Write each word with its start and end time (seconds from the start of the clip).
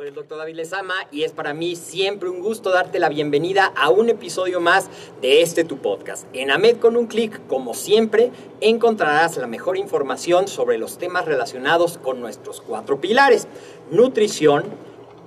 Soy 0.00 0.08
el 0.08 0.14
doctor 0.14 0.38
David 0.38 0.54
Lezama 0.54 0.94
y 1.12 1.24
es 1.24 1.32
para 1.32 1.52
mí 1.52 1.76
siempre 1.76 2.30
un 2.30 2.40
gusto 2.40 2.70
darte 2.70 2.98
la 2.98 3.10
bienvenida 3.10 3.66
a 3.76 3.90
un 3.90 4.08
episodio 4.08 4.58
más 4.58 4.88
de 5.20 5.42
este 5.42 5.62
tu 5.62 5.76
podcast. 5.76 6.26
En 6.32 6.50
AMED 6.50 6.78
con 6.78 6.96
un 6.96 7.06
clic, 7.06 7.46
como 7.48 7.74
siempre, 7.74 8.30
encontrarás 8.62 9.36
la 9.36 9.46
mejor 9.46 9.76
información 9.76 10.48
sobre 10.48 10.78
los 10.78 10.96
temas 10.96 11.26
relacionados 11.26 11.98
con 11.98 12.18
nuestros 12.18 12.62
cuatro 12.62 12.98
pilares. 12.98 13.46
Nutrición, 13.90 14.64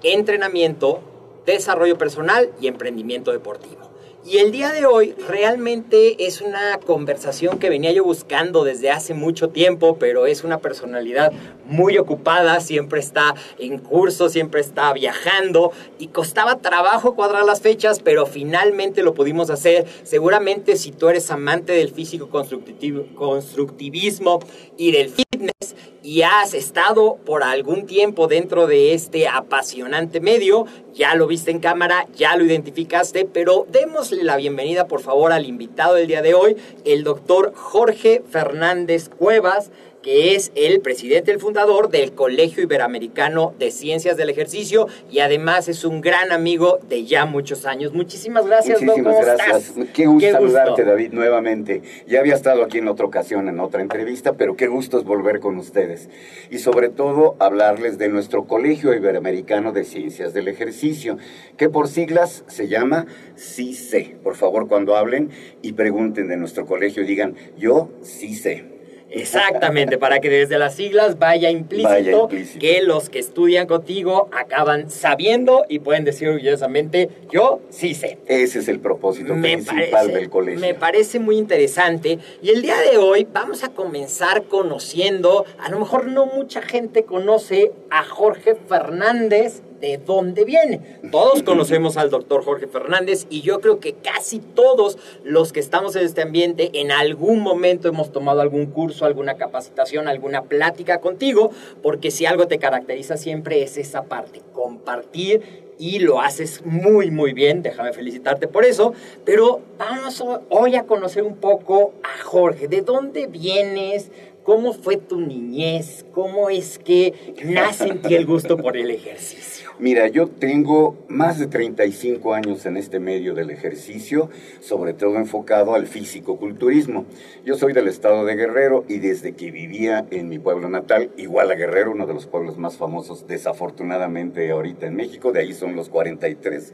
entrenamiento, 0.01 1.01
desarrollo 1.45 2.00
personal 2.00 2.50
y 2.59 2.66
emprendimiento 2.66 3.31
deportivo. 3.31 3.83
Y 4.25 4.38
el 4.38 4.53
día 4.53 4.72
de 4.72 4.85
hoy 4.85 5.13
realmente 5.28 6.25
es 6.25 6.39
una 6.39 6.79
conversación 6.79 7.59
que 7.59 7.69
venía 7.69 7.91
yo 7.91 8.06
buscando 8.06 8.63
desde 8.63 8.89
hace 8.89 9.13
mucho 9.13 9.50
tiempo, 9.50 9.97
pero 10.00 10.28
es 10.28 10.45
una 10.45 10.59
personalidad 10.59 11.33
muy 11.73 11.97
ocupada, 11.97 12.59
siempre 12.59 13.00
está 13.00 13.34
en 13.57 13.79
curso, 13.79 14.29
siempre 14.29 14.61
está 14.61 14.94
viajando 14.94 15.72
y 16.00 16.07
costaba 16.07 16.59
trabajo 16.59 17.16
cuadrar 17.16 17.45
las 17.45 17.61
fechas, 17.61 18.00
pero 18.00 18.25
finalmente 18.25 19.03
lo 19.03 19.13
pudimos 19.13 19.50
hacer. 19.50 19.85
Seguramente 20.03 20.78
si 20.78 20.91
tú 20.91 21.09
eres 21.09 21.29
amante 21.31 21.73
del 21.73 21.89
físico 21.89 22.29
constructivismo 22.29 24.39
y 24.78 24.91
del 24.91 25.09
fitness 25.09 25.75
y 26.03 26.22
has 26.22 26.53
estado 26.53 27.16
por 27.25 27.44
algún 27.44 27.88
tiempo 27.88 28.28
dentro 28.28 28.67
de 28.67 28.94
este 28.94 29.28
apasionante 29.28 30.19
medio, 30.19 30.66
ya 30.94 31.16
lo 31.16 31.28
viste 31.28 31.50
en 31.50 31.59
cámara, 31.59 32.07
ya 32.16 32.35
lo 32.35 32.45
identificaste, 32.45 33.25
pero 33.25 33.66
démosle 33.72 34.23
la 34.23 34.38
bienvenida 34.38 34.88
por 34.88 35.01
favor 35.01 35.31
al 35.31 35.45
invitado 35.45 35.95
del 35.95 36.07
día 36.07 36.22
de 36.22 36.33
hoy, 36.33 36.57
el 36.85 37.03
doctor 37.03 37.53
Jorge 37.56 38.22
Fernández 38.29 39.09
Cuevas 39.09 39.72
que 40.03 40.36
es 40.36 40.52
el 40.53 40.81
presidente, 40.81 41.31
el 41.31 41.40
fundador 41.40 41.90
del 41.90 42.12
Colegio 42.12 42.62
Iberoamericano 42.62 43.56
de 43.58 43.72
Ciencias 43.72 44.18
del 44.18 44.30
Ejercicio 44.30 44.88
y 45.09 45.19
además 45.19 45.69
es 45.69 45.86
un 45.86 46.02
gran 46.02 46.34
amigo 46.34 46.80
de 46.90 47.06
ya 47.06 47.25
muchos 47.25 47.66
años. 47.66 47.94
Muchísimas 47.94 48.46
gracias, 48.46 48.81
Muchísimas 48.81 49.25
gracias. 49.25 49.74
Qué 49.94 50.06
gusto 50.06 50.30
saludarte, 50.30 50.84
David, 50.84 51.13
nuevamente. 51.13 51.81
Ya 52.06 52.19
había 52.19 52.36
estado 52.36 52.63
aquí 52.63 52.80
en 52.80 52.90
otra 52.90 53.06
ocasión, 53.06 53.47
en 53.47 53.62
otra 53.62 53.81
entrevista, 53.81 54.34
pero 54.34 54.58
qué 54.58 54.68
gusto 54.68 55.00
es 55.00 55.06
volver 55.06 55.40
con 55.40 55.58
ustedes. 55.58 56.09
Y 56.52 56.59
sobre 56.59 56.90
todo 56.90 57.38
hablarles 57.40 57.97
de 57.97 58.09
nuestro 58.09 58.44
Colegio 58.46 58.94
Iberoamericano 58.94 59.72
de 59.72 59.86
Ciencias 59.86 60.34
del 60.34 60.50
Ejercicio, 60.50 61.18
que 61.56 61.69
por 61.69 61.88
siglas 61.88 62.44
se 62.47 62.68
llama 62.68 63.08
CICE. 63.38 64.18
Por 64.22 64.36
favor, 64.36 64.68
cuando 64.68 64.97
hablen 64.97 65.30
y 65.62 65.74
pregunten 65.74 66.28
de 66.28 66.36
nuestro 66.36 66.66
colegio, 66.66 67.06
digan, 67.06 67.36
yo 67.58 67.90
sí 68.02 68.36
sé. 68.36 68.72
Exactamente, 69.13 69.97
para 69.97 70.19
que 70.19 70.29
desde 70.29 70.57
las 70.57 70.75
siglas 70.75 71.19
vaya 71.19 71.51
implícito, 71.51 72.28
que 72.59 72.81
los 72.81 73.09
que 73.09 73.19
estudian 73.19 73.68
contigo 73.68 74.28
acaban 74.31 74.90
sabiendo 74.90 75.66
y 75.69 75.79
pueden 75.79 76.03
decir 76.03 76.29
orgullosamente, 76.29 77.09
yo 77.31 77.62
sí 77.69 77.94
sé. 77.94 78.18
Ese 78.25 78.59
es 78.59 78.68
el 78.68 78.79
propósito 78.79 79.35
principal 79.40 80.12
del 80.12 80.29
colegio. 80.29 80.59
Me 80.59 80.74
parece 80.74 81.19
muy 81.19 81.38
interesante 81.38 82.18
y 82.41 82.50
el 82.50 82.62
día 82.62 82.79
de 82.79 82.97
hoy 82.97 83.28
vamos 83.31 83.63
a 83.63 83.69
comenzar 83.69 84.44
conociendo, 84.44 85.45
a 85.59 85.69
lo 85.69 85.80
mejor 85.80 86.07
no 86.07 86.25
mucha 86.25 86.62
gente 86.62 87.03
conoce 87.03 87.72
a 87.91 88.03
Jorge 88.03 88.56
Fernández 88.56 89.62
de 89.83 89.97
dónde 89.97 90.45
viene. 90.45 90.79
Todos 91.11 91.44
conocemos 91.44 91.97
al 91.97 92.09
doctor 92.09 92.44
Jorge 92.44 92.67
Fernández 92.67 93.27
y 93.29 93.41
yo 93.41 93.59
creo 93.59 93.81
que 93.81 93.94
casi 93.94 94.39
todos 94.39 94.97
los 95.25 95.51
que 95.51 95.59
estamos 95.59 95.95
en 95.97 96.05
este 96.05 96.21
ambiente 96.21 96.71
en 96.75 96.91
algún 96.91 97.41
momento 97.41 97.89
hemos 97.89 98.11
tomado 98.11 98.39
algún 98.39 98.67
curso, 98.67 99.05
alguna 99.05 99.35
capacitación, 99.35 100.07
alguna 100.07 100.44
plática 100.44 101.01
contigo, 101.01 101.51
porque 101.81 102.11
si 102.11 102.25
algo 102.25 102.47
te 102.47 102.59
caracteriza 102.59 103.17
siempre 103.17 103.61
es 103.61 103.77
esa 103.77 104.03
parte, 104.03 104.41
compartir 104.53 105.63
y 105.77 106.00
lo 106.00 106.21
haces 106.21 106.63
muy 106.63 107.11
muy 107.11 107.33
bien, 107.33 107.61
déjame 107.61 107.91
felicitarte 107.91 108.47
por 108.47 108.63
eso, 108.63 108.94
pero 109.25 109.59
vamos 109.77 110.23
hoy 110.50 110.75
a 110.75 110.83
conocer 110.83 111.23
un 111.23 111.35
poco 111.35 111.94
a 112.03 112.23
Jorge, 112.23 112.69
¿de 112.69 112.81
dónde 112.83 113.27
vienes? 113.27 114.11
¿Cómo 114.44 114.73
fue 114.73 114.97
tu 114.97 115.21
niñez? 115.21 116.05
¿Cómo 116.13 116.50
es 116.50 116.77
que 116.77 117.33
nace 117.45 117.88
en 117.88 118.01
ti 118.01 118.15
el 118.15 118.25
gusto 118.25 118.57
por 118.57 118.75
el 118.75 118.91
ejercicio? 118.91 119.53
Mira, 119.79 120.07
yo 120.07 120.28
tengo 120.28 120.95
más 121.07 121.39
de 121.39 121.47
35 121.47 122.35
años 122.35 122.63
en 122.67 122.78
este 122.78 123.00
medio 123.00 123.34
del 123.34 123.50
ejercicio, 123.50 124.29
sobre 124.59 124.94
todo 124.94 125.17
enfocado 125.17 125.74
al 125.74 125.88
físico-culturismo. 125.88 127.06
Yo 127.44 127.56
soy 127.56 127.74
del 127.74 127.88
estado 127.88 128.24
de 128.24 128.36
Guerrero 128.36 128.86
y 128.88 129.00
desde 129.00 129.33
que 129.33 129.50
vivía 129.50 130.06
en 130.12 130.30
mi 130.30 130.38
pueblo 130.38 130.69
natal, 130.69 131.09
igual 131.18 131.50
a 131.50 131.56
Guerrero, 131.56 131.92
uno 131.92 132.06
de 132.06 132.13
los 132.13 132.27
pueblos 132.27 132.59
más 132.59 132.77
famosos 132.77 133.25
desafortunadamente 133.27 134.51
ahorita 134.51 134.86
en 134.86 134.95
México, 134.95 135.31
de 135.31 135.39
ahí 135.39 135.53
son 135.53 135.75
los 135.75 135.89
43 135.89 136.74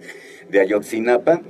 de 0.50 0.60
Ayotzinapa, 0.60 1.42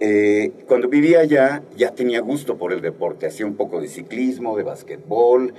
eh, 0.00 0.50
cuando 0.66 0.88
vivía 0.88 1.20
allá 1.20 1.62
ya 1.76 1.90
tenía 1.90 2.20
gusto 2.20 2.58
por 2.58 2.72
el 2.72 2.80
deporte, 2.80 3.26
hacía 3.26 3.46
un 3.46 3.54
poco 3.54 3.80
de 3.80 3.86
ciclismo, 3.86 4.56
de 4.56 4.64
basquetbol, 4.64 5.54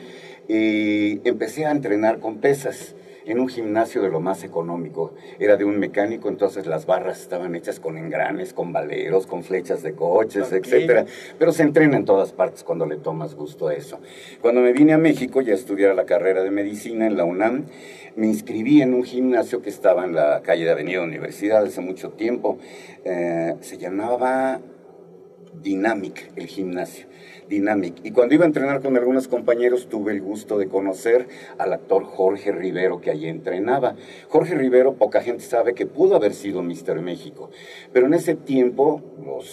y 0.49 1.21
empecé 1.27 1.65
a 1.65 1.71
entrenar 1.71 2.19
con 2.19 2.37
pesas 2.37 2.95
en 3.31 3.39
un 3.39 3.47
gimnasio 3.47 4.01
de 4.01 4.09
lo 4.09 4.19
más 4.19 4.43
económico. 4.43 5.13
Era 5.39 5.57
de 5.57 5.65
un 5.65 5.79
mecánico, 5.79 6.29
entonces 6.29 6.65
las 6.65 6.85
barras 6.85 7.21
estaban 7.21 7.55
hechas 7.55 7.79
con 7.79 7.97
engranes, 7.97 8.53
con 8.53 8.71
valeros, 8.71 9.27
con 9.27 9.43
flechas 9.43 9.83
de 9.83 9.93
coches, 9.93 10.51
etcétera. 10.51 11.05
Pero 11.37 11.51
se 11.51 11.63
entrena 11.63 11.97
en 11.97 12.05
todas 12.05 12.31
partes 12.31 12.63
cuando 12.63 12.85
le 12.85 12.97
tomas 12.97 13.35
gusto 13.35 13.67
a 13.67 13.73
eso. 13.73 13.99
Cuando 14.41 14.61
me 14.61 14.73
vine 14.73 14.93
a 14.93 14.97
México 14.97 15.41
ya 15.41 15.53
a 15.53 15.55
estudiar 15.55 15.95
la 15.95 16.05
carrera 16.05 16.43
de 16.43 16.51
medicina 16.51 17.05
en 17.05 17.17
la 17.17 17.23
UNAM, 17.23 17.65
me 18.15 18.27
inscribí 18.27 18.81
en 18.81 18.93
un 18.93 19.03
gimnasio 19.03 19.61
que 19.61 19.69
estaba 19.69 20.05
en 20.05 20.15
la 20.15 20.41
calle 20.41 20.65
de 20.65 20.71
Avenida 20.71 21.03
Universidad 21.03 21.63
hace 21.63 21.81
mucho 21.81 22.11
tiempo. 22.11 22.57
Eh, 23.05 23.55
se 23.61 23.77
llamaba 23.77 24.59
Dynamic, 25.61 26.31
el 26.35 26.47
gimnasio. 26.47 27.07
Dynamic. 27.49 27.95
Y 28.03 28.11
cuando 28.11 28.35
iba 28.35 28.43
a 28.43 28.47
entrenar 28.47 28.81
con 28.81 28.97
algunos 28.97 29.27
compañeros 29.27 29.87
tuve 29.87 30.11
el 30.11 30.21
gusto 30.21 30.57
de 30.57 30.67
conocer 30.67 31.27
al 31.57 31.73
actor 31.73 32.03
Jorge 32.03 32.51
Rivero 32.51 33.01
que 33.01 33.11
allí 33.11 33.27
entrenaba. 33.27 33.95
Jorge 34.29 34.55
Rivero, 34.55 34.95
poca 34.95 35.21
gente 35.21 35.43
sabe 35.43 35.73
que 35.73 35.85
pudo 35.85 36.15
haber 36.15 36.33
sido 36.33 36.61
Mister 36.61 37.01
México, 37.01 37.49
pero 37.93 38.07
en 38.07 38.13
ese 38.13 38.35
tiempo, 38.35 39.01
los 39.23 39.45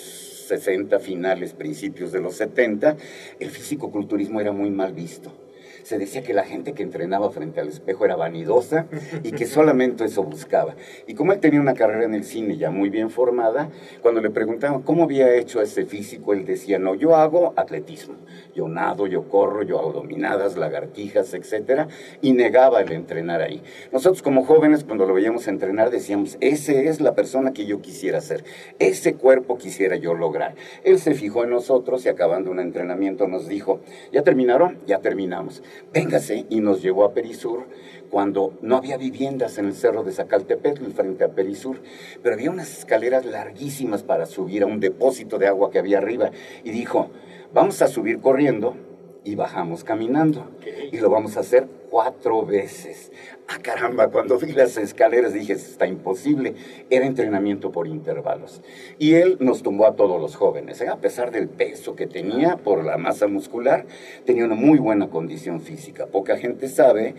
60 0.48 0.98
finales, 0.98 1.54
principios 1.54 2.12
de 2.12 2.20
los 2.20 2.34
70, 2.34 2.96
el 3.40 3.50
fisicoculturismo 3.50 4.40
era 4.40 4.52
muy 4.52 4.70
mal 4.70 4.92
visto 4.92 5.43
Se 5.84 5.98
decía 5.98 6.22
que 6.22 6.32
la 6.32 6.44
gente 6.44 6.72
que 6.72 6.82
entrenaba 6.82 7.30
frente 7.30 7.60
al 7.60 7.68
espejo 7.68 8.06
era 8.06 8.16
vanidosa 8.16 8.86
y 9.22 9.32
que 9.32 9.44
solamente 9.44 10.06
eso 10.06 10.24
buscaba. 10.24 10.76
Y 11.06 11.12
como 11.12 11.34
él 11.34 11.40
tenía 11.40 11.60
una 11.60 11.74
carrera 11.74 12.04
en 12.04 12.14
el 12.14 12.24
cine 12.24 12.56
ya 12.56 12.70
muy 12.70 12.88
bien 12.88 13.10
formada, 13.10 13.68
cuando 14.00 14.22
le 14.22 14.30
preguntaban 14.30 14.80
cómo 14.80 15.04
había 15.04 15.34
hecho 15.34 15.60
ese 15.60 15.84
físico, 15.84 16.32
él 16.32 16.46
decía, 16.46 16.78
no, 16.78 16.94
yo 16.94 17.16
hago 17.16 17.52
atletismo. 17.56 18.14
Yo 18.54 18.66
nado, 18.66 19.06
yo 19.06 19.28
corro, 19.28 19.62
yo 19.62 19.78
hago 19.78 19.92
dominadas, 19.92 20.56
lagartijas, 20.56 21.34
etcétera, 21.34 21.88
y 22.22 22.32
negaba 22.32 22.80
el 22.80 22.90
entrenar 22.92 23.42
ahí. 23.42 23.62
Nosotros 23.92 24.22
como 24.22 24.44
jóvenes, 24.44 24.84
cuando 24.84 25.04
lo 25.06 25.12
veíamos 25.12 25.48
entrenar, 25.48 25.90
decíamos, 25.90 26.38
ese 26.40 26.88
es 26.88 27.00
la 27.00 27.14
persona 27.14 27.52
que 27.52 27.66
yo 27.66 27.82
quisiera 27.82 28.22
ser, 28.22 28.44
ese 28.78 29.14
cuerpo 29.14 29.58
quisiera 29.58 29.96
yo 29.96 30.14
lograr. 30.14 30.54
Él 30.82 30.98
se 30.98 31.14
fijó 31.14 31.44
en 31.44 31.50
nosotros 31.50 32.06
y 32.06 32.08
acabando 32.08 32.50
un 32.50 32.60
entrenamiento 32.60 33.28
nos 33.28 33.48
dijo, 33.48 33.80
¿ya 34.12 34.22
terminaron? 34.22 34.78
Ya 34.86 35.00
terminamos. 35.00 35.62
Véngase 35.92 36.46
y 36.48 36.60
nos 36.60 36.82
llevó 36.82 37.04
a 37.04 37.12
Perisur 37.12 37.66
cuando 38.10 38.56
no 38.62 38.76
había 38.76 38.96
viviendas 38.96 39.58
en 39.58 39.66
el 39.66 39.74
cerro 39.74 40.04
de 40.04 40.12
Zacaltepetl 40.12 40.86
frente 40.92 41.24
a 41.24 41.28
Perisur, 41.28 41.80
pero 42.22 42.34
había 42.34 42.50
unas 42.50 42.78
escaleras 42.78 43.24
larguísimas 43.24 44.02
para 44.02 44.26
subir 44.26 44.62
a 44.62 44.66
un 44.66 44.80
depósito 44.80 45.38
de 45.38 45.48
agua 45.48 45.70
que 45.70 45.78
había 45.78 45.98
arriba 45.98 46.30
y 46.62 46.70
dijo, 46.70 47.10
vamos 47.52 47.82
a 47.82 47.88
subir 47.88 48.20
corriendo 48.20 48.76
y 49.24 49.34
bajamos 49.34 49.84
caminando. 49.84 50.50
Y 50.92 50.98
lo 50.98 51.10
vamos 51.10 51.36
a 51.36 51.40
hacer 51.40 51.66
cuatro 51.90 52.44
veces. 52.44 53.10
Ah, 53.46 53.58
caramba, 53.60 54.08
cuando 54.08 54.38
vi 54.38 54.52
las 54.52 54.78
escaleras 54.78 55.34
dije, 55.34 55.52
está 55.52 55.86
imposible. 55.86 56.54
Era 56.88 57.04
entrenamiento 57.04 57.72
por 57.72 57.86
intervalos. 57.86 58.62
Y 58.98 59.14
él 59.14 59.36
nos 59.38 59.62
tumbó 59.62 59.86
a 59.86 59.96
todos 59.96 60.18
los 60.18 60.34
jóvenes. 60.34 60.80
¿eh? 60.80 60.88
A 60.88 60.96
pesar 60.96 61.30
del 61.30 61.48
peso 61.48 61.94
que 61.94 62.06
tenía 62.06 62.56
por 62.56 62.82
la 62.84 62.96
masa 62.96 63.26
muscular, 63.26 63.84
tenía 64.24 64.46
una 64.46 64.54
muy 64.54 64.78
buena 64.78 65.08
condición 65.08 65.60
física. 65.60 66.06
Poca 66.06 66.38
gente 66.38 66.68
sabe 66.68 67.16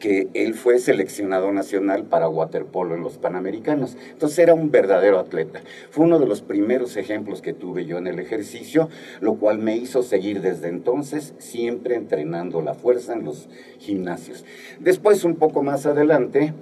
que 0.00 0.28
él 0.34 0.54
fue 0.54 0.80
seleccionado 0.80 1.52
nacional 1.52 2.04
para 2.04 2.28
waterpolo 2.28 2.96
en 2.96 3.02
los 3.02 3.18
Panamericanos. 3.18 3.96
Entonces 4.10 4.40
era 4.40 4.54
un 4.54 4.72
verdadero 4.72 5.20
atleta. 5.20 5.60
Fue 5.90 6.06
uno 6.06 6.18
de 6.18 6.26
los 6.26 6.42
primeros 6.42 6.96
ejemplos 6.96 7.40
que 7.40 7.52
tuve 7.52 7.84
yo 7.84 7.98
en 7.98 8.08
el 8.08 8.18
ejercicio, 8.18 8.88
lo 9.20 9.36
cual 9.36 9.58
me 9.58 9.76
hizo 9.76 10.02
seguir 10.02 10.40
desde 10.40 10.68
entonces 10.68 11.34
siempre 11.38 11.94
entrenando 11.94 12.62
la 12.62 12.74
fuerza 12.74 13.12
en 13.12 13.24
los 13.24 13.48
gimnasios. 13.78 14.44
Después, 14.80 15.22
un 15.22 15.36
poco 15.36 15.62
más 15.62 15.67
adelante, 15.86 16.52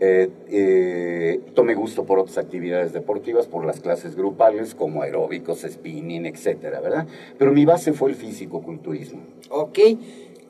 eh, 0.00 0.30
eh, 0.48 1.40
tomé 1.54 1.74
gusto 1.74 2.04
por 2.04 2.18
otras 2.18 2.38
actividades 2.38 2.92
deportivas, 2.92 3.46
por 3.46 3.64
las 3.64 3.80
clases 3.80 4.16
grupales 4.16 4.74
como 4.74 5.02
aeróbicos, 5.02 5.60
spinning, 5.68 6.26
etcétera, 6.26 6.80
¿verdad? 6.80 7.06
Pero 7.38 7.52
mi 7.52 7.64
base 7.64 7.92
fue 7.92 8.10
el 8.10 8.16
físico-culturismo. 8.16 9.20
Ok. 9.50 9.78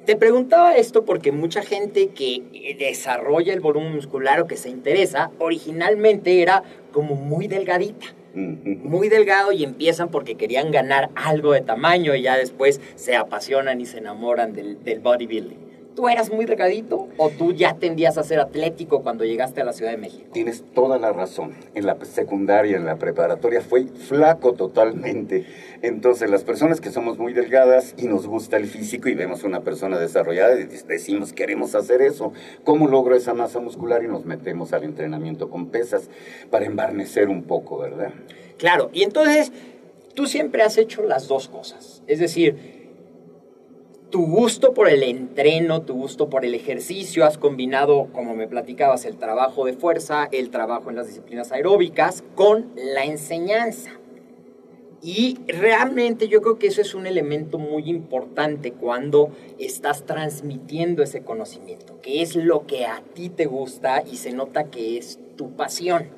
Te 0.06 0.16
preguntaba 0.16 0.76
esto 0.76 1.04
porque 1.04 1.30
mucha 1.30 1.62
gente 1.62 2.08
que 2.08 2.42
desarrolla 2.78 3.52
el 3.52 3.60
volumen 3.60 3.94
muscular 3.94 4.40
o 4.40 4.46
que 4.46 4.56
se 4.56 4.70
interesa, 4.70 5.30
originalmente 5.38 6.42
era 6.42 6.62
como 6.92 7.14
muy 7.16 7.48
delgadita 7.48 8.06
muy 8.34 9.08
delgado 9.08 9.52
y 9.52 9.64
empiezan 9.64 10.08
porque 10.08 10.36
querían 10.36 10.70
ganar 10.70 11.10
algo 11.14 11.52
de 11.52 11.60
tamaño 11.60 12.14
y 12.14 12.22
ya 12.22 12.36
después 12.36 12.80
se 12.94 13.16
apasionan 13.16 13.80
y 13.80 13.86
se 13.86 13.98
enamoran 13.98 14.52
del, 14.52 14.82
del 14.84 15.00
bodybuilding. 15.00 15.69
¿Tú 15.96 16.08
eras 16.08 16.30
muy 16.30 16.44
delgadito 16.44 17.08
o 17.16 17.30
tú 17.30 17.52
ya 17.52 17.74
tendías 17.74 18.16
a 18.16 18.22
ser 18.22 18.38
atlético 18.38 19.02
cuando 19.02 19.24
llegaste 19.24 19.60
a 19.60 19.64
la 19.64 19.72
Ciudad 19.72 19.90
de 19.90 19.96
México? 19.96 20.28
Tienes 20.32 20.62
toda 20.72 20.98
la 20.98 21.12
razón. 21.12 21.52
En 21.74 21.84
la 21.84 21.96
secundaria, 22.04 22.76
en 22.76 22.86
la 22.86 22.96
preparatoria, 22.96 23.60
fue 23.60 23.86
flaco 23.86 24.54
totalmente. 24.54 25.46
Entonces, 25.82 26.30
las 26.30 26.44
personas 26.44 26.80
que 26.80 26.90
somos 26.90 27.18
muy 27.18 27.32
delgadas 27.32 27.94
y 27.98 28.06
nos 28.06 28.26
gusta 28.26 28.56
el 28.56 28.66
físico 28.66 29.08
y 29.08 29.14
vemos 29.14 29.42
una 29.42 29.60
persona 29.62 29.98
desarrollada, 29.98 30.54
decimos, 30.54 31.32
queremos 31.32 31.74
hacer 31.74 32.02
eso. 32.02 32.32
¿Cómo 32.64 32.88
logro 32.88 33.16
esa 33.16 33.34
masa 33.34 33.58
muscular? 33.58 34.04
Y 34.04 34.08
nos 34.08 34.24
metemos 34.24 34.72
al 34.72 34.84
entrenamiento 34.84 35.50
con 35.50 35.66
pesas 35.66 36.08
para 36.50 36.66
embarnecer 36.66 37.28
un 37.28 37.42
poco, 37.42 37.78
¿verdad? 37.78 38.12
Claro, 38.58 38.90
y 38.92 39.02
entonces 39.02 39.52
tú 40.14 40.26
siempre 40.26 40.62
has 40.62 40.78
hecho 40.78 41.02
las 41.02 41.28
dos 41.28 41.48
cosas. 41.48 42.02
Es 42.06 42.18
decir, 42.20 42.79
tu 44.10 44.26
gusto 44.26 44.74
por 44.74 44.88
el 44.88 45.02
entreno, 45.02 45.82
tu 45.82 45.94
gusto 45.94 46.28
por 46.28 46.44
el 46.44 46.54
ejercicio, 46.54 47.24
has 47.24 47.38
combinado, 47.38 48.08
como 48.12 48.34
me 48.34 48.48
platicabas, 48.48 49.04
el 49.04 49.16
trabajo 49.16 49.64
de 49.64 49.72
fuerza, 49.72 50.28
el 50.32 50.50
trabajo 50.50 50.90
en 50.90 50.96
las 50.96 51.06
disciplinas 51.06 51.52
aeróbicas 51.52 52.24
con 52.34 52.70
la 52.76 53.04
enseñanza. 53.04 53.92
Y 55.02 55.38
realmente 55.46 56.28
yo 56.28 56.42
creo 56.42 56.58
que 56.58 56.66
eso 56.66 56.82
es 56.82 56.94
un 56.94 57.06
elemento 57.06 57.58
muy 57.58 57.88
importante 57.88 58.72
cuando 58.72 59.30
estás 59.58 60.04
transmitiendo 60.04 61.02
ese 61.02 61.22
conocimiento, 61.22 61.98
que 62.02 62.20
es 62.20 62.36
lo 62.36 62.66
que 62.66 62.84
a 62.84 63.02
ti 63.14 63.30
te 63.30 63.46
gusta 63.46 64.02
y 64.02 64.16
se 64.16 64.32
nota 64.32 64.64
que 64.64 64.98
es 64.98 65.18
tu 65.36 65.52
pasión. 65.52 66.08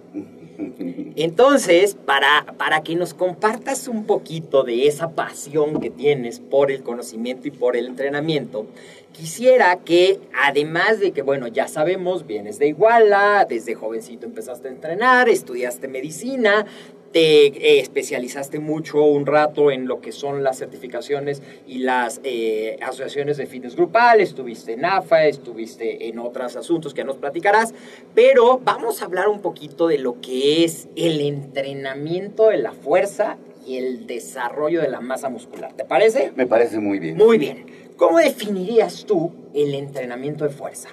Entonces, 1.17 1.94
para, 1.94 2.55
para 2.59 2.82
que 2.82 2.94
nos 2.94 3.14
compartas 3.14 3.88
un 3.88 4.05
poquito 4.05 4.62
de 4.62 4.87
esa 4.87 5.11
pasión 5.11 5.81
que 5.81 5.91
tienes 5.91 6.41
por 6.41 6.70
el 6.70 6.82
conocimiento 6.82 7.49
y 7.49 7.50
por 7.50 7.76
el 7.76 7.87
entrenamiento, 7.87 8.67
quisiera 9.12 9.76
que, 9.76 10.20
además 10.43 11.00
de 11.00 11.12
que, 11.12 11.23
bueno, 11.23 11.47
ya 11.49 11.69
sabemos, 11.69 12.26
vienes 12.26 12.59
de 12.59 12.69
Iguala, 12.69 13.47
desde 13.49 13.75
jovencito 13.75 14.26
empezaste 14.26 14.69
a 14.69 14.73
entrenar, 14.73 15.29
estudiaste 15.29 15.88
medicina, 15.88 16.67
te 17.12 17.47
eh, 17.47 17.81
especializaste 17.81 18.59
mucho 18.59 19.03
un 19.03 19.26
rato 19.26 19.70
en 19.70 19.87
lo 19.87 20.00
que 20.00 20.12
son 20.12 20.43
las 20.43 20.59
certificaciones 20.59 21.43
y 21.67 21.79
las 21.79 22.20
eh, 22.25 22.79
asociaciones 22.82 23.37
de 23.37 23.47
fitness 23.47 23.76
grupal, 23.76 24.20
estuviste 24.20 24.73
en 24.73 24.85
AFA, 24.85 25.26
estuviste 25.26 26.09
en 26.09 26.19
otros 26.19 26.56
asuntos 26.56 26.94
que 26.94 27.05
nos 27.05 27.17
platicarás, 27.17 27.75
pero 28.14 28.61
vamos 28.64 29.03
a 29.03 29.05
hablar 29.05 29.29
un 29.29 29.41
poquito 29.41 29.87
de 29.88 29.99
lo 29.99 30.20
que 30.20 30.64
es 30.64 30.88
el 30.97 31.20
entrenamiento 31.20 32.49
de 32.49 32.59
la 32.59 32.73
fuerza 32.73 33.37
y 33.67 33.76
el 33.76 34.06
desarrollo 34.06 34.81
de 34.81 34.88
la 34.88 35.00
masa 35.00 35.29
muscular. 35.29 35.73
¿Te 35.75 35.85
parece? 35.85 36.32
Me 36.35 36.46
parece 36.46 36.79
muy 36.79 36.98
bien. 36.98 37.17
Muy 37.17 37.39
bien. 37.39 37.67
¿Cómo 37.96 38.19
definirías 38.19 39.05
tú 39.05 39.31
el 39.55 39.75
entrenamiento 39.75 40.44
de 40.44 40.51
fuerza? 40.51 40.89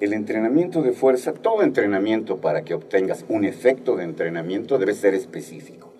El 0.00 0.12
entrenamiento 0.12 0.82
de 0.82 0.92
fuerza, 0.92 1.32
todo 1.32 1.62
entrenamiento 1.62 2.40
para 2.40 2.64
que 2.64 2.74
obtengas 2.74 3.24
un 3.28 3.44
efecto 3.44 3.96
de 3.96 4.04
entrenamiento 4.04 4.78
debe 4.78 4.94
ser 4.94 5.14
específico. 5.14 5.92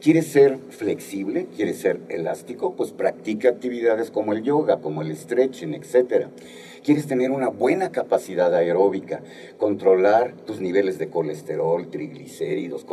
¿Quieres 0.00 0.26
ser 0.28 0.58
flexible? 0.70 1.46
¿Quieres 1.56 1.78
ser 1.78 2.00
elástico? 2.08 2.74
Pues 2.76 2.92
practica 2.92 3.48
actividades 3.48 4.10
como 4.10 4.32
el 4.32 4.42
yoga, 4.42 4.80
como 4.80 5.02
el 5.02 5.16
stretching, 5.16 5.74
etcétera 5.74 6.30
quieres 6.88 7.06
tener 7.06 7.32
una 7.32 7.48
buena 7.48 7.92
capacidad 7.92 8.54
aeróbica, 8.54 9.20
controlar 9.58 10.32
tus 10.46 10.62
niveles 10.62 10.98
de 10.98 11.10
colesterol, 11.10 11.90
triglicéridos, 11.90 12.86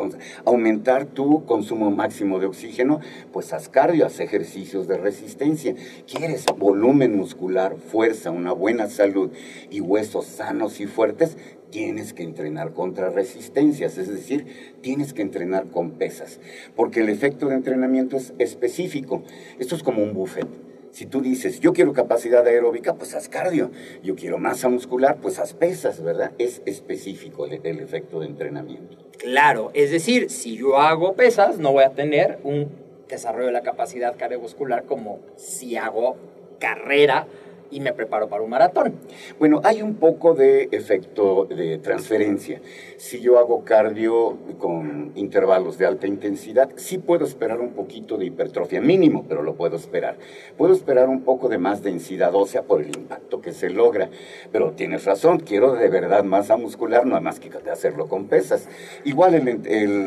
aumentar 0.44 1.06
tu 1.06 1.46
consumo 1.46 1.92
máximo 1.92 2.40
de 2.40 2.48
oxígeno, 2.48 3.00
pues 3.32 3.54
haz 3.54 3.70
cardio, 3.70 4.06
haz 4.06 4.20
ejercicios 4.20 4.90
de 4.90 4.98
resistencia. 4.98 5.76
Quieres 6.14 6.44
volumen 6.58 7.16
muscular, 7.16 7.78
fuerza, 7.78 8.32
una 8.32 8.52
buena 8.52 8.90
salud 8.90 9.32
y 9.70 9.80
huesos 9.80 10.26
sanos 10.26 10.82
y 10.82 10.88
fuertes, 10.88 11.38
tienes 11.70 12.12
que 12.12 12.24
entrenar 12.24 12.74
contra 12.74 13.10
resistencias, 13.12 13.98
es 13.98 14.10
decir, 14.10 14.76
tienes 14.82 15.14
que 15.14 15.22
entrenar 15.22 15.68
con 15.68 15.92
pesas, 15.92 16.42
porque 16.76 17.00
el 17.00 17.08
efecto 17.08 17.48
de 17.48 17.56
entrenamiento 17.56 18.18
es 18.18 18.34
específico. 18.40 19.24
Esto 19.58 19.74
es 19.74 19.84
como 19.84 20.04
un 20.04 20.14
buffet 20.14 20.65
si 20.96 21.06
tú 21.06 21.20
dices, 21.20 21.60
yo 21.60 21.74
quiero 21.74 21.92
capacidad 21.92 22.48
aeróbica, 22.48 22.94
pues 22.96 23.16
haz 23.16 23.28
cardio. 23.28 23.70
Yo 24.02 24.16
quiero 24.16 24.38
masa 24.38 24.70
muscular, 24.70 25.18
pues 25.22 25.40
haz 25.40 25.54
pesas, 25.54 26.02
¿verdad? 26.02 26.32
Es 26.38 26.62
específico 26.66 27.46
el, 27.46 27.80
efecto 27.82 28.22
de 28.22 28.28
entrenamiento. 28.28 28.96
Claro, 29.18 29.72
es 29.74 29.92
decir, 29.92 30.30
si 30.30 30.56
yo 30.56 30.78
hago 30.78 31.14
pesas, 31.16 31.60
no 31.60 31.74
voy 31.74 31.84
a 31.84 31.90
tener 31.90 32.40
un 32.44 32.70
desarrollo 33.10 33.48
de 33.48 33.52
la 33.52 33.62
capacidad 33.62 34.16
cardiovascular 34.16 34.86
como 34.86 35.20
si 35.36 35.76
hago 35.76 36.16
carrera 36.60 37.28
y 37.72 37.80
me 37.80 37.94
preparo 37.94 38.28
para 38.28 38.44
un 38.44 38.50
maratón. 38.50 38.96
Bueno, 39.40 39.62
hay 39.64 39.82
un 39.82 39.96
poco 39.96 40.34
de 40.34 40.70
efecto 40.72 41.46
de 41.46 41.78
transferencia. 41.80 42.62
Si 42.98 43.20
yo 43.20 43.40
hago 43.40 43.64
cardio 43.64 44.38
con 44.58 45.12
intervalos 45.16 45.78
de 45.78 45.86
alta 45.86 46.08
intensidad, 46.08 46.70
sí 46.76 46.98
puedo 46.98 47.26
esperar 47.26 47.60
un 47.60 47.74
poquito 47.74 48.18
de 48.18 48.26
hipertrofia, 48.26 48.82
mínimo, 48.82 49.26
pero 49.28 49.44
lo 49.44 49.56
puedo 49.56 49.76
esperar. 49.76 50.18
Puedo 50.58 50.74
esperar 50.74 51.10
un 51.10 51.24
poco 51.24 51.50
de 51.50 51.58
más 51.58 51.84
densidad 51.84 52.34
ósea 52.36 52.64
por 52.64 52.82
el 52.82 52.96
impacto 52.96 53.42
que 53.42 53.52
se 53.52 53.70
logra. 53.70 54.10
Pero 54.52 54.72
tienes 54.72 55.06
razón, 55.06 55.40
quiero 55.40 55.74
de 55.74 55.90
verdad 55.90 56.24
masa 56.24 56.58
muscular, 56.58 57.06
no 57.06 57.16
hay 57.16 57.22
más 57.22 57.40
que 57.40 57.50
hacerlo 57.70 58.08
con 58.08 58.26
pesas. 58.26 58.68
Igual 59.04 59.36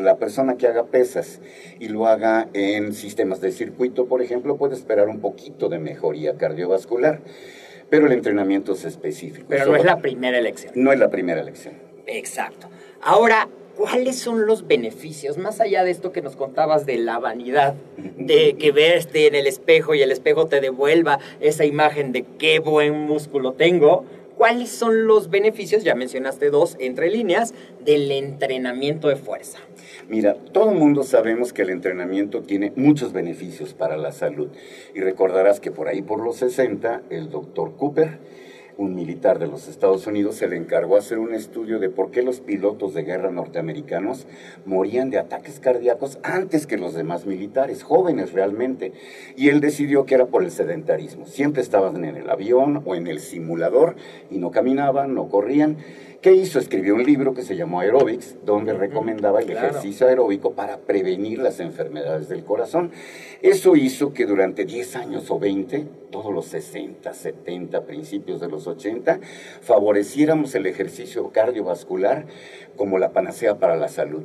la 0.03 0.15
persona 0.17 0.57
que 0.57 0.67
haga 0.67 0.85
pesas 0.85 1.39
y 1.79 1.89
lo 1.89 2.07
haga 2.07 2.47
en 2.53 2.93
sistemas 2.93 3.41
de 3.41 3.51
circuito, 3.51 4.05
por 4.07 4.21
ejemplo, 4.21 4.57
puede 4.57 4.75
esperar 4.75 5.09
un 5.09 5.19
poquito 5.19 5.69
de 5.69 5.79
mejoría 5.79 6.37
cardiovascular 6.37 7.21
pero 7.89 8.07
el 8.07 8.13
entrenamiento 8.13 8.73
es 8.73 8.85
específico. 8.85 9.45
Pero 9.49 9.65
no 9.65 9.75
es 9.75 9.83
la 9.83 9.97
primera 9.97 10.37
elección. 10.37 10.73
No 10.75 10.91
es 10.91 10.99
la 10.99 11.09
primera 11.09 11.41
elección. 11.41 11.75
Exacto. 12.07 12.67
Ahora, 13.01 13.47
¿cuáles 13.75 14.17
son 14.19 14.45
los 14.45 14.67
beneficios? 14.67 15.37
Más 15.37 15.59
allá 15.59 15.83
de 15.83 15.91
esto 15.91 16.11
que 16.11 16.21
nos 16.21 16.35
contabas 16.35 16.85
de 16.85 16.97
la 16.97 17.19
vanidad, 17.19 17.75
de 17.97 18.55
que 18.57 18.71
verte 18.71 19.27
en 19.27 19.35
el 19.35 19.47
espejo 19.47 19.95
y 19.95 20.01
el 20.01 20.11
espejo 20.11 20.47
te 20.47 20.61
devuelva 20.61 21.19
esa 21.39 21.65
imagen 21.65 22.11
de 22.11 22.23
qué 22.37 22.59
buen 22.59 22.93
músculo 22.99 23.53
tengo. 23.53 24.05
¿Cuáles 24.37 24.69
son 24.69 25.05
los 25.05 25.29
beneficios? 25.29 25.83
Ya 25.83 25.95
mencionaste 25.95 26.49
dos 26.49 26.77
entre 26.79 27.09
líneas 27.09 27.53
del 27.83 28.11
entrenamiento 28.11 29.09
de 29.09 29.17
fuerza. 29.17 29.59
Mira, 30.09 30.33
todo 30.33 30.71
el 30.71 30.79
mundo 30.79 31.03
sabemos 31.03 31.53
que 31.53 31.61
el 31.61 31.69
entrenamiento 31.69 32.41
tiene 32.41 32.73
muchos 32.75 33.13
beneficios 33.13 33.75
para 33.75 33.95
la 33.95 34.11
salud. 34.11 34.49
Y 34.95 35.01
recordarás 35.01 35.59
que 35.59 35.69
por 35.69 35.87
ahí 35.87 36.01
por 36.01 36.19
los 36.19 36.37
60, 36.37 37.03
el 37.11 37.29
doctor 37.29 37.75
Cooper 37.77 38.17
un 38.79 38.95
militar 38.95 39.39
de 39.39 39.47
los 39.47 39.67
Estados 39.67 40.07
Unidos 40.07 40.35
se 40.35 40.47
le 40.47 40.55
encargó 40.55 40.95
hacer 40.95 41.19
un 41.19 41.33
estudio 41.33 41.79
de 41.79 41.89
por 41.89 42.11
qué 42.11 42.23
los 42.23 42.39
pilotos 42.39 42.93
de 42.93 43.03
guerra 43.03 43.29
norteamericanos 43.29 44.25
morían 44.65 45.09
de 45.09 45.19
ataques 45.19 45.59
cardíacos 45.59 46.17
antes 46.23 46.65
que 46.65 46.77
los 46.77 46.93
demás 46.93 47.25
militares, 47.25 47.83
jóvenes 47.83 48.31
realmente. 48.31 48.93
Y 49.35 49.49
él 49.49 49.59
decidió 49.59 50.05
que 50.05 50.15
era 50.15 50.27
por 50.27 50.45
el 50.45 50.51
sedentarismo. 50.51 51.25
Siempre 51.25 51.61
estaban 51.61 52.05
en 52.05 52.15
el 52.15 52.29
avión 52.29 52.81
o 52.85 52.95
en 52.95 53.07
el 53.07 53.19
simulador 53.19 53.97
y 54.31 54.37
no 54.37 54.49
caminaban, 54.51 55.13
no 55.13 55.27
corrían. 55.27 55.75
¿Qué 56.21 56.33
hizo? 56.33 56.59
Escribió 56.59 56.95
un 56.95 57.03
libro 57.03 57.33
que 57.33 57.43
se 57.43 57.55
llamó 57.55 57.79
Aerobics, 57.79 58.35
donde 58.43 58.73
recomendaba 58.73 59.39
el 59.39 59.49
ejercicio 59.51 60.05
aeróbico 60.05 60.51
para 60.51 60.79
prevenir 60.79 61.39
las 61.39 61.61
enfermedades 61.61 62.27
del 62.27 62.43
corazón. 62.43 62.91
Eso 63.41 63.77
hizo 63.77 64.11
que 64.11 64.25
durante 64.25 64.65
10 64.65 64.97
años 64.97 65.31
o 65.31 65.39
20, 65.39 65.87
todos 66.11 66.33
los 66.33 66.45
60, 66.47 67.13
70, 67.13 67.85
principios 67.85 68.41
de 68.41 68.49
los 68.49 68.67
80, 68.67 69.21
favoreciéramos 69.61 70.53
el 70.55 70.65
ejercicio 70.65 71.29
cardiovascular 71.31 72.25
como 72.75 72.97
la 72.97 73.13
panacea 73.13 73.57
para 73.57 73.77
la 73.77 73.87
salud. 73.87 74.23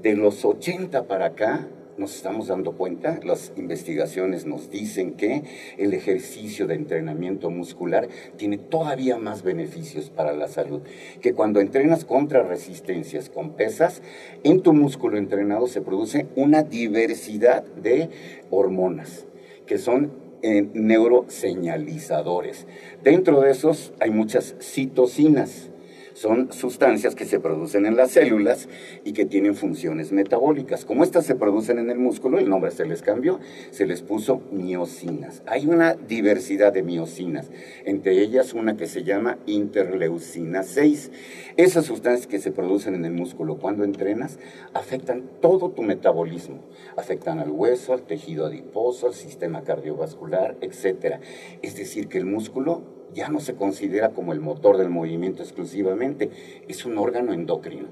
De 0.00 0.14
los 0.14 0.44
80 0.44 1.08
para 1.08 1.26
acá, 1.26 1.66
nos 1.96 2.14
estamos 2.14 2.48
dando 2.48 2.72
cuenta, 2.72 3.20
las 3.24 3.52
investigaciones 3.56 4.46
nos 4.46 4.70
dicen 4.70 5.14
que 5.14 5.42
el 5.78 5.94
ejercicio 5.94 6.66
de 6.66 6.74
entrenamiento 6.74 7.50
muscular 7.50 8.08
tiene 8.36 8.58
todavía 8.58 9.18
más 9.18 9.42
beneficios 9.42 10.10
para 10.10 10.32
la 10.32 10.48
salud, 10.48 10.82
que 11.20 11.34
cuando 11.34 11.60
entrenas 11.60 12.04
contra 12.04 12.42
resistencias 12.42 13.28
con 13.28 13.50
pesas, 13.50 14.02
en 14.44 14.62
tu 14.62 14.72
músculo 14.72 15.18
entrenado 15.18 15.66
se 15.66 15.80
produce 15.80 16.26
una 16.36 16.62
diversidad 16.62 17.64
de 17.64 18.10
hormonas 18.50 19.26
que 19.66 19.78
son 19.78 20.12
eh, 20.42 20.68
neuroseñalizadores. 20.74 22.66
Dentro 23.04 23.40
de 23.40 23.50
esos 23.50 23.92
hay 24.00 24.10
muchas 24.10 24.56
citocinas 24.60 25.71
son 26.14 26.52
sustancias 26.52 27.14
que 27.14 27.24
se 27.24 27.40
producen 27.40 27.86
en 27.86 27.96
las 27.96 28.12
células 28.12 28.68
y 29.04 29.12
que 29.12 29.24
tienen 29.24 29.54
funciones 29.54 30.12
metabólicas. 30.12 30.84
Como 30.84 31.04
estas 31.04 31.26
se 31.26 31.34
producen 31.34 31.78
en 31.78 31.90
el 31.90 31.98
músculo, 31.98 32.38
el 32.38 32.48
nombre 32.48 32.70
se 32.70 32.84
les 32.84 33.02
cambió, 33.02 33.40
se 33.70 33.86
les 33.86 34.02
puso 34.02 34.42
miocinas. 34.50 35.42
Hay 35.46 35.66
una 35.66 35.94
diversidad 35.94 36.72
de 36.72 36.82
miocinas, 36.82 37.50
entre 37.84 38.20
ellas 38.20 38.54
una 38.54 38.76
que 38.76 38.86
se 38.86 39.04
llama 39.04 39.38
interleucina 39.46 40.62
6. 40.62 41.10
Esas 41.56 41.84
sustancias 41.84 42.26
que 42.26 42.38
se 42.38 42.52
producen 42.52 42.94
en 42.94 43.04
el 43.04 43.12
músculo 43.12 43.58
cuando 43.58 43.84
entrenas 43.84 44.38
afectan 44.74 45.24
todo 45.40 45.70
tu 45.70 45.82
metabolismo, 45.82 46.60
afectan 46.96 47.38
al 47.38 47.50
hueso, 47.50 47.92
al 47.92 48.02
tejido 48.02 48.46
adiposo, 48.46 49.06
al 49.06 49.14
sistema 49.14 49.62
cardiovascular, 49.62 50.56
etc. 50.60 51.16
Es 51.62 51.76
decir, 51.76 52.08
que 52.08 52.18
el 52.18 52.26
músculo 52.26 53.01
ya 53.14 53.28
no 53.28 53.40
se 53.40 53.54
considera 53.54 54.10
como 54.10 54.32
el 54.32 54.40
motor 54.40 54.78
del 54.78 54.88
movimiento 54.88 55.42
exclusivamente, 55.42 56.30
es 56.68 56.84
un 56.84 56.98
órgano 56.98 57.32
endocrino. 57.32 57.88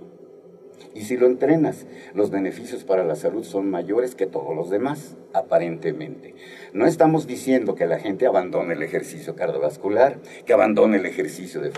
Y 0.94 1.02
si 1.02 1.16
lo 1.16 1.26
entrenas, 1.26 1.86
los 2.14 2.30
beneficios 2.30 2.84
para 2.84 3.04
la 3.04 3.14
salud 3.14 3.44
son 3.44 3.70
mayores 3.70 4.14
que 4.14 4.26
todos 4.26 4.56
los 4.56 4.70
demás, 4.70 5.16
aparentemente. 5.32 6.34
No 6.72 6.86
estamos 6.86 7.28
diciendo 7.28 7.76
que 7.76 7.86
la 7.86 8.00
gente 8.00 8.26
abandone 8.26 8.74
el 8.74 8.82
ejercicio 8.82 9.36
cardiovascular, 9.36 10.18
que 10.44 10.52
abandone 10.52 10.96
el 10.96 11.06
ejercicio 11.06 11.60
de 11.60 11.70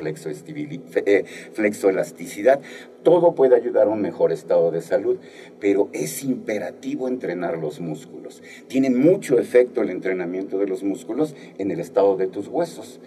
eh, 1.06 1.24
flexoelasticidad. 1.52 2.60
Todo 3.02 3.34
puede 3.34 3.56
ayudar 3.56 3.88
a 3.88 3.90
un 3.90 4.00
mejor 4.00 4.32
estado 4.32 4.70
de 4.70 4.80
salud, 4.80 5.18
pero 5.60 5.90
es 5.92 6.22
imperativo 6.22 7.08
entrenar 7.08 7.58
los 7.58 7.80
músculos. 7.80 8.42
Tiene 8.68 8.88
mucho 8.88 9.38
efecto 9.38 9.82
el 9.82 9.90
entrenamiento 9.90 10.58
de 10.58 10.68
los 10.68 10.82
músculos 10.82 11.34
en 11.58 11.70
el 11.70 11.80
estado 11.80 12.16
de 12.16 12.28
tus 12.28 12.48
huesos. 12.48 13.00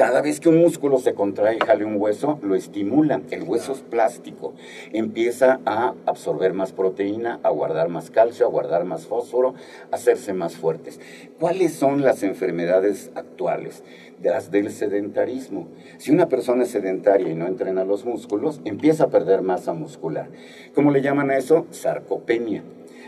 Cada 0.00 0.22
vez 0.22 0.40
que 0.40 0.48
un 0.48 0.56
músculo 0.56 0.98
se 0.98 1.12
contrae 1.12 1.56
y 1.56 1.58
jale 1.58 1.84
un 1.84 2.00
hueso, 2.00 2.38
lo 2.40 2.54
estimulan. 2.54 3.24
El 3.30 3.42
hueso 3.42 3.72
es 3.72 3.80
plástico. 3.80 4.54
Empieza 4.94 5.60
a 5.66 5.92
absorber 6.06 6.54
más 6.54 6.72
proteína, 6.72 7.38
a 7.42 7.50
guardar 7.50 7.90
más 7.90 8.10
calcio, 8.10 8.46
a 8.46 8.48
guardar 8.48 8.86
más 8.86 9.04
fósforo, 9.04 9.52
a 9.92 9.96
hacerse 9.96 10.32
más 10.32 10.56
fuertes. 10.56 11.00
¿Cuáles 11.38 11.74
son 11.74 12.00
las 12.00 12.22
enfermedades 12.22 13.10
actuales? 13.14 13.84
Las 14.22 14.50
del 14.50 14.70
sedentarismo. 14.70 15.68
Si 15.98 16.10
una 16.10 16.30
persona 16.30 16.62
es 16.62 16.70
sedentaria 16.70 17.28
y 17.28 17.34
no 17.34 17.46
entrena 17.46 17.84
los 17.84 18.06
músculos, 18.06 18.62
empieza 18.64 19.04
a 19.04 19.10
perder 19.10 19.42
masa 19.42 19.74
muscular. 19.74 20.30
¿Cómo 20.74 20.92
le 20.92 21.02
llaman 21.02 21.28
a 21.28 21.36
eso? 21.36 21.66
Sarcopenia. 21.72 22.62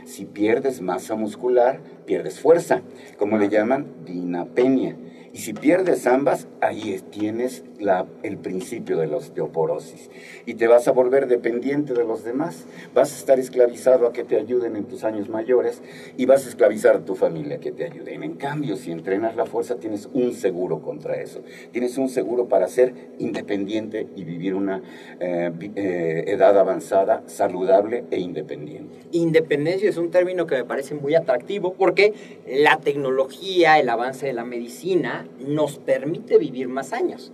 Si 0.05 0.27
pierdes 0.27 0.83
masa 0.83 1.15
muscular, 1.15 1.81
pierdes 2.05 2.39
fuerza. 2.39 2.83
¿Cómo 3.17 3.39
le 3.39 3.49
llaman? 3.49 3.87
Dinapenia. 4.05 4.95
Y 5.35 5.39
si 5.39 5.55
pierdes 5.55 6.07
ambas, 6.07 6.47
ahí 6.61 7.01
tienes 7.11 7.65
la, 7.79 8.07
el 8.23 8.37
principio 8.37 8.99
de 8.99 9.07
la 9.07 9.17
osteoporosis. 9.17 10.11
Y 10.45 10.55
te 10.55 10.67
vas 10.67 10.89
a 10.89 10.93
volver 10.93 11.27
dependiente 11.27 11.95
de 11.95 12.05
los 12.05 12.23
demás. 12.23 12.67
Vas 12.95 13.15
a 13.15 13.17
estar 13.17 13.39
esclavizado 13.39 14.07
a 14.07 14.13
que 14.13 14.25
te 14.25 14.37
ayuden 14.37 14.77
en 14.77 14.85
tus 14.85 15.05
años 15.05 15.31
mayores 15.31 15.83
y 16.19 16.27
vas 16.27 16.45
a 16.45 16.51
esclavizar 16.51 16.97
a 16.97 17.05
tu 17.07 17.15
familia 17.15 17.57
a 17.57 17.61
que 17.61 17.73
te 17.73 17.85
ayuden. 17.85 18.23
En 18.23 18.35
cambio, 18.35 18.77
si 18.77 18.93
entrenas 18.93 19.35
la 19.35 19.47
fuerza, 19.47 19.77
tienes 19.77 20.09
un 20.13 20.35
seguro 20.35 20.83
contra 20.83 21.17
eso. 21.17 21.41
Tienes 21.71 21.97
un 21.97 22.11
seguro 22.11 22.49
para 22.49 22.69
ser 22.69 22.93
independiente 23.19 24.09
y 24.15 24.25
vivir 24.25 24.55
una 24.55 24.83
eh, 25.19 25.51
eh, 25.77 26.25
edad 26.27 26.59
avanzada, 26.59 27.23
saludable 27.27 28.05
e 28.11 28.21
independiente. 28.21 28.99
Independencia 29.13 29.89
es 29.89 29.97
un 29.97 30.11
término 30.11 30.47
que 30.47 30.57
me 30.57 30.65
parece 30.65 30.95
muy 30.95 31.15
atractivo 31.15 31.73
porque 31.73 32.13
la 32.47 32.79
tecnología, 32.81 33.79
el 33.79 33.89
avance 33.89 34.27
de 34.27 34.35
la 34.35 34.45
medicina, 34.45 35.22
nos 35.39 35.79
permite 35.79 36.39
vivir 36.39 36.69
más 36.69 36.93
años. 36.93 37.33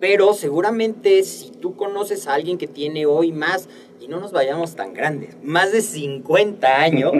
Pero 0.00 0.32
seguramente 0.32 1.22
si 1.24 1.50
tú 1.50 1.76
conoces 1.76 2.28
a 2.28 2.34
alguien 2.34 2.58
que 2.58 2.66
tiene 2.66 3.06
hoy 3.06 3.32
más, 3.32 3.68
y 4.00 4.06
no 4.06 4.20
nos 4.20 4.32
vayamos 4.32 4.76
tan 4.76 4.94
grandes, 4.94 5.36
más 5.42 5.72
de 5.72 5.82
50 5.82 6.80
años, 6.80 7.14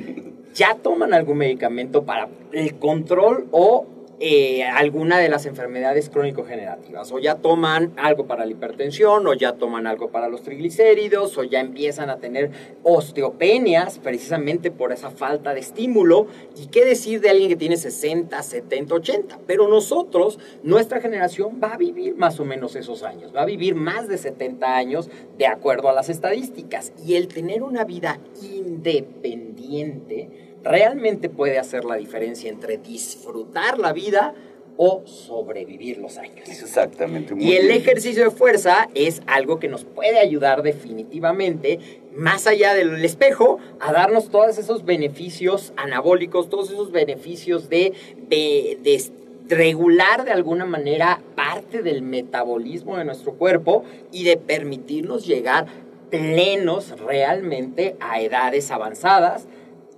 ya 0.54 0.76
toman 0.76 1.12
algún 1.12 1.38
medicamento 1.38 2.04
para 2.04 2.28
el 2.52 2.78
control 2.78 3.48
o 3.50 3.86
eh, 4.18 4.64
alguna 4.64 5.18
de 5.18 5.28
las 5.28 5.44
enfermedades 5.44 6.08
crónico-generativas. 6.08 7.12
O 7.12 7.18
ya 7.18 7.34
toman 7.34 7.92
algo 7.96 8.26
para 8.26 8.46
la 8.46 8.52
hipertensión, 8.52 9.26
o 9.26 9.34
ya 9.34 9.52
toman 9.52 9.86
algo 9.86 10.10
para 10.10 10.28
los 10.28 10.42
triglicéridos, 10.42 11.36
o 11.36 11.44
ya 11.44 11.60
empiezan 11.60 12.08
a 12.08 12.16
tener 12.16 12.50
osteopenias 12.82 13.98
precisamente 13.98 14.70
por 14.70 14.92
esa 14.92 15.10
falta 15.10 15.52
de 15.52 15.60
estímulo. 15.60 16.28
¿Y 16.56 16.68
qué 16.68 16.86
decir 16.86 17.20
de 17.20 17.28
alguien 17.28 17.50
que 17.50 17.56
tiene 17.56 17.76
60, 17.76 18.42
70, 18.42 18.94
80? 18.94 19.38
Pero 19.46 19.68
nosotros, 19.68 20.38
nuestra 20.62 21.00
generación, 21.00 21.60
va 21.62 21.74
a 21.74 21.76
vivir 21.76 22.16
más 22.16 22.40
o 22.40 22.46
menos 22.46 22.74
esos 22.74 23.02
años, 23.02 23.36
va 23.36 23.42
a 23.42 23.46
vivir 23.46 23.74
más 23.74 24.08
de 24.08 24.16
70 24.16 24.76
años 24.76 25.10
de 25.36 25.46
acuerdo 25.46 25.90
a 25.90 25.92
las 25.92 26.08
estadísticas. 26.08 26.94
Y 27.04 27.16
el 27.16 27.28
tener 27.28 27.62
una 27.62 27.84
vida 27.84 28.18
independiente, 28.42 30.45
realmente 30.66 31.28
puede 31.28 31.58
hacer 31.58 31.84
la 31.84 31.96
diferencia 31.96 32.50
entre 32.50 32.78
disfrutar 32.78 33.78
la 33.78 33.92
vida 33.92 34.34
o 34.76 35.02
sobrevivir 35.06 35.98
los 35.98 36.18
años. 36.18 36.48
Exactamente. 36.48 37.34
y 37.38 37.54
el 37.54 37.70
ejercicio 37.70 38.24
de 38.24 38.30
fuerza 38.30 38.88
es 38.94 39.22
algo 39.26 39.58
que 39.58 39.68
nos 39.68 39.84
puede 39.84 40.18
ayudar 40.18 40.62
definitivamente, 40.62 41.78
más 42.14 42.46
allá 42.46 42.74
del 42.74 43.02
espejo, 43.04 43.58
a 43.80 43.92
darnos 43.92 44.28
todos 44.28 44.58
esos 44.58 44.84
beneficios 44.84 45.72
anabólicos, 45.76 46.50
todos 46.50 46.70
esos 46.70 46.92
beneficios 46.92 47.70
de, 47.70 47.94
de 48.28 49.10
regular 49.48 50.24
de 50.24 50.32
alguna 50.32 50.66
manera 50.66 51.22
parte 51.34 51.82
del 51.82 52.02
metabolismo 52.02 52.98
de 52.98 53.04
nuestro 53.04 53.32
cuerpo 53.32 53.84
y 54.12 54.24
de 54.24 54.36
permitirnos 54.36 55.26
llegar 55.26 55.66
plenos 56.10 57.00
realmente 57.00 57.96
a 58.00 58.20
edades 58.20 58.70
avanzadas 58.70 59.46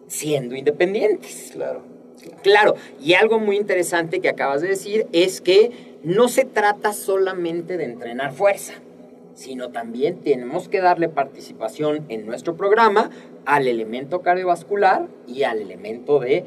siendo 0.09 0.57
independientes. 0.57 1.51
Claro, 1.53 1.83
claro. 2.43 2.75
y 3.01 3.15
algo 3.15 3.39
muy 3.39 3.57
interesante 3.57 4.21
que 4.21 4.29
acabas 4.29 4.61
de 4.61 4.69
decir 4.69 5.07
es 5.13 5.41
que 5.41 5.99
no 6.03 6.29
se 6.29 6.45
trata 6.45 6.93
solamente 6.93 7.77
de 7.77 7.85
entrenar 7.85 8.33
fuerza, 8.33 8.75
sino 9.35 9.71
también 9.71 10.21
tenemos 10.23 10.69
que 10.69 10.81
darle 10.81 11.09
participación 11.09 12.05
en 12.09 12.27
nuestro 12.27 12.57
programa 12.57 13.11
al 13.47 13.69
elemento 13.69 14.21
cardiovascular 14.23 15.07
y 15.27 15.45
al 15.45 15.61
elemento 15.61 16.19
de 16.19 16.45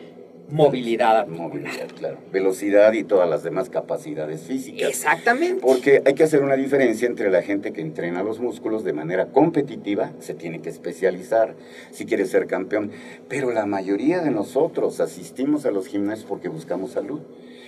movilidad. 0.51 1.27
Movilidad, 1.27 1.87
claro. 1.97 2.17
Velocidad 2.31 2.93
y 2.93 3.03
todas 3.03 3.29
las 3.29 3.43
demás 3.43 3.69
capacidades 3.69 4.41
físicas. 4.41 4.89
Exactamente. 4.89 5.61
Porque 5.61 6.01
hay 6.05 6.13
que 6.13 6.23
hacer 6.23 6.43
una 6.43 6.55
diferencia 6.55 7.07
entre 7.07 7.31
la 7.31 7.41
gente 7.41 7.73
que 7.73 7.81
entrena 7.81 8.23
los 8.23 8.39
músculos 8.39 8.83
de 8.83 8.93
manera 8.93 9.27
competitiva, 9.27 10.11
se 10.19 10.33
tiene 10.33 10.61
que 10.61 10.69
especializar 10.69 11.55
si 11.91 12.05
quiere 12.05 12.25
ser 12.25 12.47
campeón, 12.47 12.91
pero 13.27 13.51
la 13.51 13.65
mayoría 13.65 14.21
de 14.21 14.31
nosotros 14.31 14.99
asistimos 14.99 15.65
a 15.65 15.71
los 15.71 15.87
gimnasios 15.87 16.27
porque 16.27 16.49
buscamos 16.49 16.91
salud. 16.91 17.21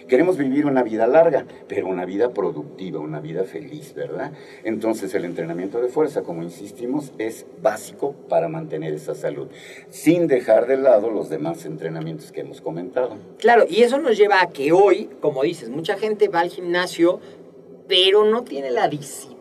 Queremos 0.08 0.38
vivir 0.38 0.66
una 0.66 0.84
vida 0.84 1.08
larga, 1.08 1.46
pero 1.68 1.88
una 1.88 2.06
vida 2.06 2.34
productiva, 2.34 3.00
una 3.00 3.20
vida 3.20 3.44
feliz, 3.44 3.94
¿verdad? 3.94 4.32
Entonces 4.64 5.14
el 5.16 5.26
entrenamiento 5.26 5.80
de 5.82 5.90
fuerza, 5.90 6.24
como 6.24 6.44
insistimos, 6.44 7.12
es 7.18 7.46
básico 7.62 8.14
para 8.30 8.48
mantener 8.48 8.94
esa 8.94 9.16
salud, 9.16 9.48
sin 9.90 10.28
dejar 10.28 10.68
de 10.68 10.78
lado 10.78 11.10
los 11.10 11.30
demás 11.30 11.66
entrenamientos 11.66 12.32
que 12.32 12.42
hemos 12.42 12.62
comentado. 12.62 13.18
Claro, 13.40 13.66
y 13.70 13.84
eso 13.84 14.00
nos 14.00 14.18
lleva 14.18 14.42
a 14.42 14.50
que 14.50 14.72
hoy, 14.72 15.10
como 15.22 15.44
dices, 15.44 15.70
mucha 15.70 15.98
gente 15.98 16.28
va 16.28 16.42
al 16.42 16.50
gimnasio, 16.50 17.20
pero 17.88 18.26
no 18.26 18.44
tiene 18.44 18.72
la 18.72 18.88
disciplina 18.88 19.33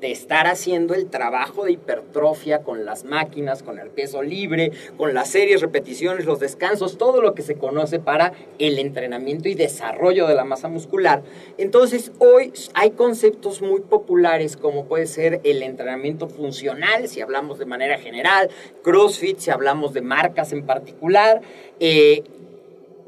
de 0.00 0.10
estar 0.10 0.48
haciendo 0.48 0.92
el 0.94 1.08
trabajo 1.08 1.64
de 1.64 1.72
hipertrofia 1.72 2.64
con 2.64 2.84
las 2.84 3.04
máquinas, 3.04 3.62
con 3.62 3.78
el 3.78 3.88
peso 3.88 4.22
libre, 4.22 4.72
con 4.96 5.14
las 5.14 5.28
series, 5.28 5.60
repeticiones, 5.60 6.24
los 6.26 6.40
descansos, 6.40 6.98
todo 6.98 7.22
lo 7.22 7.34
que 7.34 7.42
se 7.42 7.54
conoce 7.54 8.00
para 8.00 8.32
el 8.58 8.78
entrenamiento 8.78 9.48
y 9.48 9.54
desarrollo 9.54 10.26
de 10.26 10.34
la 10.34 10.44
masa 10.44 10.68
muscular. 10.68 11.22
Entonces, 11.58 12.10
hoy 12.18 12.52
hay 12.74 12.90
conceptos 12.90 13.62
muy 13.62 13.80
populares 13.80 14.56
como 14.56 14.86
puede 14.86 15.06
ser 15.06 15.40
el 15.44 15.62
entrenamiento 15.62 16.28
funcional, 16.28 17.06
si 17.06 17.20
hablamos 17.20 17.60
de 17.60 17.66
manera 17.66 17.98
general, 17.98 18.50
CrossFit, 18.82 19.38
si 19.38 19.50
hablamos 19.50 19.94
de 19.94 20.00
marcas 20.00 20.52
en 20.52 20.66
particular. 20.66 21.40
Eh, 21.78 22.24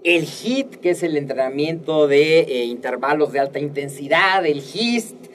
el 0.04 0.24
HIT, 0.24 0.76
que 0.76 0.90
es 0.90 1.02
el 1.02 1.16
entrenamiento 1.16 2.06
de 2.08 2.40
eh, 2.40 2.64
intervalos 2.64 3.32
de 3.32 3.40
alta 3.40 3.58
intensidad, 3.58 4.44
el 4.46 4.60
HIST, 4.60 5.31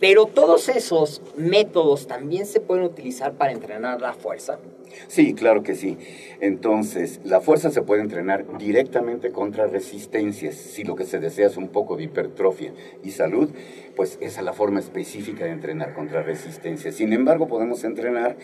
pero 0.00 0.26
todos 0.26 0.68
esos 0.68 1.22
métodos 1.36 2.06
también 2.06 2.46
se 2.46 2.60
pueden 2.60 2.84
utilizar 2.84 3.34
para 3.34 3.52
entrenar 3.52 4.00
la 4.00 4.12
fuerza. 4.12 4.58
Sí, 5.06 5.34
claro 5.34 5.62
que 5.62 5.74
sí. 5.74 5.96
Entonces, 6.40 7.20
la 7.24 7.40
fuerza 7.40 7.70
se 7.70 7.82
puede 7.82 8.02
entrenar 8.02 8.44
directamente 8.58 9.30
contra 9.30 9.66
resistencias. 9.66 10.54
Si 10.54 10.84
lo 10.84 10.96
que 10.96 11.04
se 11.04 11.18
desea 11.18 11.46
es 11.46 11.56
un 11.56 11.68
poco 11.68 11.96
de 11.96 12.04
hipertrofia 12.04 12.72
y 13.02 13.10
salud, 13.10 13.50
pues 13.96 14.18
esa 14.20 14.40
es 14.40 14.44
la 14.44 14.52
forma 14.52 14.80
específica 14.80 15.44
de 15.44 15.50
entrenar 15.50 15.94
contra 15.94 16.22
resistencias. 16.22 16.94
Sin 16.94 17.12
embargo, 17.12 17.48
podemos 17.48 17.84
entrenar 17.84 18.36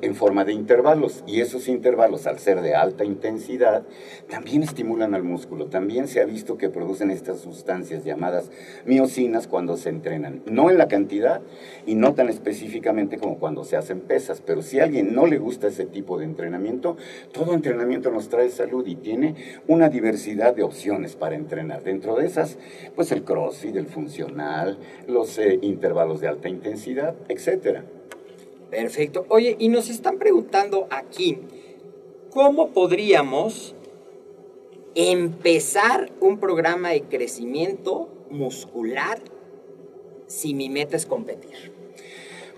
en 0.00 0.14
forma 0.14 0.44
de 0.44 0.52
intervalos 0.52 1.24
y 1.26 1.40
esos 1.40 1.68
intervalos 1.68 2.26
al 2.26 2.38
ser 2.38 2.60
de 2.60 2.74
alta 2.74 3.04
intensidad 3.04 3.84
también 4.28 4.62
estimulan 4.62 5.14
al 5.14 5.22
músculo, 5.22 5.66
también 5.66 6.08
se 6.08 6.20
ha 6.20 6.24
visto 6.24 6.58
que 6.58 6.68
producen 6.68 7.10
estas 7.10 7.40
sustancias 7.40 8.04
llamadas 8.04 8.50
miocinas 8.84 9.46
cuando 9.46 9.76
se 9.76 9.88
entrenan, 9.88 10.42
no 10.46 10.70
en 10.70 10.78
la 10.78 10.88
cantidad 10.88 11.40
y 11.86 11.94
no 11.94 12.14
tan 12.14 12.28
específicamente 12.28 13.18
como 13.18 13.38
cuando 13.38 13.64
se 13.64 13.76
hacen 13.76 14.00
pesas, 14.00 14.42
pero 14.44 14.62
si 14.62 14.80
a 14.80 14.84
alguien 14.84 15.14
no 15.14 15.26
le 15.26 15.38
gusta 15.38 15.68
ese 15.68 15.86
tipo 15.86 16.18
de 16.18 16.24
entrenamiento, 16.24 16.96
todo 17.32 17.54
entrenamiento 17.54 18.10
nos 18.10 18.28
trae 18.28 18.50
salud 18.50 18.86
y 18.86 18.96
tiene 18.96 19.34
una 19.68 19.88
diversidad 19.88 20.54
de 20.54 20.62
opciones 20.62 21.16
para 21.16 21.34
entrenar, 21.34 21.82
dentro 21.82 22.16
de 22.16 22.26
esas 22.26 22.58
pues 22.94 23.12
el 23.12 23.24
crossfit, 23.24 23.76
el 23.76 23.86
funcional, 23.86 24.78
los 25.06 25.38
eh, 25.38 25.58
intervalos 25.62 26.20
de 26.20 26.28
alta 26.28 26.48
intensidad, 26.48 27.14
etcétera. 27.28 27.84
Perfecto. 28.72 29.26
Oye, 29.28 29.54
y 29.58 29.68
nos 29.68 29.90
están 29.90 30.18
preguntando 30.18 30.86
aquí, 30.88 31.38
¿cómo 32.30 32.70
podríamos 32.70 33.76
empezar 34.94 36.10
un 36.20 36.38
programa 36.38 36.88
de 36.88 37.02
crecimiento 37.02 38.08
muscular 38.30 39.18
si 40.26 40.54
mi 40.54 40.70
meta 40.70 40.96
es 40.96 41.04
competir? 41.04 41.70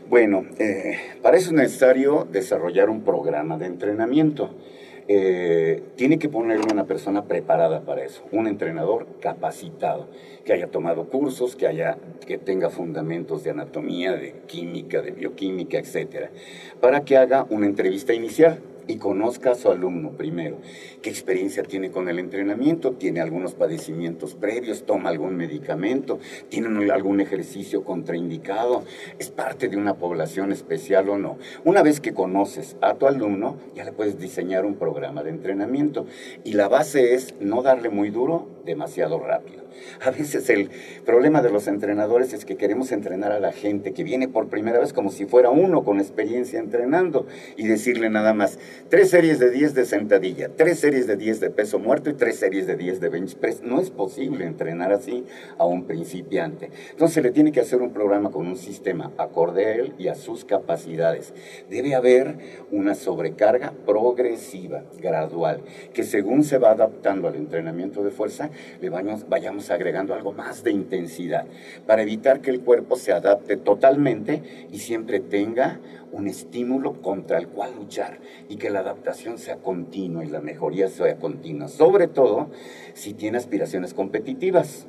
Bueno, 0.08 0.46
eh, 0.60 0.98
para 1.20 1.36
eso 1.36 1.48
es 1.48 1.54
necesario 1.54 2.28
desarrollar 2.30 2.90
un 2.90 3.02
programa 3.02 3.58
de 3.58 3.66
entrenamiento. 3.66 4.54
Eh, 5.06 5.82
tiene 5.96 6.18
que 6.18 6.30
ponerle 6.30 6.64
una 6.72 6.84
persona 6.84 7.24
preparada 7.24 7.82
para 7.82 8.04
eso, 8.04 8.22
un 8.32 8.46
entrenador 8.46 9.06
capacitado, 9.20 10.08
que 10.46 10.54
haya 10.54 10.68
tomado 10.68 11.10
cursos, 11.10 11.56
que, 11.56 11.66
haya, 11.66 11.98
que 12.26 12.38
tenga 12.38 12.70
fundamentos 12.70 13.44
de 13.44 13.50
anatomía, 13.50 14.12
de 14.12 14.32
química, 14.46 15.02
de 15.02 15.10
bioquímica, 15.10 15.78
etcétera, 15.78 16.30
para 16.80 17.04
que 17.04 17.18
haga 17.18 17.46
una 17.50 17.66
entrevista 17.66 18.14
inicial 18.14 18.60
y 18.86 18.96
conozca 18.96 19.52
a 19.52 19.54
su 19.54 19.70
alumno 19.70 20.12
primero. 20.12 20.58
¿Qué 21.02 21.10
experiencia 21.10 21.62
tiene 21.62 21.90
con 21.90 22.08
el 22.08 22.18
entrenamiento? 22.18 22.92
¿Tiene 22.92 23.20
algunos 23.20 23.54
padecimientos 23.54 24.34
previos? 24.34 24.84
¿Toma 24.84 25.10
algún 25.10 25.36
medicamento? 25.36 26.18
¿Tiene 26.48 26.90
algún 26.90 27.20
ejercicio 27.20 27.84
contraindicado? 27.84 28.84
¿Es 29.18 29.30
parte 29.30 29.68
de 29.68 29.76
una 29.76 29.94
población 29.94 30.52
especial 30.52 31.08
o 31.08 31.18
no? 31.18 31.38
Una 31.64 31.82
vez 31.82 32.00
que 32.00 32.14
conoces 32.14 32.76
a 32.80 32.94
tu 32.94 33.06
alumno, 33.06 33.56
ya 33.74 33.84
le 33.84 33.92
puedes 33.92 34.18
diseñar 34.18 34.64
un 34.64 34.76
programa 34.76 35.22
de 35.22 35.30
entrenamiento. 35.30 36.06
Y 36.44 36.52
la 36.54 36.68
base 36.68 37.14
es 37.14 37.34
no 37.40 37.62
darle 37.62 37.88
muy 37.88 38.10
duro 38.10 38.53
demasiado 38.64 39.18
rápido. 39.18 39.64
A 40.00 40.10
veces 40.10 40.48
el 40.50 40.70
problema 41.04 41.42
de 41.42 41.50
los 41.50 41.66
entrenadores 41.66 42.32
es 42.32 42.44
que 42.44 42.56
queremos 42.56 42.92
entrenar 42.92 43.32
a 43.32 43.40
la 43.40 43.52
gente 43.52 43.92
que 43.92 44.04
viene 44.04 44.28
por 44.28 44.48
primera 44.48 44.78
vez 44.78 44.92
como 44.92 45.10
si 45.10 45.26
fuera 45.26 45.50
uno 45.50 45.84
con 45.84 46.00
experiencia 46.00 46.58
entrenando 46.58 47.26
y 47.56 47.66
decirle 47.66 48.10
nada 48.10 48.34
más 48.34 48.58
tres 48.88 49.10
series 49.10 49.38
de 49.38 49.50
10 49.50 49.74
de 49.74 49.84
sentadilla, 49.84 50.50
tres 50.56 50.80
series 50.80 51.06
de 51.06 51.16
10 51.16 51.40
de 51.40 51.50
peso 51.50 51.78
muerto 51.78 52.10
y 52.10 52.14
tres 52.14 52.36
series 52.36 52.66
de 52.66 52.76
10 52.76 53.00
de 53.00 53.08
bench 53.08 53.36
press. 53.36 53.62
No 53.62 53.80
es 53.80 53.90
posible 53.90 54.44
entrenar 54.46 54.92
así 54.92 55.24
a 55.58 55.66
un 55.66 55.84
principiante. 55.84 56.70
Entonces 56.90 57.22
le 57.22 57.30
tiene 57.30 57.52
que 57.52 57.60
hacer 57.60 57.82
un 57.82 57.92
programa 57.92 58.30
con 58.30 58.46
un 58.46 58.56
sistema 58.56 59.12
acorde 59.18 59.66
a 59.66 59.74
él 59.74 59.94
y 59.98 60.08
a 60.08 60.14
sus 60.14 60.44
capacidades. 60.44 61.34
Debe 61.68 61.94
haber 61.94 62.36
una 62.70 62.94
sobrecarga 62.94 63.72
progresiva, 63.84 64.84
gradual, 65.00 65.62
que 65.92 66.04
según 66.04 66.44
se 66.44 66.58
va 66.58 66.70
adaptando 66.70 67.28
al 67.28 67.36
entrenamiento 67.36 68.02
de 68.02 68.10
fuerza, 68.10 68.50
le 68.80 68.88
vayamos, 68.88 69.28
vayamos 69.28 69.70
agregando 69.70 70.14
algo 70.14 70.32
más 70.32 70.64
de 70.64 70.72
intensidad 70.72 71.46
para 71.86 72.02
evitar 72.02 72.40
que 72.40 72.50
el 72.50 72.60
cuerpo 72.60 72.96
se 72.96 73.12
adapte 73.12 73.56
totalmente 73.56 74.68
y 74.72 74.78
siempre 74.78 75.20
tenga 75.20 75.80
un 76.12 76.28
estímulo 76.28 77.02
contra 77.02 77.38
el 77.38 77.48
cual 77.48 77.74
luchar 77.76 78.20
y 78.48 78.56
que 78.56 78.70
la 78.70 78.80
adaptación 78.80 79.38
sea 79.38 79.56
continua 79.56 80.24
y 80.24 80.28
la 80.28 80.40
mejoría 80.40 80.88
sea 80.88 81.16
continua, 81.16 81.68
sobre 81.68 82.06
todo 82.06 82.50
si 82.94 83.14
tiene 83.14 83.38
aspiraciones 83.38 83.94
competitivas. 83.94 84.86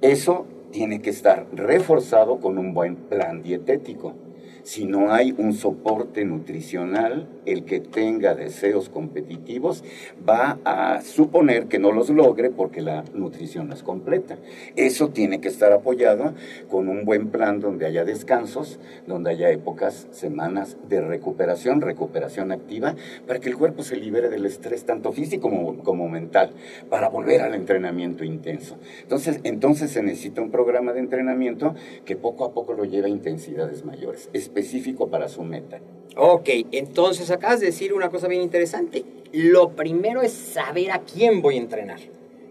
Eso 0.00 0.46
tiene 0.70 1.02
que 1.02 1.10
estar 1.10 1.46
reforzado 1.52 2.38
con 2.38 2.58
un 2.58 2.74
buen 2.74 2.96
plan 2.96 3.42
dietético 3.42 4.14
si 4.62 4.84
no 4.84 5.12
hay 5.12 5.34
un 5.36 5.52
soporte 5.52 6.24
nutricional, 6.24 7.28
el 7.46 7.64
que 7.64 7.80
tenga 7.80 8.34
deseos 8.34 8.88
competitivos 8.88 9.84
va 10.28 10.58
a 10.64 11.00
suponer 11.02 11.66
que 11.66 11.78
no 11.78 11.92
los 11.92 12.10
logre 12.10 12.50
porque 12.50 12.80
la 12.80 13.04
nutrición 13.14 13.68
no 13.68 13.74
es 13.74 13.82
completa. 13.82 14.38
Eso 14.76 15.08
tiene 15.08 15.40
que 15.40 15.48
estar 15.48 15.72
apoyado 15.72 16.34
con 16.68 16.88
un 16.88 17.04
buen 17.04 17.28
plan 17.28 17.60
donde 17.60 17.86
haya 17.86 18.04
descansos, 18.04 18.78
donde 19.06 19.30
haya 19.30 19.50
épocas, 19.50 20.08
semanas 20.10 20.76
de 20.88 21.00
recuperación, 21.00 21.80
recuperación 21.80 22.52
activa, 22.52 22.94
para 23.26 23.40
que 23.40 23.48
el 23.48 23.56
cuerpo 23.56 23.82
se 23.82 23.96
libere 23.96 24.28
del 24.28 24.46
estrés 24.46 24.84
tanto 24.84 25.12
físico 25.12 25.48
como, 25.48 25.78
como 25.78 26.08
mental, 26.08 26.52
para 26.88 27.08
volver 27.08 27.40
al 27.40 27.54
entrenamiento 27.54 28.24
intenso. 28.24 28.76
Entonces, 29.02 29.40
entonces 29.44 29.90
se 29.90 30.02
necesita 30.02 30.42
un 30.42 30.50
programa 30.50 30.92
de 30.92 31.00
entrenamiento 31.00 31.74
que 32.04 32.16
poco 32.16 32.44
a 32.44 32.52
poco 32.52 32.74
lo 32.74 32.84
lleve 32.84 33.06
a 33.06 33.10
intensidades 33.10 33.84
mayores 33.84 34.28
específico 34.50 35.08
para 35.08 35.28
su 35.28 35.42
meta. 35.42 35.80
Ok, 36.16 36.48
entonces 36.72 37.30
acabas 37.30 37.60
de 37.60 37.66
decir 37.66 37.92
una 37.92 38.10
cosa 38.10 38.26
bien 38.26 38.42
interesante. 38.42 39.04
Lo 39.32 39.70
primero 39.70 40.22
es 40.22 40.32
saber 40.32 40.90
a 40.90 41.00
quién 41.00 41.40
voy 41.40 41.54
a 41.54 41.60
entrenar, 41.60 42.00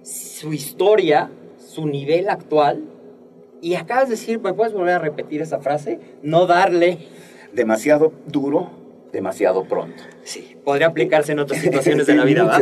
su 0.02 0.54
historia, 0.54 1.30
su 1.58 1.86
nivel 1.86 2.30
actual. 2.30 2.84
Y 3.62 3.76
acabas 3.76 4.06
de 4.06 4.16
decir, 4.16 4.40
¿me 4.40 4.54
puedes 4.54 4.74
volver 4.74 4.96
a 4.96 5.00
repetir 5.00 5.42
esa 5.42 5.60
frase? 5.60 6.00
No 6.24 6.46
darle... 6.46 7.00
Demasiado 7.52 8.14
duro, 8.28 8.70
demasiado 9.12 9.66
pronto. 9.66 10.02
Sí, 10.30 10.56
podría 10.64 10.86
aplicarse 10.86 11.32
en 11.32 11.40
otras 11.40 11.60
situaciones 11.60 12.06
de 12.06 12.14
la 12.14 12.24
vida. 12.24 12.62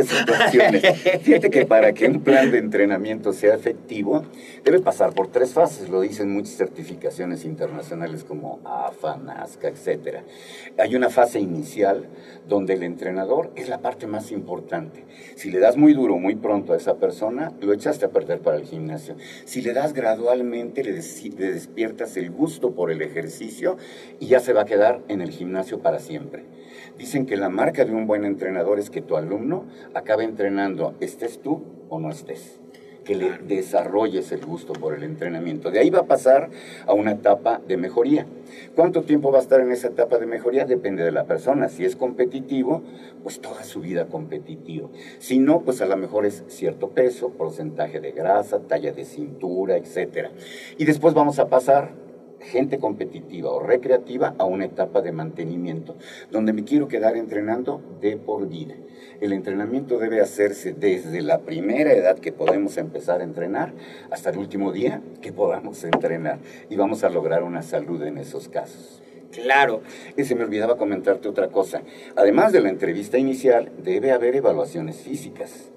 Fíjate 1.22 1.50
que 1.50 1.66
para 1.66 1.92
que 1.92 2.06
un 2.06 2.22
plan 2.22 2.50
de 2.50 2.56
entrenamiento 2.56 3.34
sea 3.34 3.54
efectivo, 3.54 4.24
debe 4.64 4.80
pasar 4.80 5.12
por 5.12 5.28
tres 5.28 5.52
fases, 5.52 5.90
lo 5.90 6.00
dicen 6.00 6.32
muchas 6.32 6.56
certificaciones 6.56 7.44
internacionales 7.44 8.24
como 8.24 8.60
AFA, 8.64 9.18
NASCA, 9.18 9.68
etc. 9.68 10.20
Hay 10.78 10.96
una 10.96 11.10
fase 11.10 11.40
inicial 11.40 12.06
donde 12.48 12.72
el 12.72 12.84
entrenador 12.84 13.52
es 13.54 13.68
la 13.68 13.82
parte 13.82 14.06
más 14.06 14.32
importante. 14.32 15.04
Si 15.36 15.50
le 15.50 15.58
das 15.58 15.76
muy 15.76 15.92
duro, 15.92 16.16
muy 16.16 16.36
pronto 16.36 16.72
a 16.72 16.76
esa 16.78 16.94
persona, 16.94 17.52
lo 17.60 17.74
echaste 17.74 18.06
a 18.06 18.08
perder 18.08 18.40
para 18.40 18.56
el 18.56 18.64
gimnasio. 18.64 19.14
Si 19.44 19.60
le 19.60 19.74
das 19.74 19.92
gradualmente, 19.92 20.82
le, 20.82 20.92
le 20.92 21.52
despiertas 21.52 22.16
el 22.16 22.30
gusto 22.30 22.70
por 22.70 22.90
el 22.90 23.02
ejercicio 23.02 23.76
y 24.20 24.28
ya 24.28 24.40
se 24.40 24.54
va 24.54 24.62
a 24.62 24.64
quedar 24.64 25.02
en 25.08 25.20
el 25.20 25.28
gimnasio 25.28 25.80
para 25.80 25.98
siempre. 25.98 26.44
Dicen 26.98 27.26
que 27.26 27.36
la 27.36 27.48
marca 27.48 27.84
de 27.84 27.92
un 27.92 28.06
buen 28.06 28.24
entrenador 28.24 28.78
es 28.78 28.90
que 28.90 29.00
tu 29.00 29.16
alumno 29.16 29.64
acabe 29.94 30.24
entrenando, 30.24 30.94
estés 31.00 31.40
tú 31.40 31.62
o 31.88 32.00
no 32.00 32.10
estés 32.10 32.58
que 33.08 33.14
le 33.14 33.38
desarrolles 33.38 34.32
el 34.32 34.44
gusto 34.44 34.74
por 34.74 34.94
el 34.94 35.02
entrenamiento. 35.02 35.70
De 35.70 35.78
ahí 35.78 35.88
va 35.88 36.00
a 36.00 36.06
pasar 36.06 36.50
a 36.86 36.92
una 36.92 37.12
etapa 37.12 37.58
de 37.66 37.78
mejoría. 37.78 38.26
¿Cuánto 38.76 39.00
tiempo 39.00 39.32
va 39.32 39.38
a 39.38 39.40
estar 39.40 39.62
en 39.62 39.72
esa 39.72 39.88
etapa 39.88 40.18
de 40.18 40.26
mejoría? 40.26 40.66
Depende 40.66 41.02
de 41.02 41.10
la 41.10 41.24
persona. 41.24 41.70
Si 41.70 41.86
es 41.86 41.96
competitivo, 41.96 42.82
pues 43.22 43.40
toda 43.40 43.64
su 43.64 43.80
vida 43.80 44.08
competitivo. 44.08 44.90
Si 45.20 45.38
no, 45.38 45.62
pues 45.62 45.80
a 45.80 45.86
lo 45.86 45.96
mejor 45.96 46.26
es 46.26 46.44
cierto 46.48 46.90
peso, 46.90 47.30
porcentaje 47.30 47.98
de 47.98 48.12
grasa, 48.12 48.58
talla 48.60 48.92
de 48.92 49.06
cintura, 49.06 49.78
etc. 49.78 50.28
Y 50.76 50.84
después 50.84 51.14
vamos 51.14 51.38
a 51.38 51.48
pasar 51.48 51.92
gente 52.40 52.78
competitiva 52.78 53.50
o 53.50 53.60
recreativa 53.60 54.34
a 54.38 54.44
una 54.44 54.64
etapa 54.64 55.00
de 55.02 55.12
mantenimiento, 55.12 55.96
donde 56.30 56.52
me 56.52 56.64
quiero 56.64 56.88
quedar 56.88 57.16
entrenando 57.16 57.80
de 58.00 58.16
por 58.16 58.48
vida. 58.48 58.74
El 59.20 59.32
entrenamiento 59.32 59.98
debe 59.98 60.20
hacerse 60.20 60.72
desde 60.72 61.22
la 61.22 61.40
primera 61.40 61.92
edad 61.92 62.18
que 62.18 62.32
podemos 62.32 62.76
empezar 62.76 63.20
a 63.20 63.24
entrenar 63.24 63.72
hasta 64.10 64.30
el 64.30 64.38
último 64.38 64.72
día 64.72 65.02
que 65.20 65.32
podamos 65.32 65.82
entrenar 65.84 66.38
y 66.70 66.76
vamos 66.76 67.02
a 67.04 67.10
lograr 67.10 67.42
una 67.42 67.62
salud 67.62 68.02
en 68.02 68.18
esos 68.18 68.48
casos. 68.48 69.02
Claro. 69.32 69.82
Y 70.16 70.24
se 70.24 70.34
me 70.34 70.44
olvidaba 70.44 70.76
comentarte 70.76 71.28
otra 71.28 71.48
cosa. 71.48 71.82
Además 72.16 72.52
de 72.52 72.60
la 72.60 72.70
entrevista 72.70 73.18
inicial, 73.18 73.70
debe 73.82 74.12
haber 74.12 74.36
evaluaciones 74.36 74.96
físicas. 74.96 75.70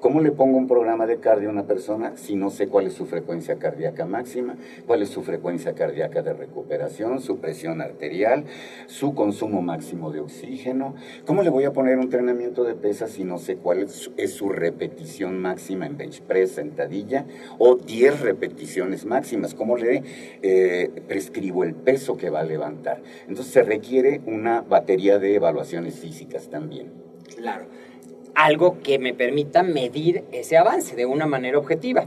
¿Cómo 0.00 0.22
le 0.22 0.32
pongo 0.32 0.56
un 0.56 0.66
programa 0.66 1.06
de 1.06 1.18
cardio 1.18 1.50
a 1.50 1.52
una 1.52 1.66
persona 1.66 2.16
si 2.16 2.34
no 2.34 2.48
sé 2.48 2.68
cuál 2.68 2.86
es 2.86 2.94
su 2.94 3.04
frecuencia 3.04 3.58
cardíaca 3.58 4.06
máxima, 4.06 4.56
cuál 4.86 5.02
es 5.02 5.10
su 5.10 5.22
frecuencia 5.22 5.74
cardíaca 5.74 6.22
de 6.22 6.32
recuperación, 6.32 7.20
su 7.20 7.36
presión 7.36 7.82
arterial, 7.82 8.46
su 8.86 9.14
consumo 9.14 9.60
máximo 9.60 10.10
de 10.10 10.20
oxígeno? 10.20 10.94
¿Cómo 11.26 11.42
le 11.42 11.50
voy 11.50 11.64
a 11.64 11.74
poner 11.74 11.98
un 11.98 12.04
entrenamiento 12.04 12.64
de 12.64 12.74
pesas 12.76 13.10
si 13.10 13.24
no 13.24 13.36
sé 13.36 13.56
cuál 13.56 13.80
es 13.80 14.32
su, 14.32 14.48
repetición 14.48 15.38
máxima 15.38 15.84
en 15.84 15.98
bench 15.98 16.22
press, 16.22 16.52
sentadilla 16.52 17.26
o 17.58 17.76
10 17.76 18.20
repeticiones 18.20 19.04
máximas? 19.04 19.54
¿Cómo 19.54 19.76
le 19.76 20.02
eh, 20.40 20.90
prescribo 21.08 21.62
el 21.62 21.74
peso 21.74 22.16
que 22.16 22.30
va 22.30 22.40
a 22.40 22.44
levantar? 22.44 23.02
Entonces 23.28 23.52
se 23.52 23.62
requiere 23.62 24.22
una 24.24 24.62
batería 24.62 25.18
de 25.18 25.34
evaluaciones 25.34 25.98
físicas 25.98 26.48
también. 26.48 26.90
Claro 27.36 27.66
algo 28.34 28.80
que 28.82 28.98
me 28.98 29.14
permita 29.14 29.62
medir 29.62 30.24
ese 30.32 30.56
avance 30.56 30.96
de 30.96 31.06
una 31.06 31.26
manera 31.26 31.58
objetiva. 31.58 32.06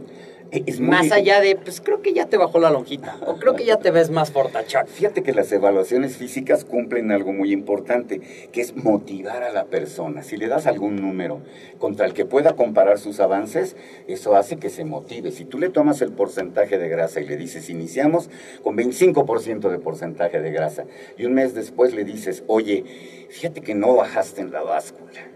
Es 0.54 0.80
más 0.80 1.12
allá 1.12 1.42
de, 1.42 1.56
pues 1.56 1.82
creo 1.82 2.04
que 2.04 2.14
ya 2.14 2.28
te 2.28 2.38
bajó 2.38 2.60
la 2.60 2.70
lonjita, 2.70 3.18
o 3.26 3.38
creo 3.38 3.56
que 3.56 3.66
ya 3.66 3.78
te 3.78 3.90
ves 3.90 4.12
más 4.12 4.32
fortachón. 4.32 4.86
Fíjate 4.86 5.24
que 5.24 5.34
las 5.34 5.52
evaluaciones 5.52 6.18
físicas 6.18 6.64
cumplen 6.64 7.12
algo 7.12 7.34
muy 7.34 7.52
importante, 7.52 8.22
que 8.52 8.62
es 8.62 8.76
motivar 8.76 9.42
a 9.42 9.52
la 9.52 9.66
persona. 9.66 10.22
Si 10.22 10.38
le 10.38 10.48
das 10.48 10.68
algún 10.68 10.98
número 10.98 11.42
contra 11.80 12.06
el 12.06 12.14
que 12.14 12.26
pueda 12.26 12.56
comparar 12.56 13.00
sus 13.00 13.20
avances, 13.20 13.76
eso 14.08 14.36
hace 14.36 14.58
que 14.58 14.70
se 14.70 14.86
motive. 14.86 15.32
Si 15.32 15.44
tú 15.44 15.58
le 15.58 15.70
tomas 15.70 16.04
el 16.04 16.12
porcentaje 16.12 16.78
de 16.78 16.88
grasa 16.88 17.20
y 17.20 17.26
le 17.26 17.36
dices, 17.36 17.72
iniciamos 17.72 18.30
con 18.64 18.78
25% 18.78 19.72
de 19.72 19.80
porcentaje 19.80 20.40
de 20.40 20.52
grasa, 20.52 20.86
y 21.18 21.26
un 21.26 21.34
mes 21.34 21.56
después 21.56 21.96
le 21.96 22.04
dices, 22.04 22.44
oye, 22.46 22.84
fíjate 23.32 23.62
que 23.62 23.74
no 23.74 23.96
bajaste 23.96 24.42
en 24.42 24.52
la 24.52 24.62
báscula 24.62 25.34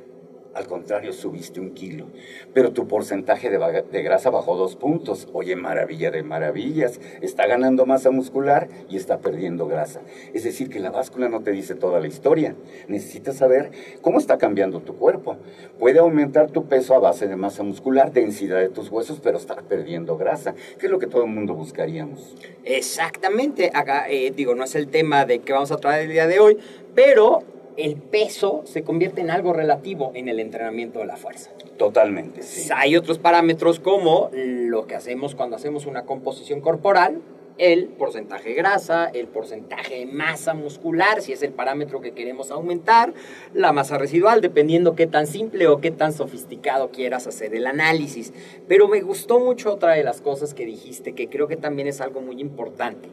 al 0.57 0.65
contrario, 0.65 1.13
subiste 1.13 1.59
un 1.59 1.75
kilo. 1.75 2.07
Pero 2.51 2.73
tu 2.73 2.87
porcentaje 2.87 3.51
de, 3.51 4.01
grasa 4.01 4.31
bajó 4.31 4.57
dos 4.57 4.75
puntos. 4.75 5.27
Oye, 5.31 5.55
maravilla 5.55 6.09
de 6.09 6.23
maravillas. 6.23 6.99
Está 7.21 7.45
ganando 7.45 7.85
masa 7.85 8.09
muscular 8.09 8.67
y 8.89 8.97
está 8.97 9.19
perdiendo 9.19 9.67
grasa. 9.67 10.01
Es 10.33 10.43
decir, 10.43 10.69
que 10.69 10.79
la 10.79 10.89
báscula 10.89 11.29
no 11.29 11.41
te 11.41 11.51
dice 11.51 11.75
toda 11.75 11.99
la 11.99 12.07
historia. 12.07 12.55
Necesitas 12.87 13.35
saber 13.37 13.69
cómo 14.01 14.17
está 14.17 14.39
cambiando 14.39 14.79
tu 14.79 14.95
cuerpo. 14.95 15.37
Puede 15.77 15.99
aumentar 15.99 16.49
tu 16.49 16.65
peso 16.65 16.95
a 16.95 16.99
base 16.99 17.27
de 17.27 17.35
masa 17.35 17.61
muscular, 17.61 18.11
densidad 18.11 18.57
de 18.57 18.69
tus 18.69 18.89
huesos, 18.89 19.19
pero 19.21 19.37
estar 19.37 19.61
perdiendo 19.61 20.17
grasa, 20.17 20.55
que 20.79 20.87
es 20.87 20.91
lo 20.91 20.97
que 20.97 21.05
todo 21.05 21.23
el 21.23 21.29
mundo 21.29 21.53
buscaríamos. 21.53 22.35
Exactamente. 22.63 23.69
Acá, 23.75 24.09
eh, 24.09 24.33
digo, 24.35 24.55
no 24.55 24.63
es 24.63 24.73
el 24.73 24.87
tema 24.87 25.25
de 25.25 25.37
que 25.37 25.53
vamos 25.53 25.71
a 25.71 25.77
traer 25.77 26.05
el 26.05 26.11
día 26.13 26.25
de 26.25 26.39
hoy, 26.39 26.57
pero 26.95 27.43
el 27.77 27.95
peso 27.95 28.63
se 28.65 28.83
convierte 28.83 29.21
en 29.21 29.29
algo 29.29 29.53
relativo 29.53 30.11
en 30.15 30.27
el 30.27 30.39
entrenamiento 30.39 30.99
de 30.99 31.05
la 31.05 31.15
fuerza. 31.15 31.51
Totalmente. 31.77 32.41
Sí. 32.41 32.69
Hay 32.75 32.97
otros 32.97 33.19
parámetros 33.19 33.79
como 33.79 34.29
lo 34.33 34.87
que 34.87 34.95
hacemos 34.95 35.35
cuando 35.35 35.55
hacemos 35.55 35.85
una 35.85 36.03
composición 36.03 36.59
corporal, 36.59 37.21
el 37.59 37.85
porcentaje 37.85 38.49
de 38.49 38.55
grasa, 38.55 39.09
el 39.13 39.27
porcentaje 39.27 39.99
de 39.99 40.05
masa 40.05 40.53
muscular, 40.53 41.21
si 41.21 41.33
es 41.33 41.41
el 41.41 41.51
parámetro 41.51 42.01
que 42.01 42.11
queremos 42.11 42.51
aumentar, 42.51 43.13
la 43.53 43.73
masa 43.73 43.97
residual, 43.97 44.41
dependiendo 44.41 44.95
qué 44.95 45.07
tan 45.07 45.25
simple 45.25 45.67
o 45.67 45.79
qué 45.79 45.91
tan 45.91 46.13
sofisticado 46.13 46.91
quieras 46.91 47.25
hacer 47.25 47.55
el 47.55 47.65
análisis. 47.65 48.33
Pero 48.67 48.87
me 48.87 49.01
gustó 49.01 49.39
mucho 49.39 49.73
otra 49.73 49.93
de 49.93 50.03
las 50.03 50.21
cosas 50.21 50.53
que 50.53 50.65
dijiste, 50.65 51.13
que 51.13 51.29
creo 51.29 51.47
que 51.47 51.57
también 51.57 51.87
es 51.87 52.01
algo 52.01 52.21
muy 52.21 52.39
importante 52.41 53.09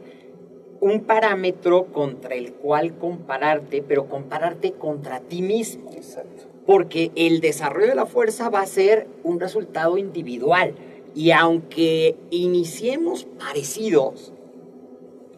un 0.81 1.01
parámetro 1.05 1.87
contra 1.87 2.35
el 2.35 2.53
cual 2.53 2.97
compararte, 2.99 3.83
pero 3.83 4.09
compararte 4.09 4.73
contra 4.73 5.21
ti 5.21 5.43
mismo. 5.43 5.91
Exacto. 5.93 6.45
Porque 6.67 7.11
el 7.15 7.41
desarrollo 7.41 7.89
de 7.89 7.95
la 7.95 8.07
fuerza 8.07 8.49
va 8.49 8.61
a 8.61 8.67
ser 8.67 9.07
un 9.23 9.41
resultado 9.41 9.99
individual. 9.99 10.75
Y 11.15 11.31
aunque 11.31 12.17
iniciemos 12.31 13.25
parecidos, 13.25 14.33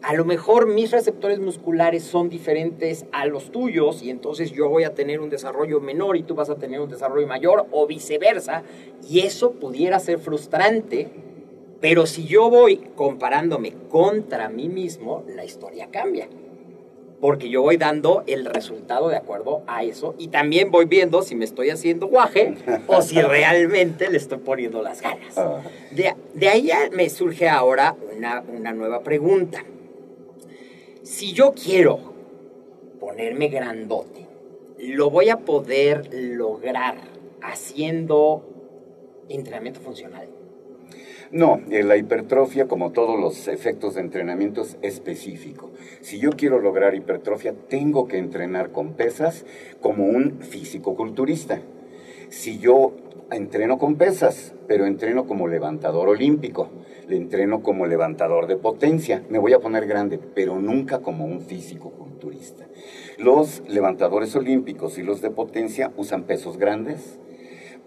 a 0.01 0.13
lo 0.13 0.25
mejor 0.25 0.67
mis 0.67 0.91
receptores 0.91 1.39
musculares 1.39 2.03
son 2.03 2.29
diferentes 2.29 3.05
a 3.11 3.25
los 3.25 3.51
tuyos 3.51 4.03
y 4.03 4.09
entonces 4.09 4.51
yo 4.51 4.69
voy 4.69 4.85
a 4.85 4.93
tener 4.93 5.19
un 5.19 5.29
desarrollo 5.29 5.81
menor 5.81 6.17
y 6.17 6.23
tú 6.23 6.35
vas 6.35 6.49
a 6.49 6.55
tener 6.55 6.79
un 6.79 6.89
desarrollo 6.89 7.27
mayor 7.27 7.67
o 7.71 7.87
viceversa. 7.87 8.63
Y 9.07 9.19
eso 9.19 9.51
pudiera 9.51 9.99
ser 9.99 10.19
frustrante 10.19 11.09
pero 11.79 12.05
si 12.05 12.25
yo 12.25 12.49
voy 12.49 12.77
comparándome 12.95 13.73
contra 13.89 14.49
mí 14.49 14.67
mismo, 14.67 15.23
la 15.27 15.45
historia 15.45 15.89
cambia. 15.91 16.27
Porque 17.19 17.49
yo 17.49 17.63
voy 17.63 17.77
dando 17.77 18.23
el 18.27 18.45
resultado 18.45 19.09
de 19.09 19.17
acuerdo 19.17 19.63
a 19.65 19.83
eso 19.83 20.13
y 20.19 20.27
también 20.27 20.69
voy 20.69 20.85
viendo 20.85 21.23
si 21.23 21.35
me 21.35 21.45
estoy 21.45 21.71
haciendo 21.71 22.07
guaje 22.07 22.55
o 22.85 23.01
si 23.01 23.19
realmente 23.21 24.09
le 24.09 24.17
estoy 24.17 24.37
poniendo 24.37 24.83
las 24.83 25.01
ganas. 25.01 25.35
Ah. 25.37 25.61
De, 25.91 26.47
ahí 26.47 26.69
me 26.91 27.09
surge 27.09 27.49
ahora 27.49 27.95
una, 28.15 28.41
una 28.41 28.71
nueva 28.73 29.01
pregunta. 29.01 29.63
Si 31.01 31.33
yo 31.33 31.53
quiero 31.53 32.13
ponerme 32.99 33.47
grandote, 33.47 34.27
¿lo 34.79 35.09
voy 35.09 35.29
a 35.29 35.37
poder 35.37 36.09
lograr 36.13 36.97
haciendo 37.41 38.43
entrenamiento 39.27 39.79
funcional? 39.79 40.36
No, 41.31 41.59
eh, 41.69 41.83
la 41.83 41.97
hipertrofia, 41.97 42.67
como 42.67 42.91
todos 42.91 43.19
los 43.19 43.49
efectos 43.49 43.95
de 43.95 44.01
entrenamiento, 44.01 44.61
es 44.61 44.77
específico. 44.81 45.71
Si 45.99 46.19
yo 46.19 46.31
quiero 46.31 46.59
lograr 46.59 46.95
hipertrofia, 46.95 47.53
tengo 47.67 48.07
que 48.07 48.17
entrenar 48.17 48.71
con 48.71 48.93
pesas 48.93 49.45
como 49.81 50.05
un 50.05 50.39
físico-culturista. 50.39 51.59
Si 52.29 52.59
yo 52.59 52.93
entreno 53.29 53.77
con 53.77 53.95
pesas, 53.95 54.53
pero 54.67 54.85
entreno 54.85 55.27
como 55.27 55.49
levantador 55.49 56.07
olímpico, 56.07 56.69
le 57.09 57.17
entreno 57.17 57.61
como 57.61 57.87
levantador 57.87 58.47
de 58.47 58.55
potencia, 58.55 59.23
me 59.29 59.39
voy 59.39 59.51
a 59.51 59.59
poner 59.59 59.85
grande, 59.85 60.19
pero 60.19 60.59
nunca 60.59 60.99
como 60.99 61.25
un 61.25 61.41
físico-culturista. 61.41 62.67
Los 63.17 63.63
levantadores 63.67 64.33
olímpicos 64.35 64.97
y 64.97 65.03
los 65.03 65.21
de 65.21 65.31
potencia 65.31 65.91
usan 65.97 66.23
pesos 66.23 66.57
grandes 66.57 67.19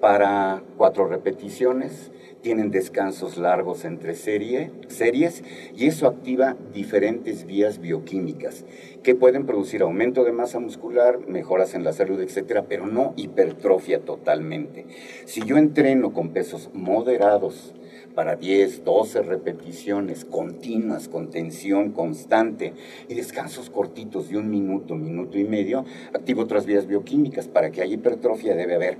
para 0.00 0.62
cuatro 0.76 1.06
repeticiones, 1.06 2.10
tienen 2.42 2.70
descansos 2.70 3.36
largos 3.36 3.84
entre 3.84 4.14
serie, 4.14 4.70
series 4.88 5.44
y 5.76 5.86
eso 5.86 6.06
activa 6.06 6.56
diferentes 6.72 7.44
vías 7.46 7.80
bioquímicas 7.80 8.64
que 9.02 9.14
pueden 9.14 9.46
producir 9.46 9.82
aumento 9.82 10.24
de 10.24 10.32
masa 10.32 10.58
muscular, 10.58 11.20
mejoras 11.26 11.74
en 11.74 11.84
la 11.84 11.92
salud, 11.92 12.20
etcétera, 12.20 12.64
pero 12.68 12.86
no 12.86 13.14
hipertrofia 13.16 14.00
totalmente. 14.00 14.86
Si 15.24 15.42
yo 15.42 15.56
entreno 15.56 16.12
con 16.12 16.30
pesos 16.30 16.70
moderados, 16.72 17.74
para 18.20 18.36
10, 18.36 18.84
12 18.84 19.22
repeticiones 19.22 20.26
continuas, 20.26 21.08
con 21.08 21.30
tensión 21.30 21.92
constante 21.92 22.74
y 23.08 23.14
descansos 23.14 23.70
cortitos 23.70 24.28
de 24.28 24.36
un 24.36 24.50
minuto, 24.50 24.94
minuto 24.94 25.38
y 25.38 25.44
medio, 25.44 25.86
activo 26.12 26.42
otras 26.42 26.66
vías 26.66 26.86
bioquímicas. 26.86 27.48
Para 27.48 27.70
que 27.70 27.80
haya 27.80 27.94
hipertrofia 27.94 28.54
debe 28.54 28.74
haber 28.74 28.98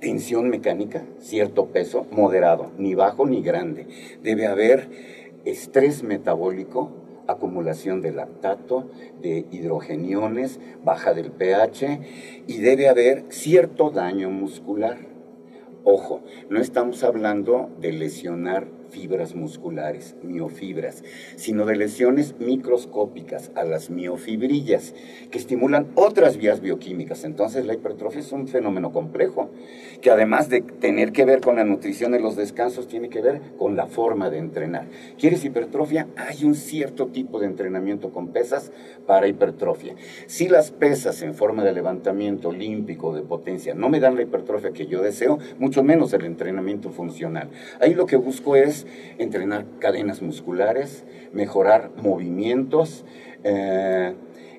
tensión 0.00 0.50
mecánica, 0.50 1.04
cierto 1.20 1.66
peso, 1.66 2.08
moderado, 2.10 2.72
ni 2.78 2.96
bajo 2.96 3.28
ni 3.28 3.42
grande. 3.42 3.86
Debe 4.24 4.48
haber 4.48 4.90
estrés 5.44 6.02
metabólico, 6.02 6.90
acumulación 7.28 8.00
de 8.00 8.10
lactato, 8.10 8.90
de 9.22 9.46
hidrogeniones, 9.52 10.58
baja 10.84 11.14
del 11.14 11.30
pH 11.30 12.00
y 12.48 12.58
debe 12.58 12.88
haber 12.88 13.26
cierto 13.28 13.90
daño 13.90 14.30
muscular. 14.30 15.17
Ojo, 15.84 16.22
no 16.50 16.60
estamos 16.60 17.04
hablando 17.04 17.70
de 17.80 17.92
lesionar 17.92 18.68
fibras 18.90 19.34
musculares, 19.34 20.16
miofibras, 20.22 21.04
sino 21.36 21.64
de 21.66 21.76
lesiones 21.76 22.34
microscópicas 22.38 23.50
a 23.54 23.64
las 23.64 23.90
miofibrillas, 23.90 24.94
que 25.30 25.38
estimulan 25.38 25.88
otras 25.94 26.36
vías 26.36 26.60
bioquímicas. 26.60 27.24
Entonces 27.24 27.66
la 27.66 27.74
hipertrofia 27.74 28.20
es 28.20 28.32
un 28.32 28.48
fenómeno 28.48 28.92
complejo, 28.92 29.50
que 30.00 30.10
además 30.10 30.48
de 30.48 30.60
tener 30.62 31.12
que 31.12 31.24
ver 31.24 31.40
con 31.40 31.56
la 31.56 31.64
nutrición 31.64 32.14
y 32.14 32.18
los 32.18 32.36
descansos, 32.36 32.88
tiene 32.88 33.08
que 33.08 33.20
ver 33.20 33.40
con 33.58 33.76
la 33.76 33.86
forma 33.86 34.30
de 34.30 34.38
entrenar. 34.38 34.86
¿Quieres 35.18 35.44
hipertrofia? 35.44 36.06
Hay 36.16 36.44
un 36.44 36.54
cierto 36.54 37.06
tipo 37.08 37.40
de 37.40 37.46
entrenamiento 37.46 38.10
con 38.10 38.28
pesas 38.28 38.72
para 39.06 39.28
hipertrofia. 39.28 39.94
Si 40.26 40.48
las 40.48 40.70
pesas 40.70 41.22
en 41.22 41.34
forma 41.34 41.64
de 41.64 41.72
levantamiento 41.72 42.50
olímpico 42.50 43.14
de 43.14 43.22
potencia 43.22 43.74
no 43.74 43.88
me 43.88 44.00
dan 44.00 44.16
la 44.16 44.22
hipertrofia 44.22 44.72
que 44.72 44.86
yo 44.86 45.02
deseo, 45.02 45.38
mucho 45.58 45.82
menos 45.82 46.12
el 46.12 46.24
entrenamiento 46.24 46.90
funcional. 46.90 47.50
Ahí 47.80 47.94
lo 47.94 48.06
que 48.06 48.16
busco 48.16 48.56
entrenar 49.18 49.66
cadenas 49.78 50.22
musculares, 50.22 51.04
mejorar 51.32 51.90
movimientos, 51.96 53.04
eh, 53.44 54.14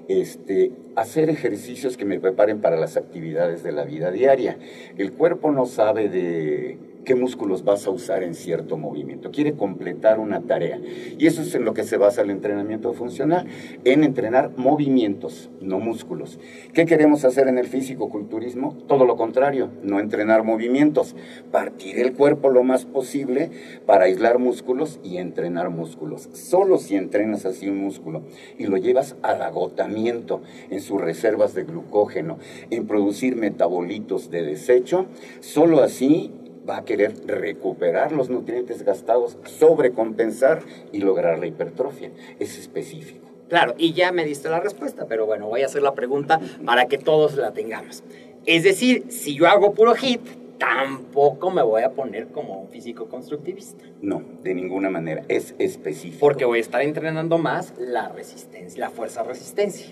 este, 0.08 0.72
hacer 0.96 1.30
ejercicios 1.30 1.96
que 1.96 2.06
me 2.06 2.20
preparen 2.20 2.62
para 2.62 2.78
las 2.78 2.98
actividades 2.98 3.62
de 3.64 3.72
la 3.72 3.84
vida 3.84 4.12
diaria. 4.12 4.58
El 4.98 5.14
cuerpo 5.14 5.52
no 5.52 5.66
sabe 5.66 6.10
de 6.10 6.89
qué 7.06 7.16
músculos 7.16 7.64
vas 7.64 7.88
a 7.88 7.92
usar 7.92 8.24
en 8.24 8.36
cierto 8.36 8.78
movimiento. 8.78 9.32
Quiere 9.32 9.54
completar 9.54 10.20
una 10.20 10.42
tarea. 10.42 10.80
Y 11.18 11.28
eso 11.28 11.42
es 11.42 11.54
en 11.56 11.66
lo 11.66 11.74
que 11.74 11.84
se 11.84 11.98
basa 11.98 12.22
el 12.22 12.30
entrenamiento 12.30 12.94
funcional, 12.94 13.48
en 13.84 14.04
entrenar 14.04 14.52
movimientos, 14.58 15.50
no 15.62 15.80
músculos. 15.80 16.40
¿Qué 16.74 16.86
queremos 16.86 17.26
hacer 17.26 17.48
en 17.48 17.58
el 17.58 17.68
físico-culturismo? 17.68 18.78
Todo 18.88 19.06
lo 19.06 19.16
contrario, 19.16 19.70
no 19.84 20.00
entrenar 20.00 20.44
movimientos, 20.44 21.16
partir 21.52 22.00
el 22.00 22.14
cuerpo 22.14 22.50
lo 22.50 22.64
más 22.64 22.86
posible 22.86 23.52
para 23.86 24.06
aislar 24.06 24.40
músculos 24.40 25.00
y 25.04 25.18
entrenar 25.18 25.70
músculos. 25.70 26.30
Solo 26.34 26.78
si 26.78 26.96
entrenas 26.96 27.46
así 27.46 27.70
un 27.70 27.78
músculo 27.78 28.24
y 28.58 28.66
lo 28.66 28.78
llevas 28.78 29.16
al 29.22 29.42
agotamiento 29.42 30.42
en 30.70 30.82
sus 30.82 31.00
reservas 31.00 31.54
de 31.54 31.64
glucógeno, 31.64 32.38
en 32.70 32.88
producir 32.88 33.36
metabolitos 33.36 34.30
de 34.30 34.44
desecho, 34.44 35.06
solo 35.40 35.82
así 35.82 36.32
va 36.70 36.78
a 36.78 36.86
querer 36.86 37.14
recuperar 37.26 38.12
los 38.12 38.30
nutrientes 38.30 38.84
gastados, 38.84 39.38
sobrecompensar 39.46 40.62
y 40.92 41.00
lograr 41.00 41.40
la 41.40 41.48
hipertrofia. 41.48 42.12
Es 42.40 42.58
específico. 42.58 43.28
Claro, 43.50 43.74
y 43.78 43.94
ya 43.94 44.12
me 44.12 44.26
diste 44.26 44.48
la 44.50 44.60
respuesta, 44.60 45.08
pero 45.08 45.26
bueno, 45.26 45.48
voy 45.48 45.64
a 45.64 45.66
hacer 45.66 45.82
la 45.82 45.96
pregunta 45.96 46.40
para 46.66 46.86
que 46.86 47.00
todos 47.00 47.36
la 47.36 47.52
tengamos. 47.52 48.04
Es 48.46 48.64
decir, 48.64 49.06
si 49.10 49.36
yo 49.36 49.48
hago 49.48 49.74
puro 49.74 49.96
hit, 49.96 50.22
tampoco 50.60 51.50
me 51.50 51.64
voy 51.64 51.82
a 51.82 51.92
poner 51.92 52.28
como 52.28 52.62
un 52.62 52.70
físico 52.70 53.08
constructivista. 53.08 53.84
No, 54.02 54.22
de 54.44 54.54
ninguna 54.54 54.92
manera, 54.92 55.24
es 55.28 55.56
específico. 55.58 56.20
Porque 56.20 56.46
voy 56.46 56.60
a 56.60 56.62
estar 56.62 56.82
entrenando 56.82 57.40
más 57.40 57.74
la 57.80 58.10
resistencia, 58.10 58.80
la 58.80 58.92
fuerza 58.92 59.24
resistencia. 59.24 59.88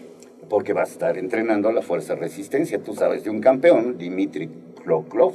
Porque 0.50 0.74
va 0.74 0.82
a 0.82 0.86
estar 0.86 1.18
entrenando 1.18 1.72
la 1.72 1.82
fuerza 1.82 2.16
resistencia. 2.16 2.80
Tú 2.80 2.94
sabes 2.94 3.24
de 3.24 3.32
un 3.32 3.42
campeón, 3.42 3.98
Dimitri 3.98 4.50
Kloklov, 4.84 5.34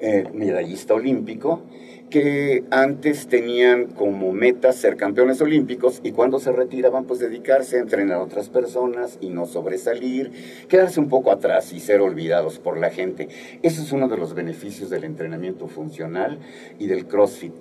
eh, 0.00 0.24
medallista 0.32 0.94
olímpico, 0.94 1.62
que 2.10 2.64
antes 2.70 3.26
tenían 3.26 3.86
como 3.86 4.32
meta 4.32 4.72
ser 4.72 4.96
campeones 4.96 5.40
olímpicos 5.40 6.00
y 6.04 6.12
cuando 6.12 6.38
se 6.38 6.52
retiraban 6.52 7.04
pues 7.04 7.18
dedicarse 7.18 7.76
a 7.76 7.80
entrenar 7.80 8.18
a 8.18 8.22
otras 8.22 8.48
personas 8.48 9.18
y 9.20 9.30
no 9.30 9.46
sobresalir, 9.46 10.30
quedarse 10.68 11.00
un 11.00 11.08
poco 11.08 11.32
atrás 11.32 11.72
y 11.72 11.80
ser 11.80 12.00
olvidados 12.00 12.58
por 12.58 12.78
la 12.78 12.90
gente. 12.90 13.28
Eso 13.62 13.82
es 13.82 13.90
uno 13.92 14.08
de 14.08 14.16
los 14.16 14.34
beneficios 14.34 14.88
del 14.88 15.04
entrenamiento 15.04 15.66
funcional 15.66 16.38
y 16.78 16.86
del 16.86 17.06
CrossFit. 17.06 17.54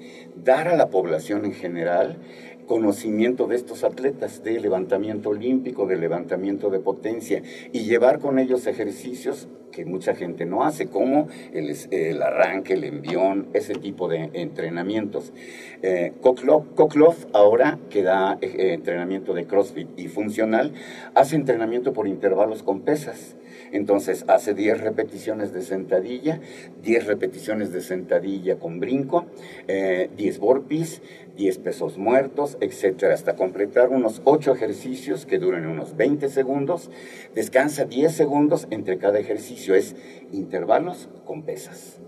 Dar 0.44 0.68
a 0.68 0.76
la 0.76 0.90
población 0.90 1.46
en 1.46 1.54
general 1.54 2.18
conocimiento 2.66 3.48
de 3.48 3.56
estos 3.56 3.84
atletas 3.84 4.44
de 4.44 4.60
levantamiento 4.60 5.30
olímpico, 5.30 5.86
de 5.86 5.98
levantamiento 5.98 6.70
de 6.70 6.80
potencia 6.80 7.42
y 7.72 7.82
llevar 7.82 8.20
con 8.20 8.40
ellos 8.40 8.68
ejercicios 8.68 9.48
que 9.76 9.86
mucha 9.86 10.16
gente 10.16 10.46
no 10.46 10.64
hace, 10.64 10.88
como 10.88 11.28
el, 11.52 12.22
arranque, 12.22 12.74
el 12.74 12.86
envión, 12.86 13.48
ese 13.54 13.74
tipo 13.74 14.08
de 14.08 14.30
entrenamientos. 14.32 15.34
Eh, 15.82 16.14
Koklov, 16.22 17.16
ahora 17.34 17.78
que 17.90 18.02
da 18.02 18.38
eh, 18.40 18.74
entrenamiento 18.74 19.34
de 19.34 19.46
CrossFit 19.46 19.90
y 19.98 20.08
funcional, 20.08 20.72
hace 21.14 21.36
entrenamiento 21.36 21.92
por 21.92 22.08
intervalos 22.08 22.64
con 22.64 22.82
pesas. 22.82 23.36
Entonces 23.76 24.24
hace 24.28 24.54
10 24.54 24.80
repeticiones 24.82 25.54
de 25.54 25.62
sentadilla, 25.62 26.40
10 26.82 27.08
repeticiones 27.08 27.74
de 27.74 27.82
sentadilla 27.82 28.58
con 28.58 28.80
brinco, 28.80 29.26
10 29.68 29.68
eh, 29.68 30.38
burpees, 30.40 31.02
10 31.36 31.58
pesos 31.58 31.98
muertos, 31.98 32.58
etcétera, 32.62 33.14
hasta 33.14 33.36
completar 33.36 33.90
unos 33.90 34.22
8 34.24 34.54
ejercicios 34.54 35.26
que 35.26 35.40
duran 35.40 35.66
unos 35.68 35.98
20 35.98 36.30
segundos. 36.30 36.90
Descansa 37.34 37.84
10 37.84 38.14
segundos 38.14 38.68
entre 38.70 38.98
cada 38.98 39.20
ejercicio, 39.20 39.76
es 39.76 39.96
intervalos 40.32 41.10
con 41.26 41.44
pesas. 41.44 42.00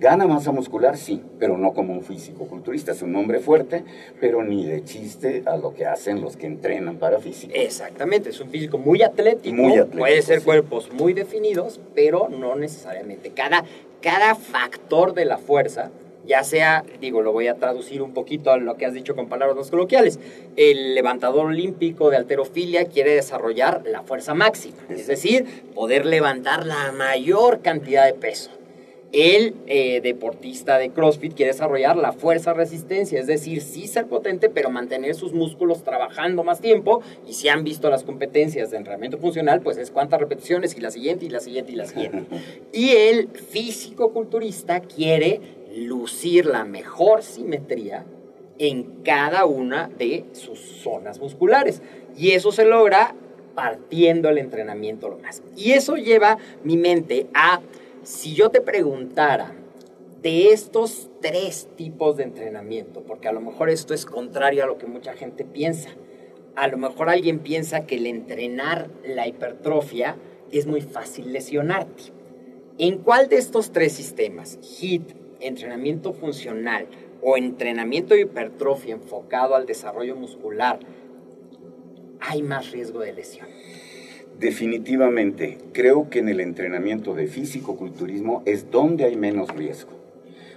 Gana 0.00 0.26
masa 0.26 0.50
muscular, 0.50 0.96
sí, 0.96 1.20
pero 1.38 1.58
no 1.58 1.74
como 1.74 1.92
un 1.92 2.02
físico 2.02 2.46
culturista. 2.46 2.92
Es 2.92 3.02
un 3.02 3.14
hombre 3.16 3.38
fuerte, 3.38 3.84
pero 4.18 4.42
ni 4.42 4.64
de 4.64 4.82
chiste 4.82 5.42
a 5.44 5.58
lo 5.58 5.74
que 5.74 5.84
hacen 5.84 6.22
los 6.22 6.38
que 6.38 6.46
entrenan 6.46 6.96
para 6.96 7.18
físico. 7.18 7.52
Exactamente, 7.54 8.30
es 8.30 8.40
un 8.40 8.48
físico 8.48 8.78
muy 8.78 9.02
atlético. 9.02 9.54
Muy 9.54 9.72
atlético 9.72 9.98
puede 9.98 10.22
ser 10.22 10.42
cuerpos 10.42 10.90
muy 10.90 11.12
definidos, 11.12 11.80
pero 11.94 12.30
no 12.30 12.56
necesariamente. 12.56 13.32
Cada, 13.32 13.62
cada 14.00 14.34
factor 14.36 15.12
de 15.12 15.26
la 15.26 15.36
fuerza 15.36 15.90
ya 16.26 16.44
sea, 16.44 16.84
digo, 17.00 17.22
lo 17.22 17.32
voy 17.32 17.48
a 17.48 17.56
traducir 17.56 18.02
un 18.02 18.14
poquito 18.14 18.52
a 18.52 18.56
lo 18.56 18.76
que 18.76 18.86
has 18.86 18.94
dicho 18.94 19.16
con 19.16 19.28
palabras 19.28 19.56
más 19.56 19.70
coloquiales, 19.70 20.18
el 20.56 20.94
levantador 20.94 21.46
olímpico 21.46 22.08
de 22.08 22.16
alterofilia 22.16 22.84
quiere 22.84 23.14
desarrollar 23.14 23.82
la 23.84 24.02
fuerza 24.02 24.32
máxima, 24.32 24.76
es 24.90 25.06
decir, 25.06 25.64
poder 25.74 26.06
levantar 26.06 26.66
la 26.66 26.92
mayor 26.92 27.60
cantidad 27.62 28.06
de 28.06 28.12
peso. 28.12 28.50
El 29.12 29.54
eh, 29.66 30.00
deportista 30.00 30.78
de 30.78 30.90
CrossFit 30.90 31.34
quiere 31.34 31.52
desarrollar 31.52 31.96
la 31.96 32.12
fuerza 32.12 32.52
resistencia, 32.52 33.18
es 33.18 33.26
decir, 33.26 33.60
sí 33.60 33.88
ser 33.88 34.06
potente, 34.06 34.48
pero 34.48 34.70
mantener 34.70 35.14
sus 35.14 35.32
músculos 35.32 35.82
trabajando 35.82 36.44
más 36.44 36.60
tiempo. 36.60 37.02
Y 37.26 37.32
si 37.32 37.48
han 37.48 37.64
visto 37.64 37.90
las 37.90 38.04
competencias 38.04 38.70
de 38.70 38.76
entrenamiento 38.76 39.18
funcional, 39.18 39.62
pues 39.62 39.78
es 39.78 39.90
cuántas 39.90 40.20
repeticiones 40.20 40.76
y 40.76 40.80
la 40.80 40.90
siguiente 40.90 41.24
y 41.24 41.30
la 41.30 41.40
siguiente 41.40 41.72
y 41.72 41.76
la 41.76 41.86
siguiente. 41.86 42.24
Y 42.72 42.90
el 42.90 43.28
físico-culturista 43.28 44.80
quiere 44.80 45.40
lucir 45.76 46.46
la 46.46 46.64
mejor 46.64 47.22
simetría 47.22 48.04
en 48.58 49.02
cada 49.02 49.46
una 49.46 49.88
de 49.88 50.24
sus 50.32 50.58
zonas 50.58 51.18
musculares. 51.18 51.82
Y 52.16 52.32
eso 52.32 52.52
se 52.52 52.64
logra 52.64 53.14
partiendo 53.54 54.28
el 54.28 54.38
entrenamiento 54.38 55.08
lo 55.08 55.18
más. 55.18 55.42
Y 55.56 55.72
eso 55.72 55.96
lleva 55.96 56.38
mi 56.62 56.76
mente 56.76 57.26
a, 57.34 57.60
si 58.10 58.34
yo 58.34 58.50
te 58.50 58.60
preguntara 58.60 59.54
de 60.20 60.52
estos 60.52 61.08
tres 61.22 61.68
tipos 61.76 62.16
de 62.16 62.24
entrenamiento, 62.24 63.02
porque 63.02 63.28
a 63.28 63.32
lo 63.32 63.40
mejor 63.40 63.70
esto 63.70 63.94
es 63.94 64.04
contrario 64.04 64.64
a 64.64 64.66
lo 64.66 64.78
que 64.78 64.86
mucha 64.86 65.12
gente 65.14 65.44
piensa. 65.44 65.90
A 66.56 66.66
lo 66.66 66.76
mejor 66.76 67.08
alguien 67.08 67.38
piensa 67.38 67.86
que 67.86 67.94
el 67.94 68.06
entrenar 68.06 68.90
la 69.04 69.28
hipertrofia 69.28 70.16
es 70.50 70.66
muy 70.66 70.80
fácil 70.80 71.32
lesionarte. 71.32 72.12
¿En 72.78 72.98
cuál 72.98 73.28
de 73.28 73.36
estos 73.36 73.70
tres 73.70 73.92
sistemas, 73.92 74.58
HIT, 74.60 75.12
entrenamiento 75.38 76.12
funcional 76.12 76.88
o 77.22 77.36
entrenamiento 77.36 78.14
de 78.14 78.22
hipertrofia 78.22 78.94
enfocado 78.94 79.54
al 79.54 79.66
desarrollo 79.66 80.16
muscular, 80.16 80.80
hay 82.20 82.42
más 82.42 82.72
riesgo 82.72 83.00
de 83.00 83.12
lesión. 83.12 83.46
Definitivamente, 84.40 85.58
creo 85.74 86.08
que 86.08 86.20
en 86.20 86.30
el 86.30 86.40
entrenamiento 86.40 87.14
de 87.14 87.26
físico-culturismo 87.26 88.42
es 88.46 88.70
donde 88.70 89.04
hay 89.04 89.14
menos 89.14 89.54
riesgo, 89.54 89.90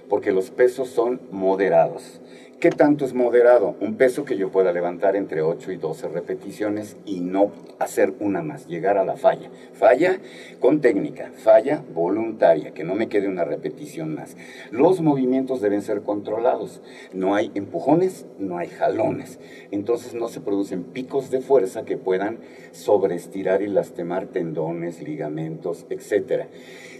porque 0.08 0.32
los 0.32 0.50
pesos 0.50 0.88
son 0.88 1.20
moderados. 1.30 2.22
¿Qué 2.64 2.70
tanto 2.70 3.04
es 3.04 3.12
moderado? 3.12 3.76
Un 3.82 3.96
peso 3.96 4.24
que 4.24 4.38
yo 4.38 4.50
pueda 4.50 4.72
levantar 4.72 5.16
entre 5.16 5.42
8 5.42 5.70
y 5.70 5.76
12 5.76 6.08
repeticiones 6.08 6.96
y 7.04 7.20
no 7.20 7.52
hacer 7.78 8.14
una 8.20 8.40
más, 8.40 8.66
llegar 8.68 8.96
a 8.96 9.04
la 9.04 9.18
falla. 9.18 9.50
Falla 9.74 10.18
con 10.60 10.80
técnica, 10.80 11.30
falla 11.36 11.84
voluntaria, 11.92 12.72
que 12.72 12.82
no 12.82 12.94
me 12.94 13.10
quede 13.10 13.28
una 13.28 13.44
repetición 13.44 14.14
más. 14.14 14.38
Los 14.70 15.02
movimientos 15.02 15.60
deben 15.60 15.82
ser 15.82 16.00
controlados. 16.00 16.80
No 17.12 17.34
hay 17.34 17.50
empujones, 17.54 18.24
no 18.38 18.56
hay 18.56 18.68
jalones. 18.68 19.38
Entonces 19.70 20.14
no 20.14 20.28
se 20.28 20.40
producen 20.40 20.84
picos 20.84 21.30
de 21.30 21.42
fuerza 21.42 21.84
que 21.84 21.98
puedan 21.98 22.38
sobreestirar 22.72 23.60
y 23.60 23.66
lastimar 23.66 24.28
tendones, 24.28 25.02
ligamentos, 25.02 25.84
etc. 25.90 26.46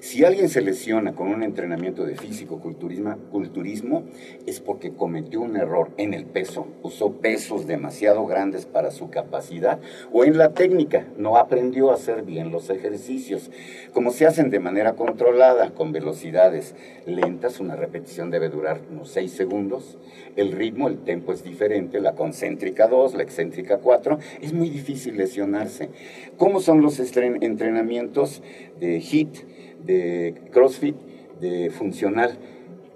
Si 0.05 0.23
alguien 0.23 0.51
se 0.51 0.61
lesiona 0.61 1.15
con 1.15 1.29
un 1.29 1.43
entrenamiento 1.43 2.05
de 2.05 2.15
físico-culturismo, 2.15 4.05
es 4.45 4.61
porque 4.61 4.93
cometió 4.93 5.41
un 5.41 5.57
error 5.57 5.93
en 5.97 6.13
el 6.13 6.27
peso, 6.27 6.67
usó 6.83 7.13
pesos 7.13 7.67
demasiado 7.67 8.27
grandes 8.27 8.67
para 8.67 8.91
su 8.91 9.09
capacidad, 9.09 9.81
o 10.13 10.27
en 10.27 10.37
la 10.37 10.53
técnica, 10.53 11.07
no 11.17 11.39
aprendió 11.39 11.91
a 11.91 11.95
hacer 11.95 12.23
bien 12.23 12.53
los 12.53 12.69
ejercicios. 12.69 13.51
Como 13.95 14.11
se 14.11 14.27
hacen 14.27 14.51
de 14.51 14.61
manera 14.61 14.93
controlada, 14.93 15.71
con 15.71 15.93
velocidades 15.93 16.75
lentas, 17.07 17.59
una 17.59 17.75
repetición 17.75 18.31
debe 18.31 18.51
durar 18.51 18.83
unos 18.93 19.09
6 19.09 19.33
segundos, 19.33 19.97
el 20.37 20.53
ritmo, 20.53 20.89
el 20.89 20.99
tempo 20.99 21.33
es 21.33 21.43
diferente, 21.43 21.99
la 21.99 22.15
concéntrica 22.15 22.89
2, 22.89 23.15
la 23.15 23.23
excéntrica 23.23 23.79
4, 23.79 24.19
es 24.43 24.53
muy 24.53 24.69
difícil 24.69 25.17
lesionarse. 25.17 25.89
¿Cómo 26.37 26.61
son 26.61 26.83
los 26.83 27.01
entrenamientos 27.01 28.43
de 28.79 29.01
HIT, 29.01 29.54
de 29.85 30.35
CrossFit, 30.53 30.97
de 31.41 31.71
funcional? 31.71 32.39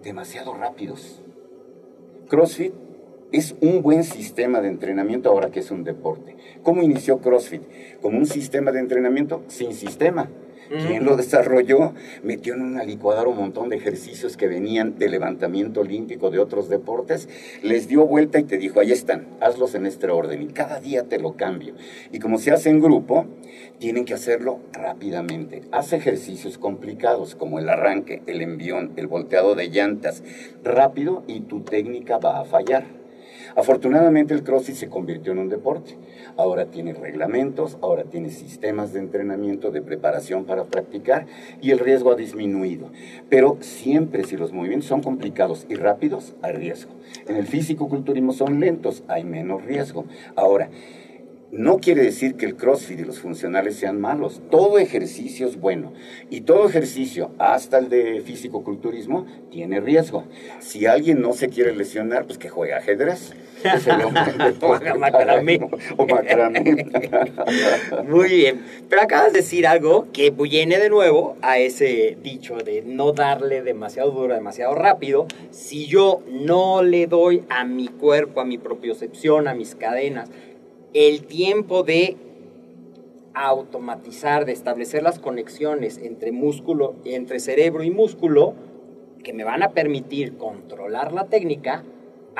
Demasiado 0.03 0.55
rápidos 0.55 1.23
CrossFit 2.29 2.73
es 3.33 3.57
un 3.61 3.83
buen 3.83 4.05
sistema 4.05 4.61
de 4.61 4.69
entrenamiento 4.69 5.29
ahora 5.31 5.51
que 5.51 5.61
es 5.61 5.71
un 5.71 5.85
deporte. 5.85 6.37
¿Cómo 6.63 6.83
inició 6.83 7.19
CrossFit? 7.19 7.63
Como 8.01 8.19
un 8.19 8.27
sistema 8.27 8.71
de 8.71 8.81
entrenamiento 8.81 9.43
sin 9.49 9.73
sistema. 9.73 10.31
¿Quién 10.69 11.05
lo 11.05 11.17
desarrolló? 11.17 11.95
Metió 12.23 12.55
en 12.55 12.63
una 12.63 12.85
licuadora 12.85 13.29
un 13.29 13.39
montón 13.39 13.71
de 13.71 13.77
ejercicios 13.77 14.37
que 14.37 14.49
venían 14.49 14.99
de 14.99 15.09
levantamiento 15.09 15.81
olímpico 15.81 16.31
de 16.31 16.39
otros 16.39 16.69
deportes, 16.69 17.29
les 17.63 17.89
dio 17.89 18.07
vuelta 18.07 18.39
y 18.39 18.45
te 18.45 18.59
dijo, 18.59 18.81
ahí 18.81 18.93
están, 18.93 19.29
hazlos 19.41 19.75
en 19.75 19.87
este 19.87 20.09
orden 20.09 20.43
y 20.43 20.49
cada 20.49 20.81
día 20.81 21.05
te 21.05 21.19
lo 21.19 21.35
cambio. 21.35 21.75
Y 22.13 22.19
como 22.19 22.39
se 22.39 22.51
hace 22.51 22.71
en 22.71 22.81
grupo, 22.81 23.27
tienen 23.79 24.05
que 24.05 24.15
hacerlo 24.15 24.61
rápidamente. 24.73 25.63
Haz 25.73 25.93
ejercicios 25.93 26.59
complicados 26.59 27.35
como 27.35 27.59
el 27.59 27.69
arranque, 27.69 28.23
el 28.27 28.43
envión, 28.43 28.93
el 28.97 29.07
volteado 29.07 29.55
de 29.55 29.69
llantas, 29.69 30.23
rápido 30.63 31.25
y 31.27 31.41
tu 31.41 31.61
técnica 31.61 32.19
va 32.19 32.41
a 32.41 32.45
fallar. 32.45 32.98
Afortunadamente 33.57 34.35
el 34.35 34.43
CrossFit 34.43 34.77
se 34.77 34.89
convirtió 34.89 35.33
en 35.33 35.39
un 35.39 35.49
deporte. 35.49 35.97
Ahora 36.37 36.67
tiene 36.67 36.93
reglamentos, 36.93 37.79
ahora 37.83 38.05
tiene 38.05 38.31
sistemas 38.31 38.93
de 38.93 39.01
entrenamiento, 39.01 39.71
de 39.71 39.83
preparación 39.83 40.45
para 40.45 40.65
practicar 40.65 41.27
y 41.61 41.71
el 41.71 41.79
riesgo 41.79 42.13
ha 42.13 42.17
disminuido. 42.17 42.91
Pero 43.29 43.59
siempre 43.61 44.25
si 44.25 44.37
los 44.37 44.53
movimientos 44.53 44.89
son 44.89 45.03
complicados 45.03 45.67
y 45.69 45.75
rápidos, 45.75 46.35
hay 46.43 46.53
riesgo. 46.53 46.93
En 47.27 47.37
el 47.37 47.47
físico-culturismo 47.47 48.33
son 48.33 48.61
lentos, 48.61 49.03
hay 49.09 49.25
menos 49.25 49.65
riesgo. 49.65 50.05
Ahora, 50.37 50.71
no 51.51 51.79
quiere 51.79 52.03
decir 52.03 52.35
que 52.35 52.45
el 52.45 52.57
CrossFit 52.57 53.01
y 53.01 53.05
los 53.05 53.21
funcionales 53.21 53.77
sean 53.77 54.01
malos. 54.01 54.43
Todo 54.51 54.79
ejercicio 54.79 55.47
es 55.47 55.59
bueno. 55.59 55.95
Y 56.29 56.43
todo 56.43 56.69
ejercicio, 56.69 57.31
hasta 57.39 57.79
el 57.79 57.89
de 57.89 58.21
físico-culturismo, 58.21 59.27
tiene 59.51 59.81
riesgo. 59.81 60.25
Si 60.61 60.85
alguien 60.85 61.23
no 61.23 61.33
se 61.33 61.49
quiere 61.49 61.75
lesionar, 61.75 62.27
pues 62.27 62.39
que 62.39 62.51
juegue 62.51 62.75
ajedrez. 62.75 63.33
o 64.61 64.99
macramé. 64.99 65.61
O 65.97 66.07
macramé. 66.07 66.87
Muy 68.07 68.29
bien. 68.29 68.65
Pero 68.89 69.03
acabas 69.03 69.33
de 69.33 69.39
decir 69.39 69.67
algo 69.67 70.07
que 70.13 70.31
viene 70.31 70.79
de 70.79 70.91
nuevo 70.91 71.37
a 71.41 71.59
ese 71.59 72.19
dicho 72.23 72.57
de 72.57 72.83
no 72.83 73.13
darle 73.13 73.63
demasiado 73.63 74.11
duro, 74.11 74.35
demasiado 74.35 74.75
rápido. 74.75 75.27
Si 75.51 75.87
yo 75.87 76.23
no 76.29 76.83
le 76.83 77.07
doy 77.07 77.43
a 77.49 77.65
mi 77.65 77.89
cuerpo, 77.89 78.41
a 78.41 78.45
mi 78.45 78.59
propiocepción, 78.59 79.49
a 79.49 79.55
mis 79.55 79.75
cadenas, 79.75 80.31
el 80.95 81.27
tiempo 81.27 81.83
de 81.83 82.17
automatizar, 83.35 84.45
de 84.45 84.53
establecer 84.53 85.03
las 85.03 85.19
conexiones 85.19 85.99
entre 85.99 86.33
músculo, 86.33 86.95
entre 87.05 87.41
cerebro 87.41 87.85
y 87.85 87.91
músculo, 87.91 88.55
que 89.23 89.33
me 89.33 89.45
van 89.45 89.63
a 89.63 89.71
permitir 89.71 90.37
controlar 90.37 91.13
la 91.13 91.27
técnica, 91.27 91.85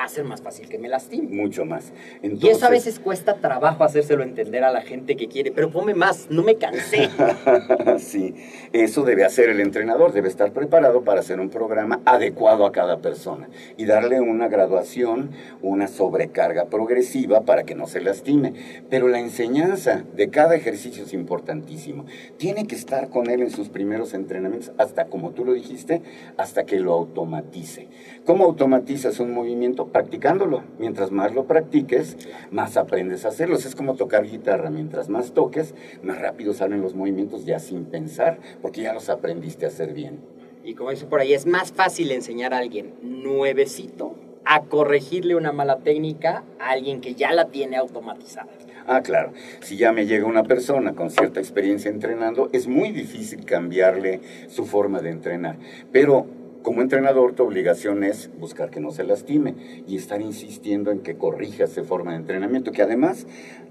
ser 0.09 0.25
más 0.25 0.43
fácil 0.43 0.69
que 0.69 0.79
me 0.79 0.89
lastime. 0.89 1.29
Mucho 1.29 1.65
más. 1.65 1.93
y 2.23 2.49
eso 2.49 2.67
a 2.67 2.71
veces 2.71 2.99
cuesta 2.99 3.35
trabajo 3.35 3.85
hacérselo 3.85 4.23
entender 4.23 4.65
a 4.65 4.73
la 4.73 4.83
gente 4.83 5.17
que 5.17 5.29
quiere, 5.29 5.53
pero 5.53 5.71
ponme 5.71 5.95
más, 5.95 6.29
no 6.31 6.43
me 6.43 6.57
cansé. 6.57 7.09
sí, 7.99 8.35
eso 8.73 9.05
debe 9.05 9.25
hacer 9.25 9.51
el 9.51 9.61
entrenador, 9.61 10.13
debe 10.13 10.29
estar 10.29 10.53
preparado 10.53 11.03
para 11.03 11.21
hacer 11.21 11.41
un 11.41 11.51
programa 11.51 12.01
adecuado 12.05 12.67
a 12.67 12.73
cada 12.73 12.99
persona 12.99 13.49
y 13.77 13.85
darle 13.85 14.21
una 14.21 14.49
graduación, 14.49 15.31
una 15.63 15.89
sobrecarga 15.89 16.67
progresiva 16.67 17.43
para 17.43 17.65
que 17.65 17.75
no 17.75 17.87
se 17.87 18.01
lastime. 18.01 18.55
Pero 18.91 19.09
la 19.09 19.21
enseñanza 19.21 20.05
de 20.15 20.31
cada 20.31 20.57
ejercicio 20.57 21.05
es 21.05 21.13
importantísimo. 21.13 22.07
Tiene 22.39 22.67
que 22.67 22.75
estar 22.75 23.09
con 23.11 23.31
él 23.31 23.43
en 23.43 23.51
sus 23.51 23.69
primeros 23.69 24.15
entrenamientos, 24.15 24.73
hasta 24.79 25.07
como 25.07 25.31
tú 25.31 25.45
lo 25.45 25.53
dijiste, 25.53 26.03
hasta 26.37 26.65
que 26.65 26.81
lo 26.81 26.93
automatice. 26.95 27.89
¿Cómo 28.29 28.45
automatizas 28.45 29.21
un 29.21 29.33
movimiento? 29.33 29.87
practicándolo. 29.87 30.63
Mientras 30.79 31.11
más 31.11 31.35
lo 31.35 31.47
practiques, 31.47 32.19
más 32.51 32.77
aprendes 32.77 33.25
a 33.25 33.29
hacerlos. 33.29 33.65
Es 33.65 33.75
como 33.75 33.95
tocar 33.95 34.27
guitarra. 34.27 34.69
Mientras 34.69 35.09
más 35.09 35.33
toques, 35.33 35.75
más 36.03 36.21
rápido 36.21 36.53
salen 36.53 36.83
los 36.83 36.95
movimientos 36.95 37.47
ya 37.47 37.59
sin 37.59 37.87
pensar, 37.87 38.39
porque 38.61 38.83
ya 38.83 38.93
los 38.93 39.09
aprendiste 39.09 39.65
a 39.65 39.69
hacer 39.69 39.95
bien. 39.95 40.19
Y 40.63 40.75
como 40.75 40.91
dice 40.91 41.07
por 41.07 41.21
ahí, 41.21 41.33
es 41.33 41.47
más 41.47 41.73
fácil 41.73 42.13
enseñar 42.13 42.53
a 42.53 42.59
alguien 42.59 42.93
nuevecito 43.01 44.15
a 44.45 44.61
corregirle 44.65 45.35
una 45.35 45.53
mala 45.53 45.79
técnica 45.79 46.45
a 46.61 46.73
alguien 46.73 47.01
que 47.01 47.15
ya 47.15 47.33
la 47.33 47.47
tiene 47.47 47.79
automatizada. 47.79 48.51
Ah, 48.87 49.01
claro. 49.03 49.33
Si 49.61 49.79
ya 49.79 49.93
me 49.93 50.05
llega 50.05 50.27
una 50.27 50.45
persona 50.45 50.95
con 50.95 51.09
cierta 51.11 51.41
experiencia 51.41 51.91
entrenando, 51.91 52.51
es 52.53 52.67
muy 52.67 52.91
difícil 52.91 53.47
cambiarle 53.47 54.21
su 54.49 54.67
forma 54.67 55.01
de 55.01 55.11
entrenar. 55.11 55.57
Pero 55.93 56.27
como 56.69 56.83
entrenador, 56.83 57.33
tu 57.33 57.45
obligación 57.45 58.05
es 58.05 58.31
buscar 58.39 58.69
que 58.69 58.79
no 58.79 58.91
se 58.91 59.03
lastime 59.03 59.55
y 59.87 59.97
estar 59.97 60.21
insistiendo 60.21 60.91
en 60.91 61.01
que 61.01 61.17
corrija 61.17 61.65
esa 61.65 61.83
forma 61.83 62.11
de 62.11 62.19
entrenamiento, 62.19 62.73
que 62.73 62.83
además 62.83 63.27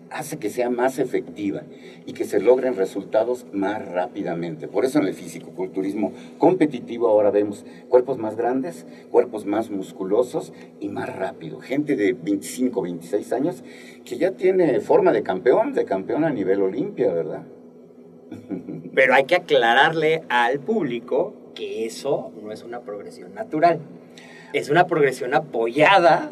hace 0.10 0.40
que 0.40 0.50
sea 0.50 0.72
más 0.72 0.98
efectiva 0.98 1.62
y 2.08 2.14
que 2.14 2.26
se 2.26 2.40
logren 2.40 2.76
resultados 2.76 3.46
más 3.54 3.88
rápidamente. 3.88 4.68
Por 4.68 4.84
eso 4.84 4.98
en 4.98 5.06
el 5.06 5.14
físico-culturismo 5.14 6.12
competitivo 6.40 7.08
ahora 7.08 7.30
vemos 7.30 7.68
cuerpos 7.88 8.18
más 8.18 8.36
grandes, 8.36 8.88
cuerpos 9.12 9.46
más 9.46 9.70
musculosos 9.70 10.52
y 10.80 10.90
más 10.90 11.16
rápido. 11.16 11.60
Gente 11.60 11.96
de 11.96 12.14
25, 12.14 12.82
26 12.82 13.32
años 13.32 13.64
que 14.06 14.18
ya 14.18 14.32
tiene 14.32 14.80
forma 14.80 15.12
de 15.12 15.22
campeón, 15.22 15.74
de 15.74 15.86
campeón 15.86 16.24
a 16.24 16.32
nivel 16.32 16.64
olimpia, 16.64 17.14
¿verdad? 17.14 17.44
Pero 18.96 19.14
hay 19.14 19.26
que 19.26 19.36
aclararle 19.36 20.24
al 20.30 20.60
público 20.62 21.47
que 21.58 21.88
eso 21.88 22.32
no 22.42 22.52
es 22.52 22.64
una 22.64 22.82
progresión 22.82 23.34
natural. 23.34 23.80
Es 24.54 24.70
una 24.70 24.86
progresión 24.86 25.34
apoyada 25.34 26.30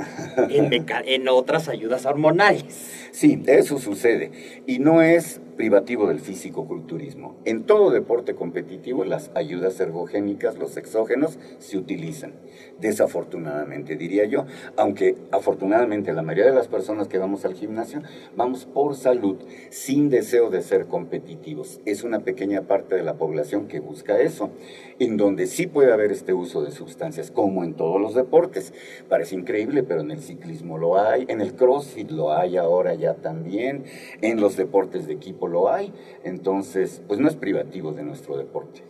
en, 0.50 0.72
en 0.88 1.28
otras 1.28 1.68
ayudas 1.68 2.06
hormonales. 2.06 3.10
Sí, 3.12 3.42
eso 3.48 3.80
sucede. 3.80 4.62
Y 4.68 4.80
no 4.80 5.02
es 5.02 5.42
privativo 5.56 6.08
del 6.08 6.20
físico-culturismo. 6.20 7.36
En 7.46 7.64
todo 7.64 7.90
deporte 7.90 8.36
competitivo 8.36 9.06
las 9.06 9.32
ayudas 9.36 9.80
ergogénicas, 9.80 10.58
los 10.58 10.78
exógenos, 10.78 11.40
se 11.60 11.78
utilizan. 11.78 12.34
Desafortunadamente, 12.80 13.96
diría 13.96 14.26
yo, 14.26 14.46
aunque 14.76 15.16
afortunadamente 15.32 16.14
la 16.14 16.22
mayoría 16.22 16.52
de 16.52 16.58
las 16.58 16.68
personas 16.68 17.08
que 17.08 17.18
vamos 17.18 17.46
al 17.46 17.54
gimnasio 17.54 18.02
vamos 18.36 18.66
por 18.66 18.96
salud, 18.96 19.38
sin 19.70 20.10
deseo 20.10 20.50
de 20.50 20.62
ser 20.62 20.88
competitivos. 20.88 21.80
Es 21.86 22.04
una 22.04 22.20
pequeña 22.20 22.64
parte 22.64 22.96
de 22.96 23.04
la 23.04 23.16
población 23.16 23.68
que 23.68 23.80
busca 23.80 24.20
eso, 24.20 24.50
en 25.00 25.18
donde 25.18 25.48
sí 25.48 25.68
puede 25.68 25.94
haber 25.94 26.12
este 26.12 26.34
uso 26.34 26.64
de 26.64 26.72
sustancias, 26.72 27.32
como 27.32 27.64
en 27.64 27.74
todos 27.74 28.00
los 28.02 28.14
deportes. 28.14 28.74
Parece 29.10 29.36
increíble, 29.36 29.84
pero 29.84 30.02
en 30.02 30.12
el 30.12 30.20
ciclismo 30.20 30.78
lo 30.78 31.00
hay, 31.00 31.26
en 31.28 31.42
el 31.42 31.56
CrossFit 31.56 32.12
lo 32.12 32.34
hay 32.34 32.58
ahora 32.58 32.94
ya 32.94 33.16
también, 33.16 33.84
en 34.22 34.42
los 34.42 34.58
deportes 34.58 35.08
de 35.08 35.14
equipo 35.14 35.45
lo 35.48 35.72
hay, 35.72 35.94
entonces 36.24 37.02
pues 37.08 37.20
no 37.20 37.28
es 37.28 37.36
privativo 37.36 37.92
de 37.92 38.04
nuestro 38.04 38.38
deporte. 38.38 38.84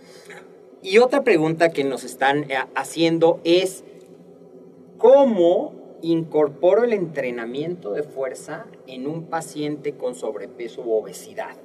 Y 0.82 1.00
otra 1.00 1.24
pregunta 1.24 1.70
que 1.70 1.84
nos 1.84 2.04
están 2.04 2.50
eh, 2.52 2.58
haciendo 2.76 3.40
es, 3.44 3.84
¿cómo 4.98 5.74
incorporo 6.02 6.84
el 6.84 6.94
entrenamiento 6.94 7.92
de 7.92 8.04
fuerza 8.04 8.68
en 8.86 9.08
un 9.08 9.26
paciente 9.26 9.94
con 9.94 10.14
sobrepeso 10.14 10.84
u 10.84 10.94
obesidad? 10.94 11.56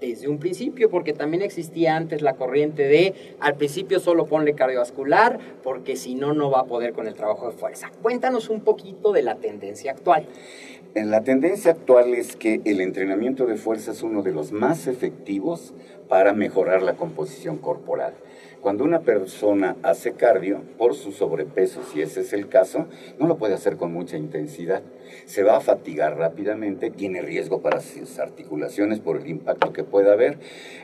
Desde 0.00 0.28
un 0.28 0.38
principio, 0.38 0.90
porque 0.90 1.12
también 1.12 1.42
existía 1.42 1.96
antes 1.96 2.22
la 2.22 2.34
corriente 2.34 2.84
de 2.84 3.14
al 3.40 3.56
principio 3.56 4.00
solo 4.00 4.26
ponle 4.26 4.54
cardiovascular, 4.54 5.38
porque 5.62 5.96
si 5.96 6.14
no, 6.14 6.32
no 6.32 6.50
va 6.50 6.60
a 6.60 6.64
poder 6.64 6.92
con 6.92 7.06
el 7.06 7.14
trabajo 7.14 7.50
de 7.50 7.56
fuerza. 7.56 7.90
Cuéntanos 8.02 8.48
un 8.48 8.60
poquito 8.60 9.12
de 9.12 9.22
la 9.22 9.36
tendencia 9.36 9.92
actual. 9.92 10.26
La 10.94 11.22
tendencia 11.22 11.70
actual 11.70 12.14
es 12.14 12.34
que 12.34 12.60
el 12.64 12.80
entrenamiento 12.80 13.46
de 13.46 13.56
fuerza 13.56 13.92
es 13.92 14.02
uno 14.02 14.22
de 14.22 14.32
los 14.32 14.50
más 14.50 14.88
efectivos 14.88 15.72
para 16.08 16.32
mejorar 16.32 16.82
la 16.82 16.96
composición 16.96 17.58
corporal. 17.58 18.14
Cuando 18.60 18.84
una 18.84 19.00
persona 19.00 19.76
hace 19.82 20.12
cardio, 20.12 20.60
por 20.76 20.94
su 20.94 21.12
sobrepeso, 21.12 21.80
si 21.84 22.02
ese 22.02 22.20
es 22.22 22.32
el 22.32 22.48
caso, 22.48 22.88
no 23.18 23.26
lo 23.26 23.38
puede 23.38 23.54
hacer 23.54 23.76
con 23.76 23.92
mucha 23.92 24.16
intensidad. 24.16 24.82
Se 25.24 25.42
va 25.42 25.56
a 25.56 25.60
fatigar 25.60 26.16
rápidamente, 26.16 26.90
tiene 26.90 27.22
riesgo 27.22 27.60
para 27.60 27.80
sus 27.80 28.18
articulaciones 28.18 29.00
por 29.00 29.16
el 29.16 29.28
impacto 29.28 29.72
que 29.72 29.84
pueda 29.84 30.12
haber. 30.12 30.38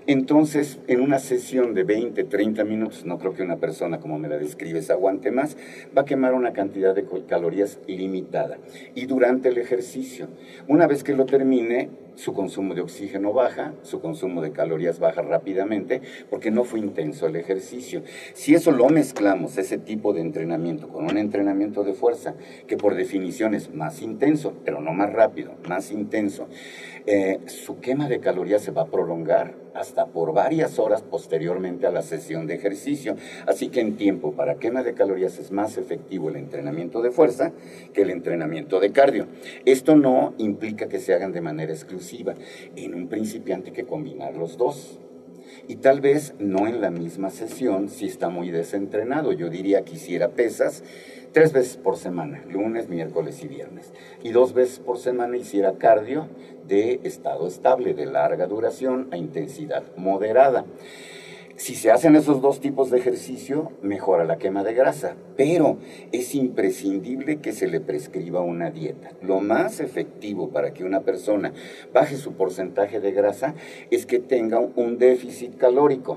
Entonces, 0.07 0.79
en 0.87 1.01
una 1.01 1.19
sesión 1.19 1.75
de 1.75 1.85
20, 1.85 2.25
30 2.25 2.65
minutos, 2.65 3.05
no 3.05 3.19
creo 3.19 3.35
que 3.35 3.43
una 3.43 3.57
persona 3.57 3.99
como 4.01 4.19
me 4.19 4.29
la 4.29 4.39
describes 4.39 4.91
aguante 4.91 5.31
más, 5.31 5.57
va 5.97 6.03
a 6.03 6.05
quemar 6.05 6.35
una 6.35 6.53
cantidad 6.53 6.95
de 6.95 7.07
calorías 7.29 7.79
limitada. 7.87 8.59
Y 8.95 9.07
durante 9.07 9.49
el 9.49 9.59
ejercicio, 9.59 10.29
una 10.69 10.87
vez 10.87 11.05
que 11.05 11.15
lo 11.15 11.27
termine, 11.27 11.91
su 12.17 12.33
consumo 12.33 12.75
de 12.75 12.81
oxígeno 12.81 13.33
baja, 13.33 13.75
su 13.83 14.01
consumo 14.01 14.41
de 14.41 14.51
calorías 14.51 14.99
baja 14.99 15.23
rápidamente, 15.23 16.01
porque 16.31 16.51
no 16.51 16.65
fue 16.65 16.81
intenso 16.81 17.27
el 17.27 17.37
ejercicio. 17.37 18.03
Si 18.33 18.55
eso 18.55 18.73
lo 18.73 18.89
mezclamos, 18.89 19.59
ese 19.59 19.79
tipo 19.79 20.13
de 20.13 20.23
entrenamiento, 20.23 20.89
con 20.89 21.05
un 21.05 21.19
entrenamiento 21.19 21.85
de 21.85 21.93
fuerza, 21.93 22.35
que 22.67 22.77
por 22.77 22.95
definición 22.95 23.55
es 23.55 23.73
más 23.73 24.03
intenso, 24.03 24.16
pero 24.65 24.81
no 24.81 24.93
más 24.93 25.13
rápido, 25.13 25.53
más 25.69 25.91
intenso, 25.91 26.49
eh, 27.07 27.39
su 27.47 27.79
quema 27.81 28.09
de 28.09 28.21
calorías 28.21 28.63
se 28.63 28.73
va 28.73 28.83
a 28.83 28.87
prolongar 28.87 29.55
hasta 29.75 30.07
por 30.07 30.33
varias 30.33 30.79
horas 30.79 31.03
posteriormente 31.03 31.87
a 31.87 31.91
la 31.91 32.03
sesión 32.03 32.47
de 32.47 32.55
ejercicio. 32.55 33.17
Así 33.47 33.69
que 33.69 33.81
en 33.81 33.97
tiempo 33.97 34.33
para 34.33 34.57
quema 34.57 34.83
de 34.83 34.95
calorías 34.95 35.39
es 35.39 35.53
más 35.53 35.79
efectivo 35.79 36.31
el 36.31 36.37
entrenamiento 36.37 37.03
de 37.03 37.11
fuerza 37.11 37.53
que 37.93 38.03
el 38.03 38.11
entrenamiento 38.11 38.81
de 38.81 38.93
cardio. 38.93 39.27
Esto 39.65 39.97
no 39.97 40.35
implica 40.39 40.89
que 40.89 40.99
se 40.99 41.15
hagan 41.15 41.33
de 41.33 41.41
manera 41.41 41.73
exclusiva. 41.73 42.35
En 42.75 42.95
un 42.95 43.09
principiante 43.09 43.71
hay 43.71 43.77
que 43.77 43.85
combinar 43.85 44.35
los 44.35 44.57
dos 44.57 45.01
y 45.69 45.77
tal 45.77 46.01
vez 46.01 46.35
no 46.39 46.67
en 46.67 46.81
la 46.81 46.91
misma 46.91 47.31
sesión 47.31 47.89
si 47.89 48.07
está 48.07 48.29
muy 48.29 48.51
desentrenado. 48.51 49.33
Yo 49.33 49.49
diría 49.49 49.85
que 49.85 49.95
hiciera 49.95 50.31
pesas 50.31 50.83
tres 51.37 51.53
veces 51.53 51.77
por 51.77 51.99
semana, 51.99 52.43
lunes, 52.49 52.89
miércoles 52.89 53.45
y 53.45 53.47
viernes. 53.47 53.93
Y 54.23 54.31
dos 54.31 54.55
veces 54.55 54.79
por 54.79 54.97
semana 54.97 55.37
hiciera 55.37 55.75
cardio 55.75 56.29
de 56.67 57.01
estado 57.05 57.47
estable, 57.47 57.93
de 57.93 58.07
larga 58.07 58.47
duración 58.47 59.09
a 59.11 59.19
intensidad 59.19 59.83
moderada. 59.99 60.65
Si 61.57 61.75
se 61.75 61.91
hacen 61.91 62.17
esos 62.17 62.41
dos 62.41 62.61
tipos 62.61 62.91
de 62.91 62.97
ejercicio, 62.97 63.73
mejora 63.83 64.25
la 64.25 64.39
quema 64.39 64.65
de 64.65 64.73
grasa, 64.73 65.17
pero 65.37 65.77
es 66.11 66.35
imprescindible 66.35 67.43
que 67.43 67.53
se 67.53 67.69
le 67.69 67.81
prescriba 67.81 68.41
una 68.41 68.71
dieta. 68.71 69.11
Lo 69.21 69.41
más 69.41 69.81
efectivo 69.81 70.49
para 70.49 70.73
que 70.73 70.85
una 70.85 71.03
persona 71.03 71.53
baje 71.93 72.17
su 72.17 72.33
porcentaje 72.33 72.99
de 72.99 73.13
grasa 73.13 73.55
es 73.91 74.07
que 74.07 74.21
tenga 74.21 74.61
un 74.61 74.97
déficit 74.97 75.59
calórico. 75.59 76.17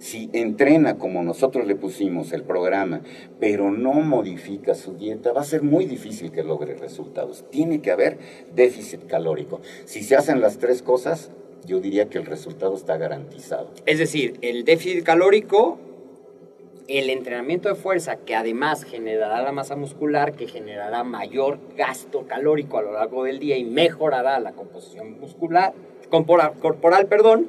Si 0.00 0.30
entrena 0.32 0.96
como 0.96 1.22
nosotros 1.22 1.66
le 1.66 1.76
pusimos 1.76 2.32
el 2.32 2.42
programa, 2.42 3.02
pero 3.38 3.70
no 3.70 3.92
modifica 3.92 4.74
su 4.74 4.94
dieta, 4.94 5.32
va 5.32 5.42
a 5.42 5.44
ser 5.44 5.62
muy 5.62 5.84
difícil 5.84 6.32
que 6.32 6.42
logre 6.42 6.74
resultados. 6.74 7.44
Tiene 7.50 7.82
que 7.82 7.90
haber 7.90 8.16
déficit 8.54 9.06
calórico. 9.06 9.60
Si 9.84 10.02
se 10.02 10.16
hacen 10.16 10.40
las 10.40 10.56
tres 10.56 10.82
cosas, 10.82 11.30
yo 11.66 11.80
diría 11.80 12.08
que 12.08 12.16
el 12.16 12.24
resultado 12.24 12.74
está 12.74 12.96
garantizado. 12.96 13.68
Es 13.84 13.98
decir, 13.98 14.38
el 14.40 14.64
déficit 14.64 15.04
calórico, 15.04 15.78
el 16.88 17.10
entrenamiento 17.10 17.68
de 17.68 17.74
fuerza, 17.74 18.16
que 18.16 18.34
además 18.34 18.84
generará 18.84 19.42
la 19.42 19.52
masa 19.52 19.76
muscular, 19.76 20.32
que 20.32 20.48
generará 20.48 21.04
mayor 21.04 21.58
gasto 21.76 22.26
calórico 22.26 22.78
a 22.78 22.82
lo 22.82 22.94
largo 22.94 23.24
del 23.24 23.38
día 23.38 23.58
y 23.58 23.64
mejorará 23.64 24.40
la 24.40 24.52
composición 24.52 25.20
muscular, 25.20 25.74
corporal, 26.08 27.06
perdón, 27.06 27.48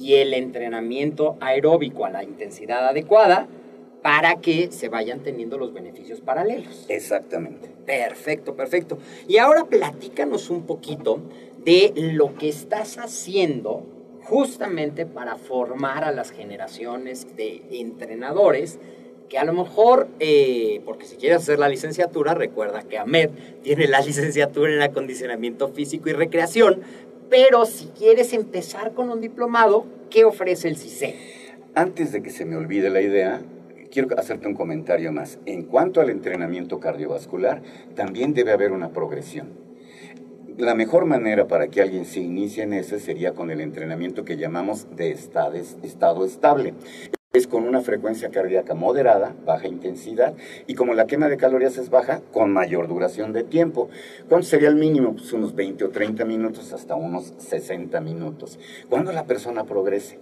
y 0.00 0.14
el 0.14 0.34
entrenamiento 0.34 1.36
aeróbico 1.40 2.04
a 2.04 2.10
la 2.10 2.24
intensidad 2.24 2.88
adecuada 2.88 3.48
para 4.02 4.36
que 4.36 4.70
se 4.70 4.88
vayan 4.88 5.20
teniendo 5.20 5.58
los 5.58 5.72
beneficios 5.72 6.20
paralelos. 6.20 6.86
Exactamente. 6.88 7.68
Perfecto, 7.84 8.54
perfecto. 8.54 8.98
Y 9.26 9.38
ahora 9.38 9.64
platícanos 9.64 10.50
un 10.50 10.62
poquito 10.62 11.20
de 11.64 11.92
lo 11.96 12.36
que 12.36 12.48
estás 12.48 12.98
haciendo 12.98 13.84
justamente 14.22 15.06
para 15.06 15.36
formar 15.36 16.04
a 16.04 16.12
las 16.12 16.30
generaciones 16.30 17.36
de 17.36 17.62
entrenadores 17.70 18.78
que 19.28 19.38
a 19.38 19.44
lo 19.44 19.52
mejor, 19.52 20.08
eh, 20.20 20.80
porque 20.84 21.06
si 21.06 21.16
quieres 21.16 21.38
hacer 21.38 21.58
la 21.58 21.68
licenciatura, 21.68 22.34
recuerda 22.34 22.82
que 22.82 22.98
Ahmed 22.98 23.30
tiene 23.62 23.88
la 23.88 24.00
licenciatura 24.06 24.72
en 24.72 24.82
acondicionamiento 24.82 25.68
físico 25.68 26.08
y 26.08 26.12
recreación, 26.12 26.80
pero 27.28 27.66
si 27.66 27.86
quieres 27.88 28.32
empezar 28.32 28.92
con 28.92 29.10
un 29.10 29.20
diplomado, 29.20 29.86
¿qué 30.10 30.24
ofrece 30.24 30.68
el 30.68 30.76
CICE? 30.76 31.16
Antes 31.74 32.12
de 32.12 32.22
que 32.22 32.30
se 32.30 32.44
me 32.44 32.56
olvide 32.56 32.90
la 32.90 33.00
idea, 33.00 33.42
quiero 33.90 34.18
hacerte 34.18 34.48
un 34.48 34.54
comentario 34.54 35.12
más. 35.12 35.38
En 35.46 35.64
cuanto 35.64 36.00
al 36.00 36.10
entrenamiento 36.10 36.80
cardiovascular, 36.80 37.62
también 37.94 38.34
debe 38.34 38.52
haber 38.52 38.72
una 38.72 38.90
progresión 38.90 39.66
la 40.58 40.74
mejor 40.74 41.04
manera 41.04 41.46
para 41.46 41.68
que 41.68 41.82
alguien 41.82 42.04
se 42.04 42.20
inicie 42.20 42.62
en 42.62 42.72
ese 42.72 42.98
sería 42.98 43.32
con 43.32 43.50
el 43.50 43.60
entrenamiento 43.60 44.24
que 44.24 44.36
llamamos 44.36 44.86
de 44.96 45.10
estado 45.10 46.24
estable. 46.24 46.74
Es 47.36 47.46
con 47.46 47.64
una 47.68 47.82
frecuencia 47.82 48.30
cardíaca 48.30 48.72
moderada, 48.72 49.36
baja 49.44 49.68
intensidad, 49.68 50.34
y 50.66 50.72
como 50.72 50.94
la 50.94 51.06
quema 51.06 51.28
de 51.28 51.36
calorías 51.36 51.76
es 51.76 51.90
baja, 51.90 52.22
con 52.32 52.50
mayor 52.50 52.88
duración 52.88 53.34
de 53.34 53.44
tiempo. 53.44 53.90
¿Cuánto 54.26 54.46
sería 54.46 54.70
el 54.70 54.76
mínimo? 54.76 55.12
Pues 55.12 55.34
unos 55.34 55.54
20 55.54 55.84
o 55.84 55.90
30 55.90 56.24
minutos 56.24 56.72
hasta 56.72 56.94
unos 56.94 57.34
60 57.36 58.00
minutos. 58.00 58.58
Cuando 58.88 59.12
la 59.12 59.26
persona 59.26 59.64
progrese 59.64 60.18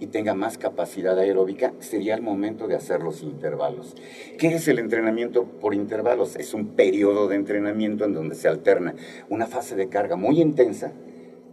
y 0.00 0.06
tenga 0.06 0.32
más 0.32 0.56
capacidad 0.56 1.18
aeróbica, 1.18 1.74
sería 1.80 2.14
el 2.14 2.22
momento 2.22 2.66
de 2.66 2.76
hacer 2.76 3.02
los 3.02 3.22
intervalos. 3.22 3.94
¿Qué 4.38 4.54
es 4.54 4.66
el 4.66 4.78
entrenamiento 4.78 5.44
por 5.44 5.74
intervalos? 5.74 6.34
Es 6.34 6.54
un 6.54 6.68
periodo 6.68 7.28
de 7.28 7.36
entrenamiento 7.36 8.06
en 8.06 8.14
donde 8.14 8.36
se 8.36 8.48
alterna 8.48 8.94
una 9.28 9.46
fase 9.46 9.76
de 9.76 9.90
carga 9.90 10.16
muy 10.16 10.40
intensa 10.40 10.92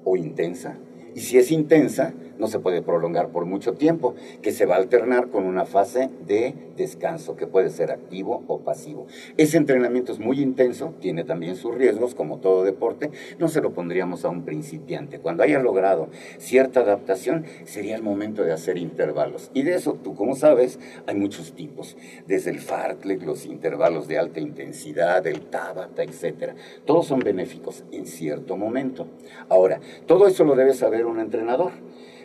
o 0.05 0.16
intensa. 0.16 0.78
Y 1.14 1.20
si 1.20 1.38
es 1.38 1.51
intensa, 1.51 2.14
no 2.41 2.47
se 2.47 2.59
puede 2.59 2.81
prolongar 2.81 3.29
por 3.29 3.45
mucho 3.45 3.73
tiempo, 3.73 4.15
que 4.41 4.51
se 4.51 4.65
va 4.65 4.75
a 4.75 4.79
alternar 4.79 5.29
con 5.29 5.45
una 5.45 5.65
fase 5.65 6.09
de 6.25 6.55
descanso, 6.75 7.35
que 7.35 7.45
puede 7.45 7.69
ser 7.69 7.91
activo 7.91 8.43
o 8.47 8.61
pasivo. 8.61 9.05
Ese 9.37 9.57
entrenamiento 9.57 10.11
es 10.11 10.17
muy 10.17 10.41
intenso, 10.41 10.95
tiene 10.99 11.23
también 11.23 11.55
sus 11.55 11.75
riesgos, 11.75 12.15
como 12.15 12.39
todo 12.39 12.63
deporte, 12.63 13.11
no 13.37 13.47
se 13.47 13.61
lo 13.61 13.73
pondríamos 13.73 14.25
a 14.25 14.29
un 14.29 14.43
principiante. 14.43 15.19
Cuando 15.19 15.43
haya 15.43 15.59
logrado 15.59 16.09
cierta 16.39 16.79
adaptación, 16.79 17.45
sería 17.65 17.95
el 17.95 18.01
momento 18.01 18.43
de 18.43 18.53
hacer 18.53 18.79
intervalos. 18.79 19.51
Y 19.53 19.61
de 19.61 19.75
eso, 19.75 19.93
tú 20.03 20.15
como 20.15 20.35
sabes, 20.35 20.79
hay 21.05 21.15
muchos 21.15 21.53
tipos, 21.53 21.95
desde 22.25 22.49
el 22.49 22.59
fartlek, 22.59 23.21
los 23.21 23.45
intervalos 23.45 24.07
de 24.07 24.17
alta 24.17 24.39
intensidad, 24.39 25.27
el 25.27 25.41
tabata, 25.41 26.01
etc. 26.01 26.55
Todos 26.85 27.05
son 27.05 27.19
benéficos 27.19 27.83
en 27.91 28.07
cierto 28.07 28.57
momento. 28.57 29.05
Ahora, 29.47 29.79
todo 30.07 30.25
eso 30.25 30.43
lo 30.43 30.55
debe 30.55 30.73
saber 30.73 31.05
un 31.05 31.19
entrenador. 31.19 31.71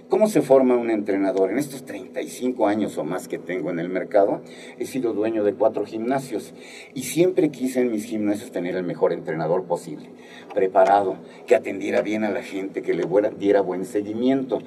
¿Cómo 0.09 0.28
se 0.28 0.40
forma 0.40 0.76
un 0.76 0.90
entrenador? 0.90 1.50
En 1.50 1.59
estos 1.59 1.84
35 1.84 2.68
años 2.68 2.96
o 2.96 3.02
más 3.02 3.26
que 3.26 3.38
tengo 3.38 3.72
en 3.72 3.80
el 3.80 3.88
mercado, 3.88 4.40
he 4.78 4.86
sido 4.86 5.12
dueño 5.12 5.42
de 5.42 5.54
cuatro 5.54 5.84
gimnasios 5.84 6.54
y 6.94 7.02
siempre 7.02 7.50
quise 7.50 7.80
en 7.80 7.90
mis 7.90 8.04
gimnasios 8.04 8.52
tener 8.52 8.76
el 8.76 8.84
mejor 8.84 9.12
entrenador 9.12 9.64
posible, 9.64 10.11
preparado, 10.54 11.16
que 11.48 11.57
atendiera 11.57 12.02
bien 12.02 12.22
a 12.22 12.30
la 12.30 12.44
gente, 12.44 12.82
que 12.82 12.94
le 12.94 13.04
diera 13.36 13.62
buen 13.62 13.84
seguimiento. 13.84 14.61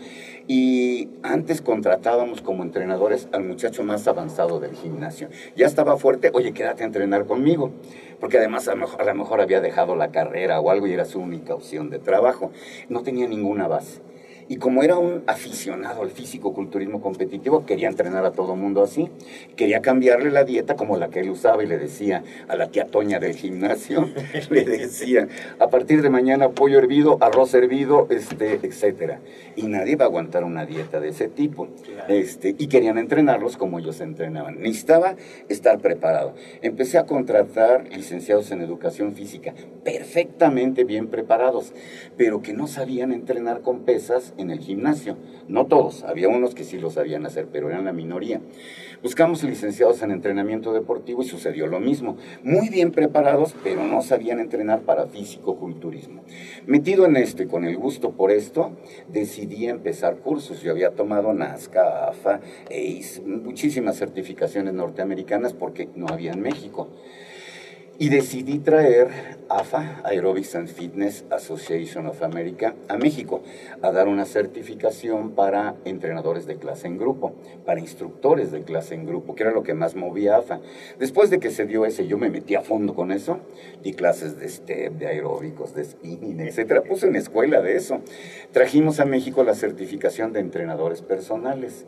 Y 0.46 1.08
antes 1.24 1.62
contratábamos 1.62 2.42
como 2.42 2.64
entrenadores 2.64 3.30
al 3.32 3.46
muchacho 3.46 3.82
más 3.84 4.10
avanzado 4.10 4.60
del 4.60 4.76
gimnasio. 4.76 5.30
Ya 5.56 5.68
estaba 5.68 5.96
fuerte, 5.96 6.32
oye, 6.34 6.52
quédate 6.52 6.84
a 6.84 6.88
entrenar 6.88 7.26
conmigo 7.26 7.72
porque 8.20 8.38
además 8.38 8.68
a 8.68 8.76
lo, 8.76 9.16
mejor, 9.16 9.40
había 9.40 9.62
dejado 9.62 9.96
la 9.96 10.12
carrera 10.12 10.60
o 10.60 10.70
algo 10.70 10.88
y 10.88 10.92
era 10.92 11.06
su 11.06 11.22
única 11.22 11.56
opción 11.56 11.90
de 11.90 12.00
trabajo. 12.00 12.52
No 12.90 13.04
tenía 13.04 13.26
ninguna 13.26 13.70
base. 13.70 14.02
Y 14.50 14.58
como 14.58 14.82
era 14.82 14.98
un 14.98 15.22
aficionado 15.28 16.02
al 16.02 16.10
físico-culturismo 16.10 17.02
competitivo, 17.02 17.68
quería 17.68 17.88
entrenar 17.88 18.26
a 18.26 18.32
todo 18.32 18.56
mundo 18.56 18.82
así. 18.82 19.08
Quería 19.56 19.82
cambiarle 19.82 20.32
la 20.32 20.44
dieta 20.44 20.76
como 20.76 20.98
la 20.98 21.10
que 21.10 21.20
él 21.20 21.30
usaba 21.30 21.64
y 21.64 21.68
le 21.68 21.78
decía 21.78 22.24
a 22.48 22.56
la 22.56 22.72
tía 22.72 22.88
Toña 22.88 23.20
del 23.20 23.36
gimnasio, 23.36 24.10
le 24.50 24.66
decía, 24.66 25.28
a 25.60 25.68
partir 25.70 26.02
de 26.02 26.10
mañana 26.10 26.50
pollo 26.50 26.80
hervido, 26.80 27.20
arroz 27.22 27.54
hervido, 27.54 28.08
este, 28.10 28.56
etc. 28.64 29.20
Y 29.56 29.68
nadie 29.68 29.96
va 29.96 30.06
a 30.06 30.08
aguantar 30.08 30.44
una 30.44 30.66
dieta 30.66 31.00
de 31.00 31.10
ese 31.10 31.28
tipo. 31.28 31.68
Este, 32.08 32.56
y 32.58 32.68
querían 32.70 32.98
entrenarlos 32.98 33.56
como 33.56 33.78
ellos 33.78 34.02
entrenaban. 34.02 34.60
Necesitaba 34.60 35.16
estar 35.48 35.78
preparado. 35.78 36.34
Empecé 36.64 36.98
a 36.98 37.06
contratar 37.06 37.88
licenciados 37.96 38.50
en 38.50 38.62
educación 38.62 39.14
física, 39.14 39.54
perfectamente 39.84 40.86
bien 40.86 41.06
preparados, 41.06 41.72
pero 42.18 42.42
que 42.42 42.54
no 42.54 42.66
sabían 42.66 43.12
entrenar 43.12 43.62
con 43.62 43.82
pesas 43.82 44.34
en 44.42 44.52
el 44.52 44.60
gimnasio. 44.60 45.18
No 45.48 45.66
todos, 45.66 46.04
había 46.04 46.30
unos 46.30 46.56
que 46.56 46.64
sí 46.64 46.78
lo 46.78 46.90
sabían 46.90 47.26
hacer, 47.26 47.48
pero 47.52 47.70
eran 47.70 47.86
la 47.86 47.94
minoría. 47.94 48.42
Buscamos 49.02 49.44
licenciados 49.44 50.02
en 50.02 50.12
entrenamiento 50.12 50.74
deportivo 50.74 51.22
y 51.22 51.26
sucedió 51.26 51.68
lo 51.68 51.80
mismo. 51.80 52.18
Muy 52.44 52.70
bien 52.70 52.92
preparados, 52.92 53.56
pero 53.64 53.84
no 53.86 54.02
sabían 54.02 54.40
entrenar 54.40 54.82
para 54.82 55.08
físico-culturismo. 55.08 56.24
Metido 56.66 57.06
en 57.06 57.16
esto 57.16 57.44
y 57.44 57.48
con 57.48 57.66
el 57.66 57.78
gusto 57.78 58.12
por 58.12 58.32
esto, 58.32 58.72
decidí 59.08 59.68
empezar 59.68 60.18
cursos. 60.18 60.62
Yo 60.62 60.72
había 60.72 60.92
tomado 60.92 61.34
NASCA, 61.34 62.10
AFA, 62.10 62.42
ACE, 62.66 63.22
muchísimas 63.26 63.98
certificaciones 63.98 64.74
norteamericanas 64.74 65.54
porque 65.54 65.90
no 65.96 66.08
había 66.10 66.34
en 66.34 66.42
México. 66.42 66.90
Y 68.02 68.08
decidí 68.08 68.60
traer 68.60 69.10
AFA, 69.50 70.00
Aerobics 70.06 70.56
and 70.56 70.70
Fitness 70.70 71.26
Association 71.32 72.08
of 72.08 72.24
America, 72.24 72.74
a 72.88 72.96
México, 72.96 73.42
a 73.82 73.92
dar 73.92 74.08
una 74.08 74.24
certificación 74.24 75.32
para 75.32 75.76
entrenadores 75.84 76.46
de 76.46 76.56
clase 76.56 76.88
en 76.88 76.98
grupo, 76.98 77.34
para 77.66 77.82
instructores 77.82 78.54
de 78.54 78.64
clase 78.64 78.96
en 78.96 79.06
grupo, 79.06 79.36
que 79.36 79.44
era 79.44 79.52
lo 79.52 79.64
que 79.64 79.74
más 79.74 79.96
movía 79.96 80.38
AFA. 80.38 80.62
Después 80.98 81.30
de 81.30 81.40
que 81.40 81.52
se 81.52 81.66
dio 81.66 81.86
ese, 81.86 82.08
yo 82.08 82.18
me 82.18 82.30
metí 82.30 82.56
a 82.56 82.62
fondo 82.62 82.96
con 82.96 83.12
eso, 83.12 83.42
di 83.84 83.92
clases 83.92 84.40
de 84.40 84.48
step, 84.48 84.94
de 84.94 85.08
aeróbicos, 85.08 85.76
de 85.76 85.84
spinning, 85.84 86.40
etcétera. 86.40 86.84
Puse 86.84 87.06
una 87.06 87.20
escuela 87.20 87.62
de 87.62 87.76
eso. 87.76 88.00
Trajimos 88.54 89.02
a 89.02 89.06
México 89.06 89.44
la 89.44 89.56
certificación 89.56 90.32
de 90.32 90.40
entrenadores 90.40 91.02
personales 91.02 91.86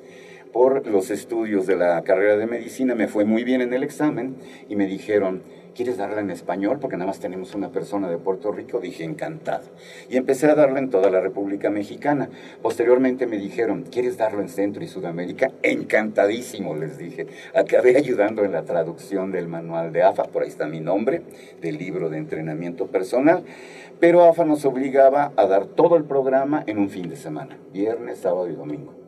por 0.51 0.85
los 0.87 1.09
estudios 1.09 1.65
de 1.67 1.77
la 1.77 2.01
carrera 2.01 2.35
de 2.35 2.45
medicina, 2.45 2.95
me 2.95 3.07
fue 3.07 3.23
muy 3.23 3.45
bien 3.45 3.61
en 3.61 3.73
el 3.73 3.83
examen 3.83 4.35
y 4.67 4.75
me 4.75 4.85
dijeron, 4.85 5.43
¿quieres 5.75 5.97
darla 5.97 6.21
en 6.21 6.31
español? 6.31 6.79
Porque 6.79 6.97
nada 6.97 7.07
más 7.07 7.19
tenemos 7.19 7.55
una 7.55 7.69
persona 7.69 8.09
de 8.09 8.17
Puerto 8.17 8.51
Rico. 8.51 8.79
Dije, 8.79 9.03
encantado. 9.03 9.65
Y 10.09 10.17
empecé 10.17 10.47
a 10.47 10.55
darla 10.55 10.79
en 10.79 10.89
toda 10.89 11.09
la 11.09 11.21
República 11.21 11.69
Mexicana. 11.69 12.29
Posteriormente 12.61 13.27
me 13.27 13.37
dijeron, 13.37 13.83
¿quieres 13.83 14.17
darlo 14.17 14.41
en 14.41 14.49
Centro 14.49 14.83
y 14.83 14.87
Sudamérica? 14.87 15.51
Encantadísimo, 15.63 16.75
les 16.75 16.97
dije. 16.97 17.27
Acabé 17.55 17.97
ayudando 17.97 18.43
en 18.43 18.51
la 18.51 18.63
traducción 18.63 19.31
del 19.31 19.47
manual 19.47 19.91
de 19.93 20.03
AFA, 20.03 20.25
por 20.25 20.43
ahí 20.43 20.49
está 20.49 20.67
mi 20.67 20.79
nombre, 20.79 21.21
del 21.61 21.77
libro 21.77 22.09
de 22.09 22.17
entrenamiento 22.17 22.87
personal. 22.87 23.43
Pero 23.99 24.23
AFA 24.23 24.45
nos 24.45 24.65
obligaba 24.65 25.31
a 25.35 25.45
dar 25.45 25.65
todo 25.65 25.95
el 25.95 26.05
programa 26.05 26.63
en 26.65 26.79
un 26.79 26.89
fin 26.89 27.09
de 27.09 27.15
semana, 27.15 27.57
viernes, 27.71 28.19
sábado 28.19 28.49
y 28.49 28.55
domingo. 28.55 29.00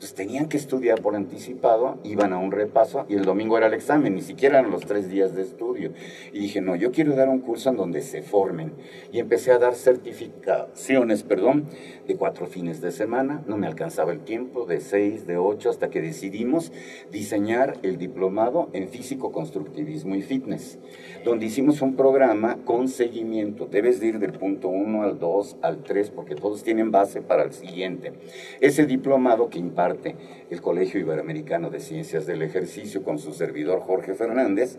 Entonces 0.00 0.16
tenían 0.16 0.48
que 0.48 0.56
estudiar 0.56 1.02
por 1.02 1.14
anticipado, 1.14 1.98
iban 2.04 2.32
a 2.32 2.38
un 2.38 2.52
repaso 2.52 3.04
y 3.10 3.16
el 3.16 3.26
domingo 3.26 3.58
era 3.58 3.66
el 3.66 3.74
examen, 3.74 4.14
ni 4.14 4.22
siquiera 4.22 4.58
eran 4.58 4.70
los 4.70 4.86
tres 4.86 5.10
días 5.10 5.34
de 5.34 5.42
estudio. 5.42 5.92
Y 6.32 6.38
dije, 6.38 6.62
no, 6.62 6.74
yo 6.74 6.90
quiero 6.90 7.14
dar 7.14 7.28
un 7.28 7.40
curso 7.40 7.68
en 7.68 7.76
donde 7.76 8.00
se 8.00 8.22
formen. 8.22 8.72
Y 9.12 9.18
empecé 9.18 9.52
a 9.52 9.58
dar 9.58 9.74
certificaciones, 9.74 11.22
perdón, 11.22 11.66
de 12.08 12.16
cuatro 12.16 12.46
fines 12.46 12.80
de 12.80 12.92
semana. 12.92 13.42
No 13.46 13.58
me 13.58 13.66
alcanzaba 13.66 14.10
el 14.12 14.20
tiempo, 14.20 14.64
de 14.64 14.80
seis, 14.80 15.26
de 15.26 15.36
ocho, 15.36 15.68
hasta 15.68 15.90
que 15.90 16.00
decidimos 16.00 16.72
diseñar 17.12 17.74
el 17.82 17.98
diplomado 17.98 18.70
en 18.72 18.88
físico, 18.88 19.32
constructivismo 19.32 20.14
y 20.14 20.22
fitness, 20.22 20.78
donde 21.26 21.44
hicimos 21.44 21.82
un 21.82 21.94
programa 21.94 22.56
con 22.64 22.88
seguimiento. 22.88 23.66
Debes 23.66 24.00
de 24.00 24.06
ir 24.06 24.18
del 24.18 24.32
punto 24.32 24.68
uno 24.68 25.02
al 25.02 25.18
dos, 25.18 25.58
al 25.60 25.82
tres, 25.82 26.08
porque 26.08 26.36
todos 26.36 26.62
tienen 26.62 26.90
base 26.90 27.20
para 27.20 27.42
el 27.42 27.52
siguiente. 27.52 28.14
Ese 28.62 28.86
diplomado 28.86 29.50
que 29.50 29.58
imparte 29.58 29.89
el 30.50 30.60
Colegio 30.60 31.00
Iberoamericano 31.00 31.70
de 31.70 31.80
Ciencias 31.80 32.26
del 32.26 32.42
Ejercicio 32.42 33.02
con 33.02 33.18
su 33.18 33.32
servidor 33.32 33.80
Jorge 33.80 34.14
Fernández, 34.14 34.78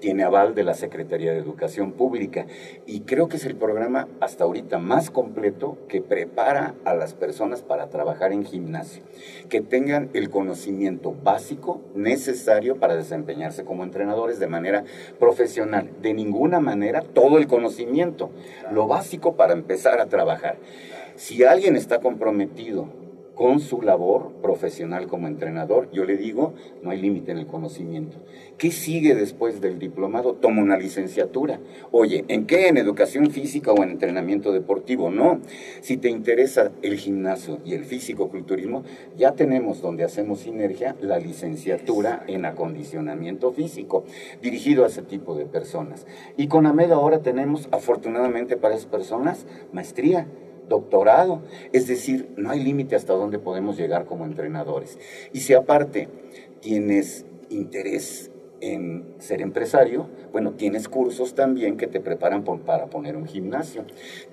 tiene 0.00 0.24
aval 0.24 0.54
de 0.54 0.64
la 0.64 0.74
Secretaría 0.74 1.32
de 1.32 1.38
Educación 1.38 1.92
Pública. 1.92 2.46
Y 2.86 3.00
creo 3.00 3.28
que 3.28 3.36
es 3.36 3.44
el 3.44 3.56
programa 3.56 4.08
hasta 4.20 4.44
ahorita 4.44 4.78
más 4.78 5.10
completo 5.10 5.78
que 5.88 6.00
prepara 6.00 6.74
a 6.84 6.94
las 6.94 7.14
personas 7.14 7.62
para 7.62 7.88
trabajar 7.88 8.32
en 8.32 8.44
gimnasio, 8.44 9.02
que 9.48 9.60
tengan 9.60 10.10
el 10.14 10.30
conocimiento 10.30 11.14
básico 11.22 11.80
necesario 11.94 12.76
para 12.76 12.96
desempeñarse 12.96 13.64
como 13.64 13.84
entrenadores 13.84 14.38
de 14.38 14.46
manera 14.46 14.84
profesional, 15.18 15.90
de 16.00 16.14
ninguna 16.14 16.60
manera 16.60 17.02
todo 17.02 17.38
el 17.38 17.46
conocimiento, 17.46 18.30
lo 18.70 18.86
básico 18.86 19.36
para 19.36 19.52
empezar 19.52 20.00
a 20.00 20.06
trabajar. 20.06 20.56
Si 21.16 21.44
alguien 21.44 21.76
está 21.76 22.00
comprometido 22.00 23.01
con 23.42 23.58
su 23.58 23.82
labor 23.82 24.30
profesional 24.40 25.08
como 25.08 25.26
entrenador, 25.26 25.90
yo 25.90 26.04
le 26.04 26.16
digo, 26.16 26.54
no 26.80 26.90
hay 26.90 27.02
límite 27.02 27.32
en 27.32 27.38
el 27.38 27.48
conocimiento. 27.48 28.18
¿Qué 28.56 28.70
sigue 28.70 29.16
después 29.16 29.60
del 29.60 29.80
diplomado? 29.80 30.34
Toma 30.34 30.62
una 30.62 30.78
licenciatura. 30.78 31.58
Oye, 31.90 32.24
¿en 32.28 32.46
qué? 32.46 32.68
¿En 32.68 32.76
educación 32.76 33.32
física 33.32 33.72
o 33.72 33.82
en 33.82 33.90
entrenamiento 33.90 34.52
deportivo? 34.52 35.10
No. 35.10 35.40
Si 35.80 35.96
te 35.96 36.08
interesa 36.08 36.70
el 36.82 36.96
gimnasio 36.98 37.58
y 37.64 37.74
el 37.74 37.84
físico-culturismo, 37.84 38.84
ya 39.16 39.32
tenemos 39.32 39.82
donde 39.82 40.04
hacemos 40.04 40.38
sinergia 40.38 40.94
la 41.00 41.18
licenciatura 41.18 42.22
en 42.28 42.44
acondicionamiento 42.44 43.50
físico, 43.50 44.04
dirigido 44.40 44.84
a 44.84 44.86
ese 44.86 45.02
tipo 45.02 45.34
de 45.34 45.46
personas. 45.46 46.06
Y 46.36 46.46
con 46.46 46.64
AMED 46.66 46.92
ahora 46.92 47.22
tenemos, 47.22 47.68
afortunadamente 47.72 48.56
para 48.56 48.76
esas 48.76 48.86
personas, 48.86 49.46
maestría 49.72 50.28
doctorado. 50.72 51.42
Es 51.72 51.86
decir, 51.86 52.30
no 52.36 52.50
hay 52.50 52.62
límite 52.62 52.96
hasta 52.96 53.12
dónde 53.12 53.38
podemos 53.38 53.76
llegar 53.76 54.06
como 54.06 54.24
entrenadores. 54.24 54.98
Y 55.32 55.40
si 55.40 55.54
aparte 55.54 56.08
tienes 56.60 57.24
interés 57.50 58.30
en 58.60 59.04
ser 59.18 59.42
empresario, 59.42 60.08
bueno, 60.32 60.52
tienes 60.52 60.88
cursos 60.88 61.34
también 61.34 61.76
que 61.76 61.88
te 61.88 62.00
preparan 62.00 62.44
para 62.44 62.86
poner 62.86 63.16
un 63.16 63.26
gimnasio. 63.26 63.84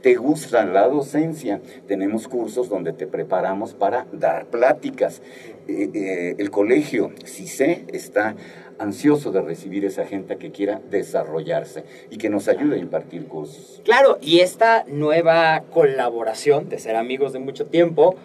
¿Te 0.01 0.15
gusta 0.15 0.65
la 0.65 0.87
docencia? 0.87 1.61
Tenemos 1.87 2.27
cursos 2.27 2.69
donde 2.69 2.93
te 2.93 3.07
preparamos 3.07 3.73
para 3.73 4.05
dar 4.13 4.45
pláticas. 4.45 5.21
Eh, 5.67 5.89
eh, 5.93 6.35
el 6.37 6.51
colegio, 6.51 7.11
si 7.25 7.47
sé, 7.47 7.85
está 7.91 8.35
ansioso 8.79 9.31
de 9.31 9.41
recibir 9.41 9.85
esa 9.85 10.05
gente 10.05 10.37
que 10.37 10.51
quiera 10.51 10.81
desarrollarse 10.89 11.83
y 12.09 12.17
que 12.17 12.29
nos 12.29 12.47
ayude 12.47 12.77
a 12.77 12.79
impartir 12.79 13.25
cursos. 13.27 13.81
Claro, 13.83 14.17
y 14.21 14.39
esta 14.39 14.85
nueva 14.87 15.63
colaboración 15.71 16.69
de 16.69 16.79
ser 16.79 16.95
amigos 16.95 17.33
de 17.33 17.39
mucho 17.39 17.65
tiempo, 17.65 18.15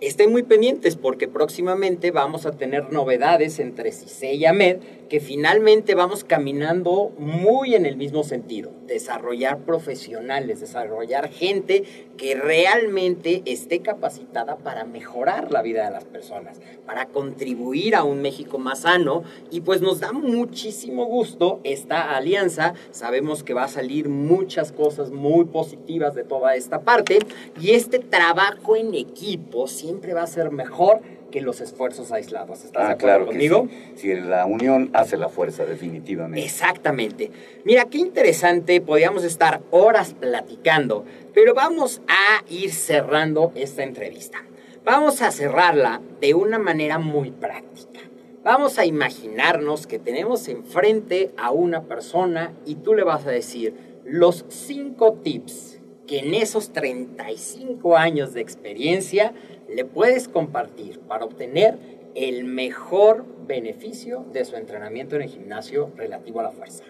estén 0.00 0.32
muy 0.32 0.42
pendientes 0.42 0.96
porque 0.96 1.28
próximamente 1.28 2.10
vamos 2.10 2.46
a 2.46 2.52
tener 2.52 2.92
novedades 2.92 3.58
entre 3.58 3.92
CICE 3.92 4.34
y 4.34 4.46
AMED 4.46 4.78
que 5.08 5.20
finalmente 5.20 5.94
vamos 5.94 6.24
caminando 6.24 7.12
muy 7.18 7.74
en 7.74 7.86
el 7.86 7.96
mismo 7.96 8.24
sentido, 8.24 8.70
desarrollar 8.86 9.58
profesionales, 9.58 10.60
desarrollar 10.60 11.28
gente 11.30 11.84
que 12.16 12.34
realmente 12.34 13.42
esté 13.46 13.80
capacitada 13.80 14.56
para 14.56 14.84
mejorar 14.84 15.50
la 15.50 15.62
vida 15.62 15.84
de 15.84 15.90
las 15.90 16.04
personas, 16.04 16.60
para 16.84 17.06
contribuir 17.06 17.94
a 17.94 18.04
un 18.04 18.20
México 18.20 18.58
más 18.58 18.80
sano. 18.80 19.22
Y 19.50 19.60
pues 19.60 19.80
nos 19.80 20.00
da 20.00 20.12
muchísimo 20.12 21.06
gusto 21.06 21.60
esta 21.64 22.16
alianza, 22.16 22.74
sabemos 22.90 23.42
que 23.42 23.54
va 23.54 23.64
a 23.64 23.68
salir 23.68 24.08
muchas 24.08 24.72
cosas 24.72 25.10
muy 25.10 25.44
positivas 25.46 26.14
de 26.14 26.24
toda 26.24 26.54
esta 26.56 26.82
parte. 26.82 27.18
Y 27.60 27.70
este 27.70 27.98
trabajo 27.98 28.76
en 28.76 28.94
equipo 28.94 29.68
siempre 29.68 30.12
va 30.12 30.22
a 30.22 30.26
ser 30.26 30.50
mejor 30.50 31.00
que 31.30 31.40
los 31.40 31.60
esfuerzos 31.60 32.12
aislados. 32.12 32.64
¿Estás 32.64 32.90
ah, 32.90 32.96
claro 32.96 33.26
conmigo? 33.26 33.68
Si 33.94 34.14
la 34.14 34.46
unión 34.46 34.90
hace 34.92 35.16
la 35.16 35.28
fuerza, 35.28 35.64
definitivamente. 35.64 36.44
Exactamente. 36.44 37.30
Mira, 37.64 37.84
qué 37.86 37.98
interesante, 37.98 38.80
podríamos 38.80 39.24
estar 39.24 39.62
horas 39.70 40.14
platicando, 40.14 41.04
pero 41.34 41.54
vamos 41.54 42.00
a 42.08 42.44
ir 42.48 42.72
cerrando 42.72 43.52
esta 43.54 43.82
entrevista. 43.82 44.44
Vamos 44.84 45.20
a 45.22 45.30
cerrarla 45.30 46.00
de 46.20 46.34
una 46.34 46.58
manera 46.58 46.98
muy 46.98 47.30
práctica. 47.30 48.00
Vamos 48.42 48.78
a 48.78 48.86
imaginarnos 48.86 49.86
que 49.86 49.98
tenemos 49.98 50.48
enfrente 50.48 51.32
a 51.36 51.50
una 51.50 51.82
persona 51.82 52.54
y 52.64 52.76
tú 52.76 52.94
le 52.94 53.04
vas 53.04 53.26
a 53.26 53.30
decir 53.30 53.74
los 54.04 54.46
cinco 54.48 55.18
tips 55.22 55.77
que 56.08 56.18
en 56.20 56.34
esos 56.34 56.72
35 56.72 57.96
años 57.96 58.34
de 58.34 58.40
experiencia 58.40 59.32
le 59.68 59.84
puedes 59.84 60.26
compartir 60.26 60.98
para 61.00 61.24
obtener 61.24 61.78
el 62.16 62.44
mejor 62.44 63.24
beneficio 63.46 64.24
de 64.32 64.44
su 64.44 64.56
entrenamiento 64.56 65.14
en 65.14 65.22
el 65.22 65.28
gimnasio 65.28 65.92
relativo 65.96 66.40
a 66.40 66.44
la 66.44 66.50
fuerza? 66.50 66.82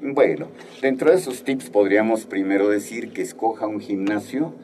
Bueno, 0.00 0.48
dentro 0.80 1.10
de 1.10 1.16
esos 1.16 1.42
tips 1.42 1.70
podríamos 1.70 2.26
primero 2.26 2.68
decir 2.68 3.12
que 3.12 3.22
escoja 3.22 3.66
un 3.66 3.80
gimnasio 3.80 4.54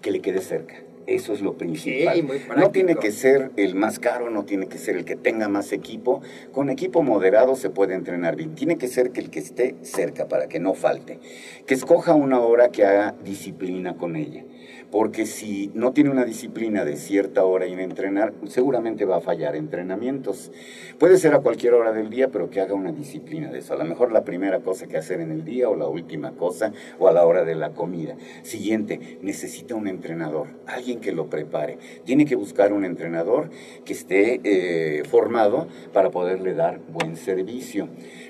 que 0.00 0.10
le 0.10 0.20
quede 0.20 0.40
cerca. 0.40 0.82
Eso 1.06 1.32
es 1.32 1.40
lo 1.40 1.54
principal. 1.54 2.26
no 2.56 2.70
tiene 2.70 2.96
que 2.96 3.10
ser 3.10 3.50
el 3.56 3.74
más 3.74 3.98
caro, 3.98 4.30
no 4.30 4.44
tiene 4.44 4.66
que 4.66 4.78
ser 4.78 4.96
el 4.96 5.04
que 5.04 5.16
tenga 5.16 5.48
más 5.48 5.72
equipo. 5.72 6.22
Con 6.52 6.70
equipo 6.70 7.02
moderado 7.02 7.56
se 7.56 7.70
puede 7.70 7.94
entrenar 7.94 8.36
bien. 8.36 8.54
Tiene 8.54 8.78
que 8.78 8.88
ser 8.88 9.10
que 9.10 9.20
el 9.20 9.30
que 9.30 9.40
esté 9.40 9.74
cerca 9.82 10.28
para 10.28 10.48
que 10.48 10.60
no 10.60 10.74
falte. 10.74 11.18
Que 11.66 11.74
escoja 11.74 12.14
una 12.14 12.40
hora 12.40 12.70
que 12.70 12.84
haga 12.84 13.14
disciplina 13.24 13.96
con 13.96 14.16
ella 14.16 14.44
porque 14.90 15.24
si 15.24 15.70
no 15.74 15.92
tiene 15.92 16.10
una 16.10 16.24
disciplina 16.24 16.84
de 16.84 16.96
cierta 16.96 17.44
hora 17.44 17.66
y 17.66 17.72
en 17.72 17.80
entrenar, 17.80 18.32
seguramente 18.48 19.04
va 19.04 19.18
a 19.18 19.20
fallar 19.20 19.54
entrenamientos. 19.56 20.50
Puede 20.98 21.16
ser 21.16 21.34
a 21.34 21.38
cualquier 21.38 21.74
hora 21.74 21.92
del 21.92 22.10
día, 22.10 22.28
pero 22.28 22.50
que 22.50 22.60
haga 22.60 22.74
una 22.74 22.92
disciplina 22.92 23.50
de 23.50 23.60
eso. 23.60 23.74
A 23.74 23.76
lo 23.76 23.84
mejor 23.84 24.10
la 24.10 24.24
primera 24.24 24.60
cosa 24.60 24.88
que 24.88 24.96
hacer 24.96 25.20
en 25.20 25.30
el 25.30 25.44
día 25.44 25.68
o 25.68 25.76
la 25.76 25.86
última 25.86 26.32
cosa 26.32 26.72
o 26.98 27.08
a 27.08 27.12
la 27.12 27.24
hora 27.24 27.44
de 27.44 27.54
la 27.54 27.70
comida. 27.70 28.16
Siguiente, 28.42 29.18
necesita 29.22 29.74
un 29.76 29.86
entrenador, 29.86 30.48
alguien 30.66 30.80
alguien 30.80 31.00
que 31.00 31.12
lo 31.12 31.28
prepare. 31.28 31.78
Tiene 32.04 32.24
que 32.24 32.36
buscar 32.36 32.72
un 32.72 32.84
entrenador 32.84 33.50
que 33.84 33.92
esté 33.92 34.40
eh, 34.44 35.04
formado 35.04 35.68
para 35.92 36.10
poderle 36.10 36.54
dar 36.54 36.80
buen 36.88 37.16
servicio. 37.16 37.88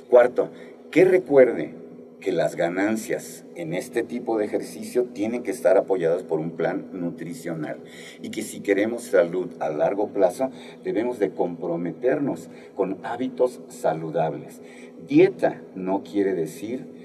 Cuarto, 0.08 0.50
que 0.90 1.04
recuerde 1.04 1.79
que 2.20 2.32
las 2.32 2.54
ganancias 2.54 3.44
en 3.54 3.72
este 3.74 4.02
tipo 4.02 4.38
de 4.38 4.44
ejercicio 4.44 5.04
tienen 5.04 5.42
que 5.42 5.50
estar 5.50 5.76
apoyadas 5.76 6.22
por 6.22 6.38
un 6.38 6.52
plan 6.52 6.86
nutricional 6.92 7.78
y 8.22 8.30
que 8.30 8.42
si 8.42 8.60
queremos 8.60 9.04
salud 9.04 9.50
a 9.58 9.70
largo 9.70 10.08
plazo 10.08 10.50
debemos 10.84 11.18
de 11.18 11.30
comprometernos 11.30 12.48
con 12.74 12.98
hábitos 13.02 13.60
saludables. 13.68 14.60
Dieta 15.08 15.62
no 15.74 16.02
quiere 16.02 16.34
decir 16.34 16.99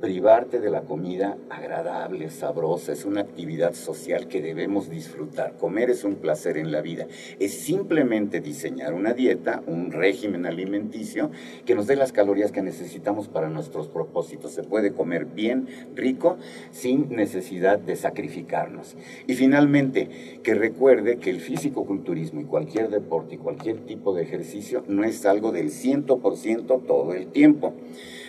privarte 0.00 0.60
de 0.60 0.70
la 0.70 0.82
comida 0.82 1.36
agradable, 1.50 2.30
sabrosa, 2.30 2.92
es 2.92 3.04
una 3.04 3.20
actividad 3.20 3.74
social 3.74 4.28
que 4.28 4.42
debemos 4.42 4.90
disfrutar. 4.90 5.56
Comer 5.56 5.90
es 5.90 6.04
un 6.04 6.16
placer 6.16 6.56
en 6.58 6.72
la 6.72 6.80
vida. 6.80 7.06
Es 7.38 7.52
simplemente 7.60 8.40
diseñar 8.40 8.94
una 8.94 9.12
dieta, 9.12 9.62
un 9.66 9.92
régimen 9.92 10.46
alimenticio 10.46 11.30
que 11.64 11.74
nos 11.74 11.86
dé 11.86 11.96
las 11.96 12.12
calorías 12.12 12.52
que 12.52 12.62
necesitamos 12.62 13.28
para 13.28 13.48
nuestros 13.48 13.88
propósitos. 13.88 14.52
Se 14.52 14.62
puede 14.62 14.92
comer 14.92 15.26
bien, 15.26 15.68
rico, 15.94 16.36
sin 16.70 17.08
necesidad 17.10 17.78
de 17.78 17.96
sacrificarnos. 17.96 18.96
Y 19.26 19.34
finalmente, 19.34 20.40
que 20.42 20.54
recuerde 20.54 21.18
que 21.18 21.30
el 21.30 21.40
físico-culturismo 21.40 22.40
y 22.40 22.44
cualquier 22.44 22.90
deporte 22.90 23.36
y 23.36 23.38
cualquier 23.38 23.78
tipo 23.86 24.14
de 24.14 24.22
ejercicio 24.22 24.84
no 24.88 25.04
es 25.04 25.26
algo 25.26 25.52
del 25.52 25.70
100% 25.70 26.86
todo 26.86 27.14
el 27.14 27.28
tiempo. 27.28 27.74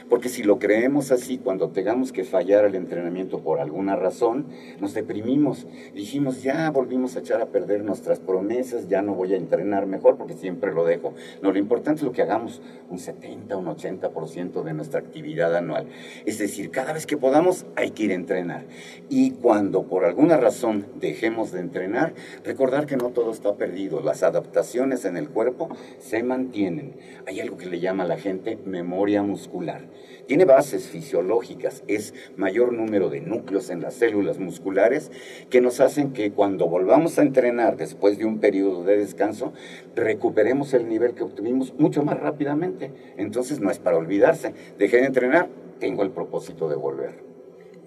Porque 0.10 0.30
si 0.30 0.44
lo 0.44 0.58
creemos 0.58 1.12
así, 1.12 1.38
cuando 1.38 1.70
tengamos 1.70 2.14
que 2.14 2.24
fallar 2.24 2.64
el 2.64 2.76
entrenamiento 2.76 3.40
por 3.40 3.60
alguna 3.60 3.96
razón, 3.98 4.46
nos 4.80 4.94
deprimimos. 4.94 5.68
Dijimos, 5.94 6.44
ya 6.44 6.70
volvimos 6.72 7.16
a 7.16 7.20
echar 7.20 7.42
a 7.42 7.48
perder 7.48 7.84
nuestras 7.84 8.20
promesas, 8.20 8.88
ya 8.88 9.02
no 9.02 9.16
voy 9.16 9.34
a 9.34 9.38
entrenar 9.38 9.86
mejor 9.86 10.18
porque 10.18 10.34
siempre 10.34 10.74
lo 10.74 10.86
dejo. 10.86 11.14
No, 11.42 11.52
lo 11.52 11.60
importante 11.60 12.00
es 12.00 12.06
lo 12.06 12.14
que 12.14 12.22
hagamos, 12.22 12.62
un 12.90 13.00
70, 13.00 13.58
un 13.58 13.66
80% 13.66 14.64
de 14.64 14.74
nuestra 14.74 15.02
actividad 15.02 15.54
anual. 15.56 15.88
Es 16.26 16.38
decir, 16.38 16.72
cada 16.72 16.94
vez 16.94 17.06
que 17.06 17.18
podamos 17.18 17.66
hay 17.76 17.92
que 17.92 18.04
ir 18.04 18.12
a 18.12 18.16
entrenar. 18.16 18.66
Y 19.10 19.32
cuando 19.32 19.84
por 19.84 20.06
alguna 20.06 20.38
razón 20.38 20.86
dejemos 21.00 21.52
de 21.52 21.60
entrenar, 21.60 22.14
recordar 22.46 22.86
que 22.86 22.96
no 22.96 23.10
todo 23.10 23.32
está 23.32 23.56
perdido. 23.56 24.02
Las 24.02 24.24
adaptaciones 24.24 25.04
en 25.04 25.18
el 25.18 25.30
cuerpo 25.30 25.70
se 26.00 26.24
mantienen. 26.24 26.96
Hay 27.26 27.42
algo 27.42 27.58
que 27.58 27.66
le 27.66 27.80
llama 27.82 28.04
a 28.04 28.08
la 28.08 28.18
gente 28.18 28.58
memoria 28.66 29.22
muscular. 29.22 29.82
Tiene 30.28 30.44
bases 30.44 30.88
fisiológicas, 30.88 31.84
es 31.88 32.14
mayor 32.36 32.74
número 32.74 33.10
de 33.10 33.22
núcleos 33.22 33.70
en 33.70 33.82
las 33.82 33.94
células 33.94 34.40
musculares 34.40 35.10
que 35.50 35.62
nos 35.62 35.80
hacen 35.80 36.12
que 36.12 36.32
cuando 36.32 36.68
volvamos 36.68 37.18
a 37.18 37.22
entrenar 37.22 37.78
después 37.78 38.18
de 38.18 38.26
un 38.26 38.40
periodo 38.40 38.84
de 38.84 38.98
descanso, 38.98 39.54
recuperemos 39.96 40.74
el 40.74 40.90
nivel 40.90 41.14
que 41.14 41.24
obtuvimos 41.24 41.74
mucho 41.78 42.04
más 42.04 42.20
rápidamente. 42.20 42.92
Entonces 43.16 43.62
no 43.62 43.72
es 43.72 43.80
para 43.80 43.98
olvidarse. 43.98 44.54
Dejé 44.78 44.98
de 44.98 45.06
entrenar, 45.06 45.48
tengo 45.80 46.04
el 46.04 46.12
propósito 46.12 46.68
de 46.68 46.76
volver. 46.76 47.37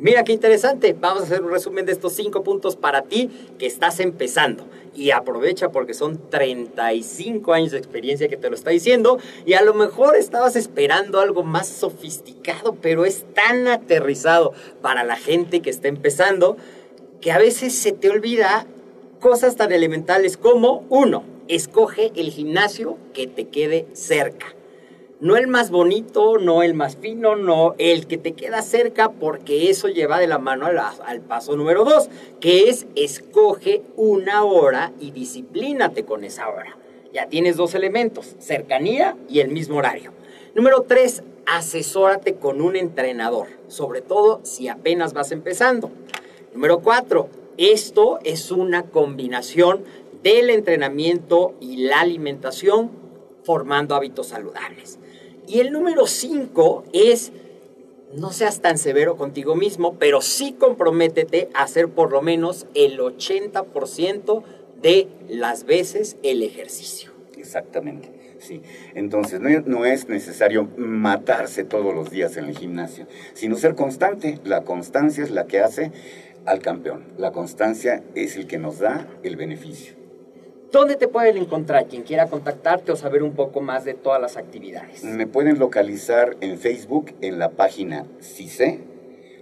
Mira 0.01 0.25
qué 0.25 0.33
interesante. 0.33 0.97
Vamos 0.99 1.21
a 1.21 1.27
hacer 1.27 1.43
un 1.43 1.51
resumen 1.51 1.85
de 1.85 1.93
estos 1.93 2.15
cinco 2.15 2.43
puntos 2.43 2.75
para 2.75 3.03
ti 3.03 3.29
que 3.59 3.67
estás 3.67 4.01
empezando. 4.01 4.65
Y 4.95 5.11
aprovecha 5.11 5.73
porque 5.73 5.93
son 5.93 6.31
35 6.31 7.53
años 7.53 7.73
de 7.73 7.77
experiencia 7.77 8.27
que 8.29 8.39
te 8.39 8.49
lo 8.49 8.57
está 8.57 8.71
diciendo. 8.71 9.19
Y 9.45 9.53
a 9.53 9.63
lo 9.63 9.75
mejor 9.75 10.17
estabas 10.17 10.57
esperando 10.57 11.21
algo 11.21 11.43
más 11.43 11.69
sofisticado, 11.69 12.77
pero 12.81 13.05
es 13.05 13.27
tan 13.35 13.69
aterrizado 13.69 14.55
para 14.81 15.05
la 15.05 15.17
gente 15.17 15.61
que 15.61 15.69
está 15.69 15.89
empezando 15.89 16.57
que 17.21 17.31
a 17.33 17.39
veces 17.39 17.75
se 17.75 17.93
te 17.93 18.09
olvida 18.09 18.67
cosas 19.21 19.57
tan 19.57 19.71
elementales 19.71 20.39
como, 20.39 20.87
uno, 20.89 21.25
escoge 21.47 22.11
el 22.17 22.31
gimnasio 22.31 22.97
que 23.13 23.27
te 23.27 23.49
quede 23.49 23.87
cerca 23.93 24.55
no 25.21 25.37
el 25.37 25.49
más 25.49 25.71
bonito, 25.71 26.39
no 26.39 26.63
el 26.63 26.73
más 26.73 26.97
fino, 26.97 27.37
no 27.37 27.75
el 27.77 28.07
que 28.07 28.17
te 28.17 28.33
queda 28.33 28.63
cerca, 28.63 29.11
porque 29.13 29.69
eso 29.69 29.89
lleva 29.89 30.19
de 30.19 30.27
la 30.27 30.39
mano 30.39 30.67
al, 30.67 31.21
paso 31.21 31.57
número 31.57 31.85
dos, 31.85 32.09
que 32.41 32.71
es 32.71 32.87
escoge 32.97 33.83
una 33.97 34.45
hora 34.45 34.93
y 34.99 35.11
disciplínate 35.11 36.05
con 36.05 36.25
esa 36.25 36.49
hora. 36.49 36.77
Ya 37.13 37.27
tienes 37.27 37.57
dos 37.57 37.75
elementos, 37.75 38.35
cercanía 38.39 39.17
y 39.29 39.41
el 39.41 39.51
mismo 39.51 39.77
horario. 39.77 40.13
Número 40.55 40.83
tres, 40.89 41.23
asesórate 41.47 42.37
con 42.37 42.63
un 42.63 42.77
entrenador, 42.77 43.49
sobre 43.69 44.01
todo 44.01 44.41
si 44.43 44.69
apenas 44.69 45.13
vas 45.13 45.33
empezando. 45.33 45.91
Número 46.55 46.81
cuatro, 46.81 47.29
esto 47.59 48.21
es 48.25 48.51
una 48.51 48.85
combinación 48.85 49.85
del 50.23 50.49
entrenamiento 50.49 51.55
y 51.61 51.77
la 51.77 52.01
alimentación 52.01 52.91
formando 53.43 53.95
hábitos 53.95 54.29
saludables. 54.29 54.99
Y 55.51 55.59
el 55.59 55.73
número 55.73 56.07
cinco 56.07 56.85
es, 56.93 57.33
no 58.15 58.31
seas 58.31 58.61
tan 58.61 58.79
severo 58.79 59.17
contigo 59.17 59.57
mismo, 59.57 59.97
pero 59.99 60.21
sí 60.21 60.55
comprométete 60.57 61.49
a 61.55 61.65
hacer 61.65 61.89
por 61.89 62.13
lo 62.13 62.23
menos 62.23 62.69
el 62.75 63.01
80% 63.01 64.45
de 64.81 65.09
las 65.29 65.65
veces 65.65 66.17
el 66.23 66.45
ejercicio. 66.45 67.11
Exactamente. 67.37 68.37
Sí, 68.39 68.63
entonces 68.95 69.41
no, 69.41 69.85
es 69.85 70.09
necesario 70.09 70.69
matarse 70.77 71.65
todos 71.65 71.93
los 71.97 72.11
días 72.11 72.37
en 72.37 72.45
el 72.45 72.57
gimnasio, 72.57 73.09
sino 73.35 73.57
ser 73.57 73.75
constante. 73.75 74.39
La 74.45 74.63
constancia 74.63 75.25
es 75.25 75.33
la 75.33 75.49
que 75.49 75.59
hace 75.59 75.91
al 76.47 76.61
campeón. 76.61 77.07
La 77.19 77.33
constancia 77.33 78.05
es 78.15 78.37
el 78.37 78.47
que 78.47 78.59
nos 78.59 78.79
da 78.79 79.09
el 79.25 79.35
beneficio. 79.35 80.00
¿Dónde 80.73 80.95
te 80.95 81.09
pueden 81.09 81.37
encontrar 81.37 81.89
quien 81.89 82.03
quiera 82.03 82.29
contactarte 82.29 82.93
o 82.93 82.97
saber 82.97 83.25
un 83.25 83.33
poco 83.33 83.61
más 83.61 83.85
de 83.85 83.95
todas 83.95 84.21
las 84.21 84.37
actividades? 84.37 85.03
Me 85.03 85.27
pueden 85.27 85.59
localizar 85.59 86.37
en 86.41 86.59
Facebook 86.59 87.13
en 87.21 87.41
la 87.41 87.51
página 87.51 88.07
CICE, 88.21 88.79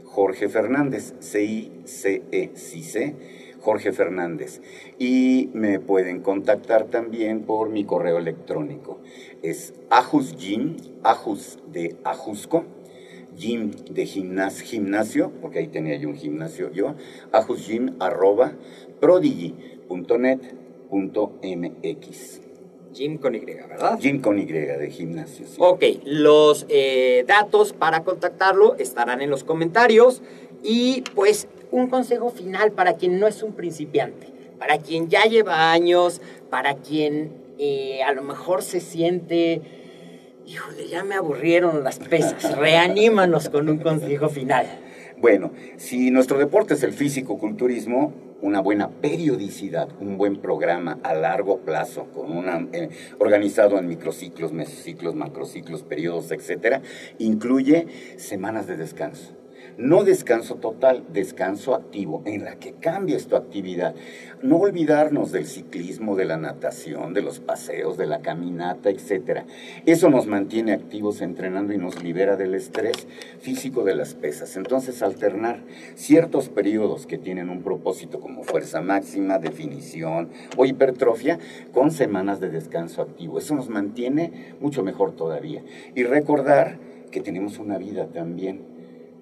Jorge 0.05 0.49
Fernández, 0.49 1.13
C-I-C-E, 1.21 2.53
CICE, 2.55 3.15
Jorge 3.61 3.93
Fernández. 3.93 4.63
Y 4.99 5.51
me 5.53 5.81
pueden 5.81 6.23
contactar 6.23 6.85
también 6.85 7.43
por 7.43 7.69
mi 7.69 7.85
correo 7.85 8.17
electrónico. 8.17 8.99
Es 9.43 9.75
ajusgym, 9.91 10.77
ajus 11.03 11.59
de 11.71 11.97
ajusco, 12.05 12.65
gym 13.37 13.73
de 13.91 14.07
gimnasio, 14.07 15.31
porque 15.43 15.59
ahí 15.59 15.69
tenía 15.69 15.97
yo 15.97 16.09
un 16.09 16.17
gimnasio 16.17 16.73
yo, 16.73 16.95
ajusgym 17.33 17.97
arroba 18.01 18.55
prodigy.net 18.99 20.68
MX. 20.91 22.41
Jim 22.93 23.19
con 23.19 23.35
Y, 23.35 23.41
¿verdad? 23.41 23.99
Jim 24.01 24.21
con 24.21 24.39
Y 24.39 24.45
de 24.45 24.91
gimnasio. 24.91 25.47
Ok, 25.59 25.85
los 26.05 26.67
eh, 26.69 27.25
datos 27.27 27.73
para 27.73 28.03
contactarlo 28.03 28.77
estarán 28.77 29.21
en 29.21 29.31
los 29.31 29.45
comentarios. 29.45 30.23
Y 30.63 31.05
pues 31.15 31.49
un 31.71 31.89
consejo 31.89 32.31
final 32.31 32.73
para 32.73 32.95
quien 32.95 33.21
no 33.21 33.27
es 33.27 33.43
un 33.43 33.53
principiante, 33.53 34.27
para 34.59 34.79
quien 34.79 35.09
ya 35.09 35.25
lleva 35.25 35.71
años, 35.71 36.21
para 36.51 36.75
quien 36.75 37.31
eh, 37.59 38.03
a 38.03 38.13
lo 38.13 38.23
mejor 38.23 38.63
se 38.63 38.81
siente, 38.81 39.61
híjole, 40.47 40.89
ya 40.89 41.05
me 41.05 41.15
aburrieron 41.15 41.85
las 41.85 41.99
pesas, 41.99 42.57
reanímanos 42.59 43.49
con 43.49 43.69
un 43.69 43.79
consejo 43.79 44.29
final. 44.29 44.67
Bueno, 45.19 45.53
si 45.77 46.11
nuestro 46.11 46.39
deporte 46.39 46.75
es 46.75 46.83
el 46.83 46.93
físico-culturismo, 46.93 48.13
una 48.41 48.61
buena 48.61 48.91
periodicidad, 48.91 49.89
un 50.01 50.17
buen 50.17 50.37
programa 50.37 50.99
a 51.03 51.15
largo 51.15 51.59
plazo, 51.61 52.07
con 52.15 52.37
una, 52.37 52.67
eh, 52.73 52.91
organizado 53.19 53.79
en 53.79 53.89
microciclos, 53.89 54.53
mesociclos, 54.53 55.15
macrociclos, 55.15 55.83
periodos, 55.83 56.31
etcétera, 56.31 56.83
incluye 57.19 57.87
semanas 58.17 58.67
de 58.67 58.77
descanso 58.77 59.38
no 59.79 60.03
descanso 60.03 60.57
total, 60.57 61.05
descanso 61.13 61.73
activo, 61.73 62.23
en 62.25 62.45
la 62.45 62.57
que 62.57 62.73
cambies 62.73 63.29
tu 63.29 63.37
actividad. 63.37 63.95
No 64.43 64.57
olvidarnos 64.57 65.31
del 65.31 65.47
ciclismo, 65.47 66.17
de 66.17 66.25
la 66.25 66.37
natación, 66.37 67.15
de 67.15 67.23
los 67.23 67.39
paseos, 67.39 67.97
de 67.97 68.07
la 68.07 68.21
caminata, 68.21 68.91
etc. 68.91 69.43
Eso 69.87 70.11
nos 70.11 70.27
mantiene 70.27 70.73
activos 70.73 71.21
entrenando 71.21 71.73
y 71.73 71.79
nos 71.79 72.03
libera 72.03 72.37
del 72.37 72.57
estrés 72.57 73.07
físico 73.39 73.85
de 73.85 73.95
las 73.95 74.15
pesas. 74.15 74.57
Entonces, 74.57 75.01
alternar 75.01 75.63
ciertos 75.95 76.49
periodos 76.49 77.07
que 77.07 77.17
tienen 77.17 77.49
un 77.49 77.63
propósito 77.63 78.19
como 78.19 78.43
fuerza 78.43 78.81
máxima, 78.81 79.39
definición 79.39 80.31
o 80.57 80.65
hipertrofia 80.65 81.39
con 81.73 81.93
semanas 81.93 82.41
de 82.41 82.51
descanso 82.51 83.01
activo. 83.01 83.39
Eso 83.39 83.55
nos 83.55 83.69
mantiene 83.69 84.57
mucho 84.61 84.83
mejor 84.83 85.13
todavía. 85.13 85.63
Y 85.95 86.03
recordar 86.03 86.81
que 87.13 87.21
tenemos 87.21 87.59
una 87.59 87.79
vida 87.79 88.09
también 88.09 88.78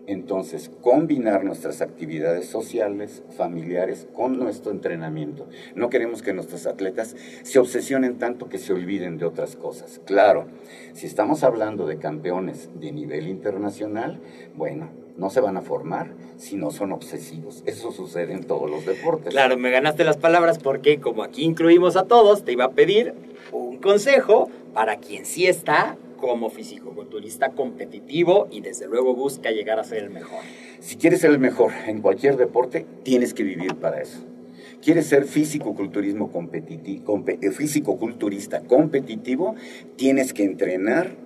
entonces 0.06 0.70
combinar 0.80 1.44
nuestras 1.44 1.82
actividades 1.82 2.46
sociales, 2.46 3.22
familiares, 3.36 4.08
con 4.12 4.38
nuestro 4.38 4.72
entrenamiento. 4.72 5.46
No 5.74 5.90
queremos 5.90 6.22
que 6.22 6.32
nuestros 6.32 6.66
atletas 6.66 7.16
se 7.42 7.58
obsesionen 7.58 8.18
tanto 8.18 8.48
que 8.48 8.58
se 8.58 8.72
olviden 8.72 9.18
de 9.18 9.26
otras 9.26 9.56
cosas. 9.56 10.00
Claro, 10.04 10.46
si 10.92 11.06
estamos 11.06 11.42
hablando 11.42 11.86
de 11.86 11.98
campeones 11.98 12.70
de 12.78 12.92
nivel 12.92 13.28
internacional, 13.28 14.20
bueno, 14.54 14.90
no 15.16 15.30
se 15.30 15.40
van 15.40 15.56
a 15.56 15.62
formar 15.62 16.12
si 16.36 16.56
no 16.56 16.70
son 16.70 16.92
obsesivos. 16.92 17.62
Eso 17.66 17.90
sucede 17.90 18.32
en 18.32 18.44
todos 18.44 18.70
los 18.70 18.84
deportes. 18.84 19.32
Claro, 19.32 19.56
me 19.56 19.70
ganaste 19.70 20.04
las 20.04 20.16
palabras 20.16 20.58
porque 20.58 21.00
como 21.00 21.22
aquí 21.22 21.44
incluimos 21.44 21.96
a 21.96 22.04
todos, 22.04 22.44
te 22.44 22.52
iba 22.52 22.64
a 22.64 22.70
pedir 22.72 23.14
un 23.52 23.78
consejo 23.78 24.50
para 24.74 24.96
quien 24.96 25.24
sí 25.24 25.46
está 25.46 25.96
como 26.16 26.50
fisicoculturista 26.50 27.50
competitivo 27.50 28.48
y 28.50 28.60
desde 28.60 28.86
luego 28.86 29.14
busca 29.14 29.50
llegar 29.50 29.78
a 29.78 29.84
ser 29.84 30.04
el 30.04 30.10
mejor. 30.10 30.40
Si 30.80 30.96
quieres 30.96 31.20
ser 31.20 31.30
el 31.30 31.38
mejor 31.38 31.72
en 31.86 32.00
cualquier 32.00 32.36
deporte, 32.36 32.86
tienes 33.02 33.34
que 33.34 33.42
vivir 33.42 33.76
para 33.76 34.00
eso. 34.00 34.18
Quieres 34.82 35.06
ser 35.06 35.24
físico-culturismo 35.24 36.30
competitivo, 36.30 37.24
eh, 37.26 37.50
físico-culturista 37.50 38.60
competitivo, 38.60 39.54
tienes 39.96 40.32
que 40.32 40.44
entrenar 40.44 41.16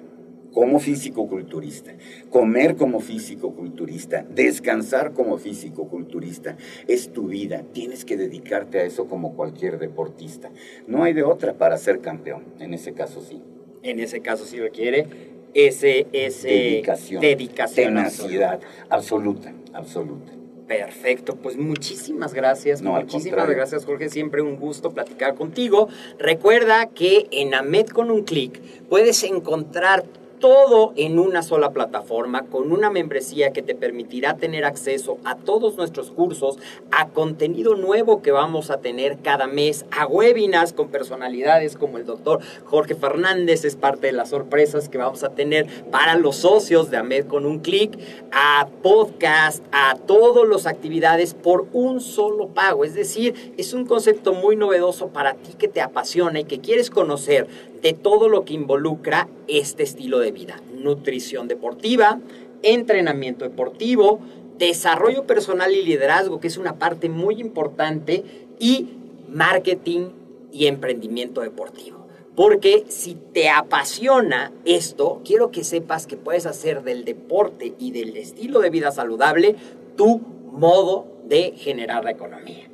como 0.53 0.81
físico-culturista, 0.81 1.93
comer 2.31 2.77
como 2.77 3.01
físico-culturista, 3.01 4.25
descansar 4.35 5.13
como 5.13 5.39
físico-culturista. 5.39 6.57
Es 6.89 7.13
tu 7.13 7.29
vida, 7.29 7.65
tienes 7.73 8.05
que 8.05 8.17
dedicarte 8.17 8.81
a 8.81 8.85
eso 8.85 9.07
como 9.07 9.35
cualquier 9.37 9.79
deportista. 9.79 10.51
No 10.87 11.05
hay 11.05 11.13
de 11.13 11.23
otra 11.23 11.55
para 11.55 11.79
ser 11.79 12.01
campeón, 12.01 12.45
en 12.59 12.75
ese 12.75 12.93
caso 12.95 13.21
sí 13.21 13.43
en 13.83 14.01
ese 14.01 14.21
caso 14.21 14.45
sí 14.45 14.59
requiere 14.59 15.07
ese, 15.55 16.07
ese 16.13 16.49
dedicación, 16.49 17.21
dedicación 17.21 17.87
tenacidad 17.95 18.61
absoluta, 18.89 19.53
absoluta. 19.73 20.33
Perfecto, 20.71 21.35
pues 21.35 21.57
muchísimas 21.57 22.33
gracias. 22.33 22.81
muchísimas 22.81 23.49
gracias, 23.49 23.85
Jorge. 23.85 24.09
Siempre 24.09 24.41
un 24.41 24.55
gusto 24.55 24.93
platicar 24.93 25.35
contigo. 25.35 25.89
Recuerda 26.17 26.87
que 26.87 27.27
en 27.33 27.55
AMED 27.55 27.89
con 27.89 28.13
un 28.13 28.23
clic 28.23 28.61
puedes 28.89 29.25
encontrar 29.25 30.05
todo 30.41 30.93
en 30.97 31.19
una 31.19 31.43
sola 31.43 31.71
plataforma 31.71 32.47
con 32.47 32.73
una 32.73 32.91
membresía 32.91 33.53
que 33.53 33.63
te 33.63 33.75
permitirá 33.75 34.37
tener 34.37 34.65
acceso 34.65 35.19
a 35.25 35.37
todos 35.37 35.77
nuestros 35.77 36.11
cursos, 36.11 36.57
a 36.91 37.09
contenido 37.09 37.77
nuevo 37.77 38.23
que 38.23 38.33
vamos 38.33 38.71
a 38.71 38.79
tener 38.79 39.19
cada 39.19 39.47
mes, 39.47 39.85
a 39.91 40.07
webinars 40.07 40.73
con 40.73 40.89
personalidades 40.89 41.77
como 41.77 41.99
el 41.99 42.07
doctor 42.07 42.41
Jorge 42.65 42.95
Fernández, 42.95 43.65
es 43.65 43.77
parte 43.77 44.09
de 44.09 44.13
las 44.13 44.31
sorpresas 44.31 44.89
que 44.89 44.99
vamos 44.99 45.23
a 45.23 45.31
tener 45.31 45.67
para 45.91 46.17
los 46.17 46.37
socios 46.37 46.91
de 46.91 46.97
AMED 46.97 47.27
con 47.27 47.45
un 47.45 47.61
clic, 47.61 47.99
a 48.33 48.67
podcast, 48.83 49.63
a 49.73 49.95
todas 49.95 50.49
las 50.49 50.67
actividades 50.67 51.35
por 51.35 51.67
un 51.73 52.01
solo 52.01 52.49
pago. 52.49 52.85
Es 52.85 52.95
decir, 52.95 53.53
es 53.59 53.75
un 53.75 53.85
concepto 53.85 54.33
muy 54.33 54.57
novedoso 54.57 55.09
para 55.09 55.35
ti 55.35 55.53
que 55.59 55.69
te 55.69 55.83
apasiona 55.83 56.41
y 56.41 56.45
que 56.45 56.61
quieres 56.61 56.91
conocer 56.91 57.47
de 57.83 57.93
todo 57.93 58.29
lo 58.29 58.45
que 58.45 58.55
involucra 58.55 59.29
este 59.49 59.83
estilo 59.83 60.19
de 60.19 60.33
vida. 60.33 60.61
Nutrición 60.75 61.49
deportiva, 61.49 62.21
entrenamiento 62.63 63.45
deportivo, 63.45 64.21
desarrollo 64.59 65.27
personal 65.27 65.73
y 65.73 65.83
liderazgo, 65.83 66.41
que 66.41 66.49
es 66.49 66.59
una 66.59 66.79
parte 66.79 67.09
muy 67.09 67.41
importante, 67.41 68.25
y 68.59 68.89
marketing 69.29 70.11
y 70.53 70.67
emprendimiento 70.67 71.41
deportivo. 71.41 72.07
Porque 72.37 72.85
si 72.89 73.17
te 73.33 73.49
apasiona 73.49 74.53
esto, 74.65 75.21
quiero 75.25 75.51
que 75.51 75.65
sepas 75.65 76.07
que 76.07 76.17
puedes 76.17 76.47
hacer 76.47 76.83
del 76.83 77.05
deporte 77.05 77.75
y 77.79 77.91
del 77.91 78.17
estilo 78.17 78.61
de 78.61 78.71
vida 78.71 78.93
saludable 78.93 79.57
tu 79.97 80.21
modo 80.53 81.07
de 81.25 81.55
generar 81.57 82.05
la 82.05 82.13
economía. 82.13 82.69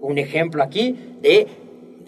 Un 0.00 0.18
ejemplo 0.18 0.62
aquí 0.62 0.96
de 1.22 1.46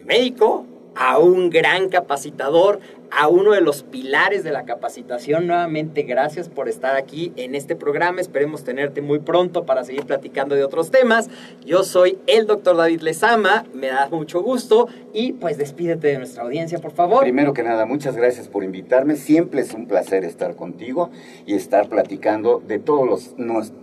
médico 0.05 0.67
a 0.99 1.19
un 1.19 1.49
gran 1.49 1.89
capacitador, 1.89 2.81
a 3.11 3.29
uno 3.29 3.53
de 3.53 3.61
los 3.61 3.83
pilares 3.83 4.45
de 4.45 4.51
la 4.51 4.65
capacitación. 4.65 5.47
Nuevamente, 5.47 6.03
gracias 6.03 6.49
por 6.49 6.69
estar 6.69 6.97
aquí 6.97 7.33
en 7.37 7.55
este 7.55 7.77
programa. 7.77 8.21
Esperemos 8.21 8.65
tenerte 8.65 9.01
muy 9.01 9.19
pronto 9.19 9.65
para 9.65 9.85
seguir 9.85 10.05
platicando 10.05 10.55
de 10.55 10.65
otros 10.65 10.91
temas. 10.91 11.29
Yo 11.65 11.85
soy 11.85 12.19
el 12.27 12.47
doctor 12.47 12.77
David 12.77 13.01
Lezama, 13.01 13.65
me 13.75 13.89
da 13.89 14.09
mucho 14.09 14.43
gusto 14.43 14.89
y 15.13 15.33
pues 15.33 15.59
despídete 15.59 16.09
de 16.09 16.19
nuestra 16.19 16.43
audiencia, 16.43 16.79
por 16.79 16.93
favor. 16.93 17.23
Primero 17.23 17.53
que 17.53 17.63
nada, 17.63 17.87
muchas 17.87 18.17
gracias 18.17 18.49
por 18.49 18.65
invitarme. 18.65 19.17
Siempre 19.17 19.61
es 19.61 19.73
un 19.75 19.87
placer 19.87 20.25
estar 20.25 20.55
contigo 20.55 21.11
y 21.47 21.55
estar 21.55 21.89
platicando 21.89 22.63
de 22.67 22.79
todos 22.79 23.09
los, 23.09 23.35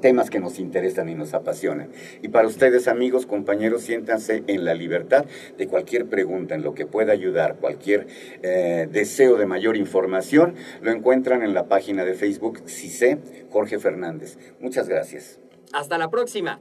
temas 0.02 0.30
que 0.30 0.40
nos 0.40 0.60
interesan 0.60 1.10
y 1.10 1.16
nos 1.16 1.34
apasionan. 1.34 1.90
Y 2.22 2.28
para 2.28 2.48
ustedes, 2.48 2.88
amigos, 2.88 3.26
compañeros, 3.26 3.84
siéntanse 3.84 4.44
en 4.48 4.66
la 4.66 4.74
libertad 4.74 5.26
de 5.58 5.68
cualquier 5.68 6.06
pregunta, 6.06 6.56
en 6.56 6.64
lo 6.64 6.74
que 6.74 6.86
pueda 6.86 7.14
ayudar, 7.14 7.56
cualquier 7.56 8.08
eh, 8.44 8.88
deseo 8.92 9.14
deseo 9.16 9.38
de 9.38 9.45
mayor 9.45 9.78
información, 9.78 10.55
lo 10.82 10.91
encuentran 10.91 11.41
en 11.41 11.53
la 11.53 11.70
página 11.70 12.03
de 12.03 12.16
Facebook 12.16 12.63
CICE 12.68 13.47
Jorge 13.49 13.80
Fernández. 13.80 14.38
Muchas 14.59 14.89
gracias. 14.89 15.39
Hasta 15.72 15.97
la 15.97 16.09
próxima. 16.09 16.59